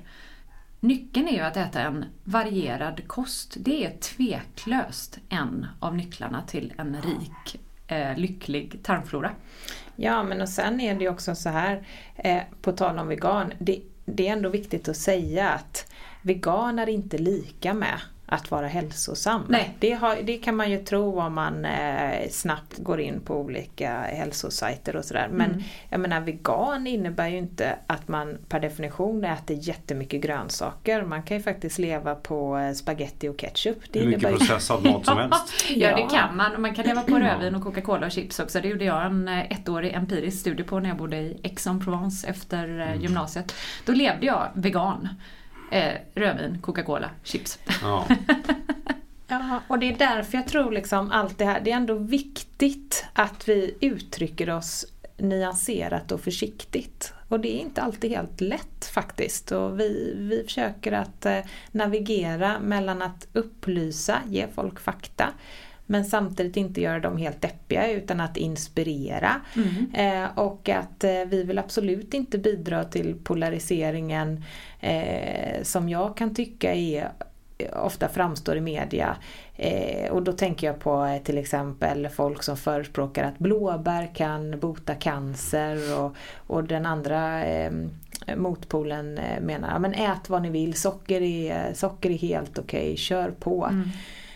Nyckeln 0.81 1.29
är 1.29 1.33
ju 1.33 1.41
att 1.41 1.57
äta 1.57 1.81
en 1.81 2.05
varierad 2.25 3.09
kost. 3.09 3.57
Det 3.61 3.87
är 3.87 3.97
tveklöst 3.97 5.19
en 5.29 5.67
av 5.81 5.97
nycklarna 5.97 6.43
till 6.43 6.73
en 6.79 6.97
rik, 7.03 7.61
eh, 7.87 8.17
lycklig 8.17 8.81
tarmflora. 8.83 9.31
Ja 9.97 10.23
men 10.23 10.41
och 10.41 10.49
sen 10.49 10.81
är 10.81 10.95
det 10.95 11.05
ju 11.05 11.11
också 11.11 11.35
så 11.35 11.49
här, 11.49 11.87
eh, 12.17 12.43
på 12.63 12.73
tal 12.73 12.99
om 12.99 13.09
vegan, 13.09 13.53
det, 13.59 13.83
det 14.05 14.29
är 14.29 14.33
ändå 14.33 14.49
viktigt 14.49 14.89
att 14.89 14.97
säga 14.97 15.51
att 15.51 15.93
vegan 16.23 16.79
är 16.79 16.89
inte 16.89 17.19
lika 17.19 17.75
med 17.75 18.01
att 18.33 18.51
vara 18.51 18.67
hälsosam. 18.67 19.43
Nej. 19.49 19.77
Det, 19.79 19.93
har, 19.93 20.17
det 20.23 20.39
kan 20.39 20.57
man 20.57 20.71
ju 20.71 20.79
tro 20.85 21.21
om 21.21 21.35
man 21.35 21.65
eh, 21.65 22.29
snabbt 22.31 22.79
går 22.79 23.01
in 23.01 23.21
på 23.21 23.37
olika 23.41 23.91
hälsosajter 24.01 24.97
och 24.97 25.05
sådär. 25.05 25.29
Men 25.33 25.51
Mm. 25.53 25.63
jag 25.89 26.01
menar 26.01 26.21
vegan 26.21 26.87
innebär 26.87 27.29
ju 27.29 27.39
inte 27.39 27.77
att 27.87 28.09
man 28.09 28.39
per 28.49 28.61
definition 28.61 29.25
äter 29.25 29.57
jättemycket 29.61 30.21
grönsaker. 30.23 31.03
Man 31.03 31.23
kan 31.23 31.37
ju 31.37 31.43
faktiskt 31.43 31.79
leva 31.79 32.15
på 32.15 32.59
eh, 32.59 32.73
spaghetti 32.73 33.29
och 33.29 33.37
ketchup. 33.39 33.79
Det 33.93 34.01
Hur 34.01 34.07
mycket 34.07 34.39
processad 34.39 34.85
mat 34.85 35.07
som 35.07 35.17
helst. 35.19 35.65
Ja, 35.71 35.91
Ja. 35.91 35.97
det 35.97 36.17
kan 36.17 36.37
man. 36.37 36.61
Man 36.63 36.75
kan 36.75 36.85
leva 36.87 37.03
på 37.03 37.15
rödvin 37.19 37.55
och 37.55 37.63
Coca-Cola 37.63 38.07
och 38.07 38.13
chips 38.13 38.41
också. 38.41 38.61
Det 38.61 38.69
gjorde 38.69 38.85
jag 38.85 39.07
en 39.07 39.29
eh, 39.29 39.53
ettårig 39.53 39.93
empirisk 39.95 40.41
studie 40.41 40.63
på 40.63 40.81
när 40.81 40.89
jag 40.89 40.99
bodde 40.99 41.17
i 41.17 41.41
Aix-en-Provence 41.45 42.29
efter 42.29 42.81
eh, 42.81 43.03
gymnasiet. 43.03 43.55
Då 43.87 43.93
levde 43.93 44.27
jag 44.27 44.49
vegan. 44.55 45.09
Eh, 45.73 45.95
rödvin, 46.15 46.59
Coca-Cola, 46.63 47.11
chips. 47.23 47.59
Ja. 47.83 48.07
Ja, 49.29 49.61
och 49.69 49.79
det 49.79 49.89
är 49.89 49.97
därför 49.99 50.39
jag 50.39 50.49
tror 50.49 50.73
liksom 50.73 51.11
allt 51.11 51.39
det 51.39 51.45
här, 51.45 51.61
det 51.61 51.73
är 51.73 51.77
ändå 51.77 51.95
viktigt 51.95 53.05
att 53.13 53.49
vi 53.49 53.77
uttrycker 53.81 54.51
oss 54.51 54.87
nyanserat 55.17 56.13
och 56.13 56.21
försiktigt. 56.21 57.15
Och 57.29 57.41
det 57.41 57.57
är 57.57 57.61
inte 57.61 57.83
alltid 57.83 58.11
helt 58.11 58.41
lätt 58.41 58.85
faktiskt. 58.95 59.53
Och 59.53 59.81
vi, 59.81 60.15
vi 60.17 60.45
försöker 60.45 60.93
att 60.93 61.27
eh, 61.27 61.39
navigera 61.71 62.59
mellan 62.59 63.03
att 63.03 63.27
upplysa, 63.33 64.19
ge 64.29 64.47
folk 64.55 64.81
fakta, 64.81 65.29
men 65.93 66.05
samtidigt 66.05 66.57
inte 66.57 66.81
göra 66.81 67.01
dem 67.01 67.17
helt 67.17 67.41
deppiga 67.41 67.91
utan 67.91 68.21
att 68.21 68.37
inspirera. 68.37 69.41
Eh, 69.95 70.39
och 70.39 70.69
att 70.69 71.05
eh, 71.05 71.25
vi 71.27 71.43
vill 71.43 71.59
absolut 71.59 72.15
inte 72.15 72.39
bidra 72.39 72.85
till 72.85 73.15
polariseringen 73.25 74.45
eh, 74.81 75.63
som 75.63 75.89
jag 75.89 76.17
kan 76.17 76.35
tycka 76.35 76.75
är 76.75 77.09
ofta 77.73 78.09
framstår 78.09 78.57
i 78.57 78.61
media. 78.61 79.17
Eh, 79.57 80.11
och 80.11 80.23
då 80.23 80.33
tänker 80.33 80.67
jag 80.67 80.81
på 80.81 81.05
eh, 81.05 81.23
till 81.23 81.39
exempel 81.39 82.09
folk 82.09 82.43
som 82.43 82.57
förespråkar 82.57 83.25
att 83.25 83.39
blåbär 83.39 84.15
kan 84.15 84.61
bota 84.61 84.95
cancer 84.95 86.01
och, 86.01 86.17
och 86.37 86.65
den 86.65 86.87
andra 86.87 87.45
eh, 87.45 87.73
motpolen 88.37 89.19
eh, 89.19 89.41
menar 89.41 89.79
men 89.79 89.95
ät 89.95 90.29
vad 90.29 90.43
ni 90.43 90.51
vill, 90.51 90.75
socker 90.75 91.21
är, 91.21 91.75
socker 91.75 92.11
är 92.11 92.19
helt 92.19 92.59
okej, 92.59 92.97
kör 92.97 93.31
på. 93.31 93.65
Mm. 93.65 93.89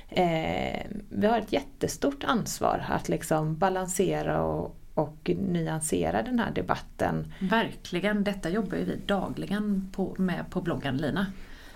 Eh, 0.09 0.87
vi 1.09 1.27
har 1.27 1.39
ett 1.39 1.53
jättestort 1.53 2.25
ansvar 2.25 2.85
att 2.89 3.09
liksom 3.09 3.57
balansera 3.57 4.43
och, 4.43 4.77
och 4.95 5.31
nyansera 5.49 6.23
den 6.23 6.39
här 6.39 6.51
debatten. 6.51 7.33
Verkligen, 7.41 8.25
detta 8.25 8.49
jobbar 8.51 8.77
ju 8.77 8.85
vi 8.85 8.97
dagligen 9.07 9.89
på, 9.93 10.15
med 10.19 10.51
på 10.51 10.61
bloggen 10.61 10.97
Lina. 10.97 11.27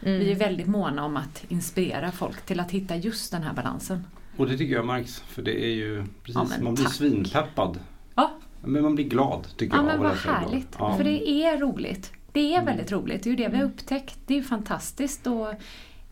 Mm. 0.02 0.18
Vi 0.18 0.30
är 0.32 0.36
väldigt 0.36 0.66
måna 0.66 1.04
om 1.04 1.16
att 1.16 1.44
inspirera 1.48 2.12
folk 2.12 2.40
till 2.46 2.60
att 2.60 2.70
hitta 2.70 2.96
just 2.96 3.32
den 3.32 3.42
här 3.42 3.52
balansen. 3.54 4.04
Och 4.36 4.46
det 4.48 4.58
tycker 4.58 4.74
jag 4.74 4.86
märks. 4.86 5.20
För 5.20 5.42
det 5.42 5.64
är 5.64 5.74
ju 5.74 6.04
precis, 6.22 6.34
Ja, 6.34 6.46
men 6.48 6.64
man 6.64 6.74
blir 6.74 6.84
tack. 6.84 6.94
svinpeppad. 6.94 7.78
Ja, 8.14 8.30
Men 8.64 8.82
man 8.82 8.94
blir 8.94 9.08
glad 9.08 9.46
tycker 9.56 9.76
ja 9.76 9.82
jag. 9.82 9.86
men 9.86 10.00
vad 10.02 10.16
härligt. 10.16 10.76
Ja. 10.78 10.96
För 10.96 11.04
det 11.04 11.28
är 11.28 11.58
roligt. 11.58 12.12
Det 12.32 12.40
är 12.40 12.54
Mm. 12.54 12.64
väldigt 12.66 12.92
roligt. 12.92 13.22
Det 13.22 13.28
är 13.28 13.30
ju 13.30 13.36
det 13.36 13.48
vi 13.48 13.56
har 13.56 13.64
upptäckt. 13.64 14.18
Det 14.26 14.34
är 14.34 14.38
ju 14.38 14.44
fantastiskt 14.44 15.26
att 15.26 15.54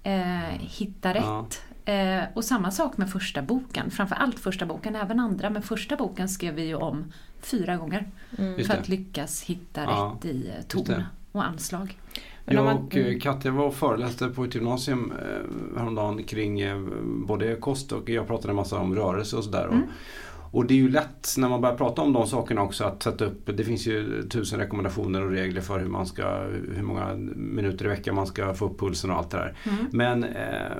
eh, 0.02 0.38
hitta 0.60 1.08
Ja. 1.08 1.14
rätt. 1.14 1.62
Eh, 1.88 2.24
och 2.34 2.44
samma 2.44 2.70
sak 2.70 2.96
med 2.96 3.10
första 3.10 3.42
boken. 3.42 3.90
Framförallt 3.90 4.38
första 4.38 4.66
boken, 4.66 4.96
även 4.96 5.20
andra. 5.20 5.50
Men 5.50 5.62
första 5.62 5.96
boken 5.96 6.28
skrev 6.28 6.54
vi 6.54 6.66
ju 6.66 6.74
om 6.74 7.04
fyra 7.40 7.76
gånger. 7.76 8.06
Just 8.58 8.70
för 8.70 8.78
att 8.78 8.88
lyckas 8.88 9.42
hitta 9.42 9.82
Ja, 9.82 10.16
rätt 10.16 10.24
i 10.24 10.48
eh, 10.48 10.64
ton 10.68 11.02
och 11.32 11.44
anslag. 11.44 11.98
Men 12.44 12.56
Jag 12.56 12.64
man- 12.64 12.76
och 12.76 12.96
eh, 12.96 13.18
Katja 13.18 13.50
var 13.50 13.64
och 13.66 13.74
föreläste 13.74 14.28
på 14.28 14.44
ett 14.44 14.54
gymnasium 14.54 15.12
eh, 15.12 15.78
häromdagen 15.78 16.24
kring 16.24 16.62
både 17.26 17.56
kost 17.56 17.92
och 17.92 18.08
jag 18.10 18.26
pratade 18.26 18.50
en 18.52 18.56
massa 18.56 18.78
om 18.78 18.94
rörelse 18.94 19.36
och 19.36 19.44
sådär. 19.44 19.64
Mm. 19.64 19.82
Och, 19.82 19.88
Och 20.54 20.66
det 20.66 20.74
är 20.74 20.78
ju 20.78 20.90
lätt 20.90 21.34
när 21.38 21.48
man 21.48 21.60
börjar 21.60 21.76
prata 21.76 22.02
om 22.02 22.12
de 22.12 22.26
sakerna 22.26 22.62
också 22.62 22.84
att 22.84 23.02
sätta 23.02 23.24
upp, 23.24 23.50
det 23.56 23.64
finns 23.64 23.86
ju 23.86 24.28
tusen 24.28 24.58
rekommendationer 24.58 25.24
och 25.24 25.30
regler 25.30 25.60
för 25.60 25.78
hur 25.78 25.88
man 25.88 26.06
ska, 26.06 26.38
hur 26.74 26.82
många 26.82 27.14
minuter 27.36 27.84
i 27.84 27.88
veckan 27.88 28.14
man 28.14 28.26
ska 28.26 28.54
få 28.54 28.66
upp 28.66 28.80
pulsen 28.80 29.10
och 29.10 29.16
allt 29.16 29.30
det 29.30 29.36
där. 29.36 29.56
Mm. 29.64 29.86
Men 29.92 30.24
eh, 30.24 30.76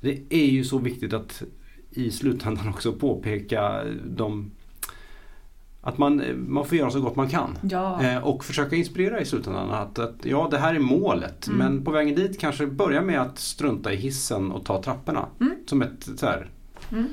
det 0.00 0.22
är 0.30 0.46
ju 0.46 0.64
så 0.64 0.78
viktigt 0.78 1.12
att 1.12 1.42
i 1.90 2.10
slutändan 2.10 2.68
också 2.68 2.92
påpeka 2.92 3.84
de 4.04 4.50
att 5.82 5.98
man, 5.98 6.22
man 6.48 6.66
får 6.66 6.78
göra 6.78 6.90
så 6.90 7.00
gott 7.00 7.16
man 7.16 7.28
kan. 7.28 7.58
Ja. 7.62 8.02
Eh, 8.02 8.18
och 8.18 8.44
försöka 8.44 8.76
inspirera 8.76 9.20
i 9.20 9.24
slutändan. 9.24 9.70
Att, 9.70 9.98
att 9.98 10.16
ja, 10.22 10.48
det 10.50 10.58
här 10.58 10.74
är 10.74 10.78
målet. 10.78 11.46
Mm. 11.46 11.58
Men 11.58 11.84
på 11.84 11.90
vägen 11.90 12.14
dit 12.14 12.40
kanske 12.40 12.66
börja 12.66 13.02
med 13.02 13.20
att 13.20 13.38
strunta 13.38 13.92
i 13.92 13.96
hissen 13.96 14.52
och 14.52 14.64
ta 14.64 14.82
trapporna. 14.82 15.26
Mm. 15.40 15.54
Som 15.66 15.82
ett 15.82 16.08
så 16.16 16.26
här, 16.26 16.50
Mm. 16.92 17.08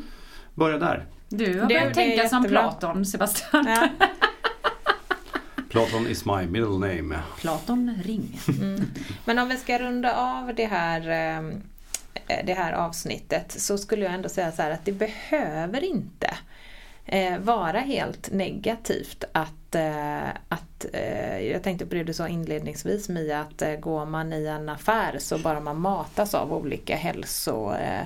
Börja 0.55 0.77
där. 0.77 1.05
Du 1.29 1.59
har 1.59 1.67
börjat 1.67 1.93
tänka 1.93 2.29
som. 2.29 2.43
Platon, 2.43 3.05
Sebastian. 3.05 3.65
Ja. 3.67 3.87
Platon 5.69 6.07
is 6.07 6.25
my 6.25 6.47
middle 6.47 6.79
name. 6.79 7.19
Platon 7.39 7.93
ring. 8.03 8.39
Mm. 8.61 8.81
Men 9.25 9.39
om 9.39 9.49
vi 9.49 9.57
ska 9.57 9.79
runda 9.79 10.15
av 10.15 10.55
det 10.55 10.65
här, 10.65 11.01
eh, 11.09 11.57
det 12.43 12.53
här 12.53 12.73
avsnittet 12.73 13.51
så 13.51 13.77
skulle 13.77 14.05
jag 14.05 14.13
ändå 14.13 14.29
säga 14.29 14.51
så 14.51 14.61
att 14.61 14.85
det 14.85 14.91
behöver 14.91 15.83
inte 15.83 16.37
eh, 17.05 17.39
vara 17.39 17.79
helt 17.79 18.31
negativt 18.31 19.23
att, 19.31 19.75
eh, 19.75 20.27
att 20.49 20.85
eh, 20.93 21.39
jag 21.39 21.63
tänkte 21.63 21.85
på 21.85 21.95
det 21.95 22.03
du 22.03 22.13
sa 22.13 22.27
inledningsvis 22.27 23.09
Mia, 23.09 23.41
att 23.41 23.61
eh, 23.61 23.75
går 23.75 24.05
man 24.05 24.33
i 24.33 24.45
en 24.45 24.69
affär 24.69 25.15
så 25.19 25.37
bara 25.37 25.59
man 25.59 25.81
matas 25.81 26.33
av 26.33 26.53
olika 26.53 26.95
hälso, 26.95 27.73
eh, 27.73 28.05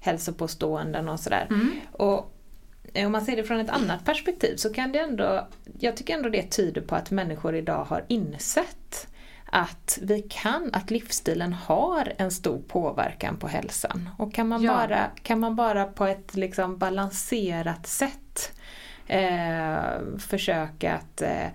hälsopåståenden 0.00 1.08
och 1.08 1.20
sådär. 1.20 1.46
Mm. 1.50 1.80
Och 1.92 2.32
eh, 2.94 3.06
om 3.06 3.12
man 3.12 3.24
ser 3.24 3.36
det 3.36 3.44
från 3.44 3.60
ett 3.60 3.70
annat 3.70 4.04
perspektiv 4.04 4.56
så 4.56 4.72
kan 4.72 4.92
det 4.92 4.98
ändå, 4.98 5.48
jag 5.78 5.96
tycker 5.96 6.14
ändå 6.14 6.28
det 6.28 6.50
tyder 6.50 6.80
på 6.80 6.94
att 6.94 7.10
människor 7.10 7.54
idag 7.56 7.84
har 7.84 8.04
insett 8.08 9.08
att 9.54 9.98
vi 10.02 10.22
kan, 10.22 10.70
att 10.72 10.90
livsstilen 10.90 11.52
har 11.52 12.12
en 12.18 12.30
stor 12.30 12.58
påverkan 12.68 13.36
på 13.36 13.48
hälsan. 13.48 14.08
Och 14.18 14.34
kan 14.34 14.48
man, 14.48 14.62
Ja. 14.62 14.72
bara, 14.72 15.06
kan 15.22 15.40
man 15.40 15.56
bara 15.56 15.84
på 15.84 16.06
ett 16.06 16.34
liksom 16.34 16.78
balanserat 16.78 17.86
sätt 17.86 18.52
eh, 19.06 20.00
försöka 20.18 20.94
att 20.94 21.22
eh, 21.22 21.46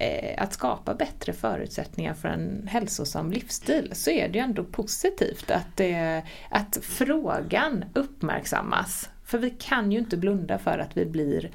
eh, 0.00 0.42
att 0.42 0.52
skapa 0.52 0.94
bättre 0.94 1.32
förutsättningar 1.32 2.14
för 2.14 2.28
en 2.28 2.66
hälsosam 2.70 3.32
livsstil 3.32 3.90
så 3.94 4.10
är 4.10 4.28
det 4.28 4.38
ju 4.38 4.44
ändå 4.44 4.64
positivt 4.64 5.50
att, 5.50 5.76
det, 5.76 6.22
att 6.50 6.78
frågan 6.82 7.84
uppmärksammas. 7.94 9.08
För 9.24 9.38
vi 9.38 9.50
kan 9.50 9.92
ju 9.92 9.98
inte 9.98 10.16
blunda 10.16 10.58
för 10.58 10.78
att 10.78 10.96
vi 10.96 11.06
blir 11.06 11.50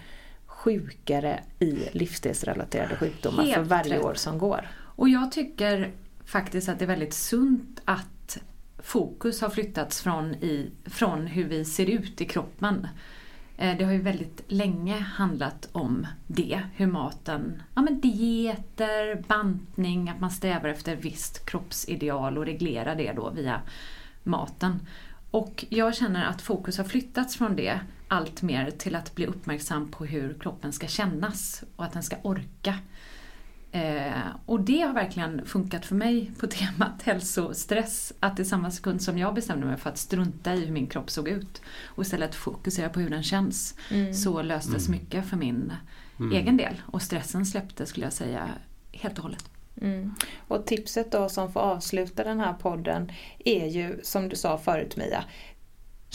sjukare 0.46 1.40
i 1.60 1.90
livsstilsrelaterade 1.92 2.96
sjukdomar 2.96 3.44
för 3.44 3.52
Helt 3.52 3.68
varje 3.70 3.96
rätt. 3.98 4.04
år 4.04 4.14
som 4.14 4.38
går. 4.38 4.68
Och 4.96 5.10
jag 5.10 5.32
tycker 5.32 5.92
faktiskt 6.26 6.70
att 6.70 6.80
det 6.80 6.86
är 6.86 6.88
väldigt 6.88 7.14
sunt 7.14 7.82
att 7.86 8.38
fokus 8.78 9.42
har 9.42 9.50
flyttats 9.50 10.02
från, 10.02 10.36
i, 10.36 10.72
från 10.86 11.28
hur 11.28 11.44
vi 11.44 11.66
ser 11.66 11.86
ut 11.86 12.22
i 12.22 12.26
kroppen. 12.26 12.88
Eh, 13.58 13.78
det 13.78 13.84
har 13.84 13.92
ju 13.92 14.02
väldigt 14.02 14.44
länge 14.48 15.00
handlat 15.00 15.70
om 15.72 16.08
det, 16.28 16.62
hur 16.76 16.88
maten, 16.88 17.64
ja 17.76 17.82
men 17.82 18.02
dieter, 18.02 19.24
bantning, 19.28 20.10
att 20.10 20.20
man 20.20 20.32
strävar 20.32 20.70
efter 20.70 20.94
ett 20.94 21.06
visst 21.06 21.46
kroppsideal 21.46 22.38
och 22.38 22.46
reglerar 22.46 22.96
det 22.96 23.14
då 23.14 23.30
via 23.30 23.62
maten. 24.24 24.80
Och 25.32 25.66
jag 25.70 25.96
känner 25.96 26.26
att 26.26 26.42
fokus 26.42 26.78
har 26.78 26.86
flyttats 26.86 27.38
från 27.38 27.56
det 27.56 27.80
allt 28.08 28.42
mer 28.42 28.72
till 28.72 28.96
att 28.96 29.16
bli 29.16 29.26
uppmärksam 29.26 29.92
på 29.92 30.06
hur 30.06 30.34
kroppen 30.40 30.74
ska 30.74 30.88
kännas 30.88 31.64
och 31.76 31.86
att 31.86 31.94
den 31.94 32.04
ska 32.04 32.16
orka. 32.22 32.76
Eh, 33.76 34.28
och 34.46 34.62
det 34.62 34.82
har 34.82 34.94
verkligen 34.94 35.46
funkat 35.46 35.86
för 35.86 35.96
mig 35.96 36.32
på 36.40 36.48
temat 36.48 37.02
hälsostress. 37.04 38.14
Att 38.20 38.40
i 38.40 38.46
samma 38.46 38.72
sekund 38.72 39.02
som 39.02 39.18
jag 39.18 39.34
bestämde 39.34 39.66
mig 39.66 39.78
för 39.78 39.90
att 39.90 39.98
strunta 39.98 40.54
i 40.54 40.66
hur 40.66 40.72
min 40.72 40.88
kropp 40.88 41.10
såg 41.10 41.28
ut 41.28 41.62
och 41.86 42.04
istället 42.04 42.36
fokusera 42.36 42.90
på 42.90 43.00
hur 43.00 43.10
den 43.10 43.24
känns 43.24 43.76
så 44.24 44.42
löstes 44.42 44.90
mycket 44.90 45.26
för 45.26 45.38
min 45.38 45.74
egen 46.34 46.58
del. 46.58 46.82
Och 46.86 47.02
stressen 47.02 47.46
släppte 47.46 47.86
skulle 47.86 48.06
jag 48.06 48.14
säga 48.14 48.50
helt 48.92 49.18
och 49.18 49.24
hållet. 49.24 49.50
Mm. 49.82 50.14
Och 50.48 50.66
tipset 50.66 51.12
då 51.12 51.30
som 51.30 51.52
får 51.52 51.60
avsluta 51.60 52.24
den 52.24 52.40
här 52.40 52.54
podden 52.54 53.12
är 53.46 53.66
ju 53.68 54.00
som 54.04 54.30
du 54.30 54.36
sa 54.36 54.58
förut 54.58 54.98
Mia. 54.98 55.24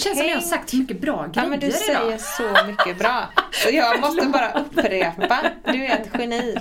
Känns 0.00 0.18
som 0.18 0.28
jag 0.28 0.34
har 0.34 0.40
sagt 0.42 0.70
så 0.70 0.76
mycket 0.76 1.00
bra 1.00 1.16
grejer 1.26 1.30
Ja 1.34 1.46
men 1.46 1.60
du 1.60 1.66
idag. 1.66 1.78
säger 1.78 2.18
så 2.18 2.66
mycket 2.66 2.98
bra. 2.98 3.28
Så 3.52 3.70
jag 3.70 4.00
måste 4.00 4.26
bara 4.26 4.52
upprepa. 4.52 5.38
Du 5.64 5.84
är 5.86 5.90
ett 6.00 6.08
geni. 6.18 6.56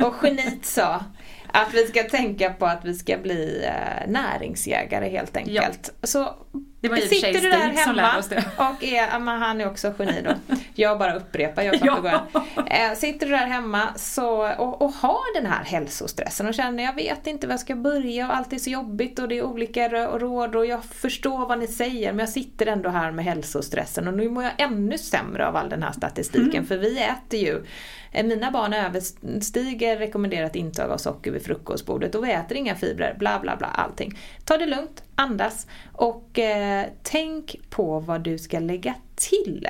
Och 0.00 0.14
geniet 0.22 0.66
sa 0.66 1.04
att 1.52 1.74
vi 1.74 1.86
ska 1.86 2.02
tänka 2.02 2.50
på 2.52 2.66
att 2.66 2.84
vi 2.84 2.94
ska 2.94 3.18
bli 3.18 3.64
eh, 3.64 4.10
näringsjägare 4.10 5.08
helt 5.08 5.36
enkelt. 5.36 5.90
Så 6.02 6.34
Det 6.80 6.88
var 6.88 6.96
i 6.96 7.00
och 7.00 7.02
för 7.02 7.08
sig 7.08 7.34
sitter 7.34 7.40
du 7.40 7.50
där 7.50 7.84
som 7.84 7.94
lärde 7.94 8.08
hemma 8.08 8.18
oss 8.18 8.28
det. 8.28 8.44
och 8.56 8.84
är, 8.84 9.18
men 9.18 9.42
han 9.42 9.60
är 9.60 9.66
också 9.66 9.94
geni 9.98 10.22
då. 10.22 10.54
Jag 10.74 10.98
bara 10.98 11.14
upprepar, 11.14 11.62
jag 11.62 11.78
sa 11.78 11.86
Ja. 11.86 12.42
Eh, 12.66 12.94
Sitter 12.96 13.26
du 13.26 13.32
där 13.32 13.46
hemma 13.46 13.88
så, 13.96 14.52
och, 14.52 14.82
och 14.82 14.92
har 14.92 15.40
den 15.42 15.52
här 15.52 15.64
hälsostressen 15.64 16.46
och 16.46 16.54
känner 16.54 16.84
jag 16.84 16.94
vet 16.94 17.26
inte 17.26 17.46
var 17.46 17.52
jag 17.52 17.60
ska 17.60 17.74
börja 17.74 18.28
och 18.28 18.36
allt 18.36 18.52
är 18.52 18.58
så 18.58 18.70
jobbigt 18.70 19.18
och 19.18 19.28
det 19.28 19.38
är 19.38 19.42
olika 19.42 19.88
råd 19.88 20.56
och 20.56 20.66
jag 20.66 20.84
förstår 20.84 21.46
vad 21.46 21.58
ni 21.58 21.66
säger 21.66 22.12
men 22.12 22.18
jag 22.18 22.28
sitter 22.28 22.66
ändå 22.66 22.90
här 22.90 23.12
med 23.12 23.24
hälsostressen 23.24 24.08
och 24.08 24.14
nu 24.14 24.28
mår 24.28 24.42
jag 24.42 24.52
ännu 24.58 24.98
sämre 24.98 25.46
av 25.46 25.56
all 25.56 25.68
den 25.68 25.82
här 25.82 25.92
statistiken 25.92 26.66
för 26.66 26.76
vi 26.76 26.98
äter 26.98 27.40
ju 27.40 27.64
eh, 28.12 28.26
mina 28.26 28.50
barn 28.50 28.72
överstiger 28.72 29.96
rekommenderat 29.96 30.56
intag 30.56 30.90
av 30.90 30.98
socker 30.98 31.30
vid 31.30 31.42
frukostbordet 31.42 32.14
och 32.14 32.24
vi 32.24 32.32
äter 32.32 32.56
inga 32.56 32.74
fibrer, 32.74 33.16
bla 33.18 33.38
bla 33.38 33.56
bla 33.56 33.66
allting. 33.66 34.18
Ta 34.44 34.56
det 34.56 34.66
lugnt, 34.66 35.02
andas 35.18 35.66
och 35.92 36.38
eh, 36.38 36.86
tänk 37.02 37.60
på 37.70 38.00
vad 38.00 38.20
du 38.20 38.38
ska 38.38 38.58
lägga 38.58 38.94
till 39.14 39.68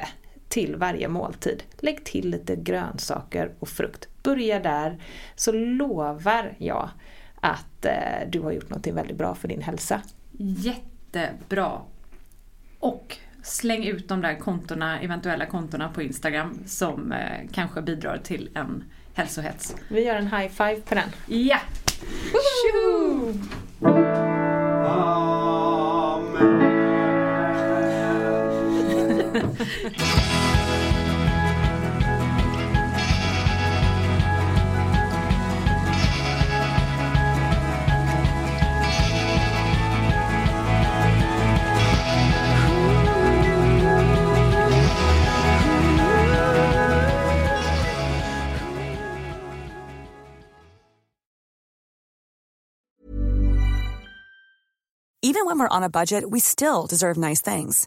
till 0.49 0.77
varje 0.77 1.09
måltid. 1.09 1.63
Lägg 1.79 2.05
till 2.05 2.31
lite 2.31 2.57
grönsaker 2.57 3.53
och 3.59 3.69
frukt. 3.69 4.09
Börja 4.23 4.61
där 4.61 4.99
så 5.35 5.53
lovar 5.53 6.55
jag 6.59 6.91
att 7.41 7.85
eh, 7.85 8.29
du 8.29 8.41
har 8.41 8.53
gjort 8.53 8.71
något 8.71 8.87
väldigt 8.87 9.17
bra 9.17 9.35
för 9.35 9.49
din 9.49 9.63
hälsa. 9.63 10.03
Jättebra. 10.39 11.81
Och 12.79 13.17
släng 13.43 13.85
ut 13.85 14.09
de 14.09 14.21
där 14.21 14.35
kontona, 14.35 15.01
eventuella 15.01 15.47
kontona 15.47 15.89
på 15.89 16.03
Instagram 16.03 16.59
som 16.67 17.13
eh, 17.13 17.49
kanske 17.53 17.83
bidrar 17.83 18.19
till 18.19 18.51
en 18.55 18.85
hälsohets. 19.15 19.77
Vi 19.89 20.05
gör 20.05 20.15
en 20.15 20.27
high 20.27 20.49
five 20.49 20.81
på 20.81 20.95
den. 20.95 21.09
Ja! 21.27 21.59
Even 55.21 55.45
when 55.45 55.59
we're 55.59 55.69
on 55.69 55.83
a 55.83 55.91
budget, 55.91 56.31
we 56.31 56.41
still 56.41 56.87
deserve 56.87 57.17
nice 57.19 57.43
things. 57.43 57.87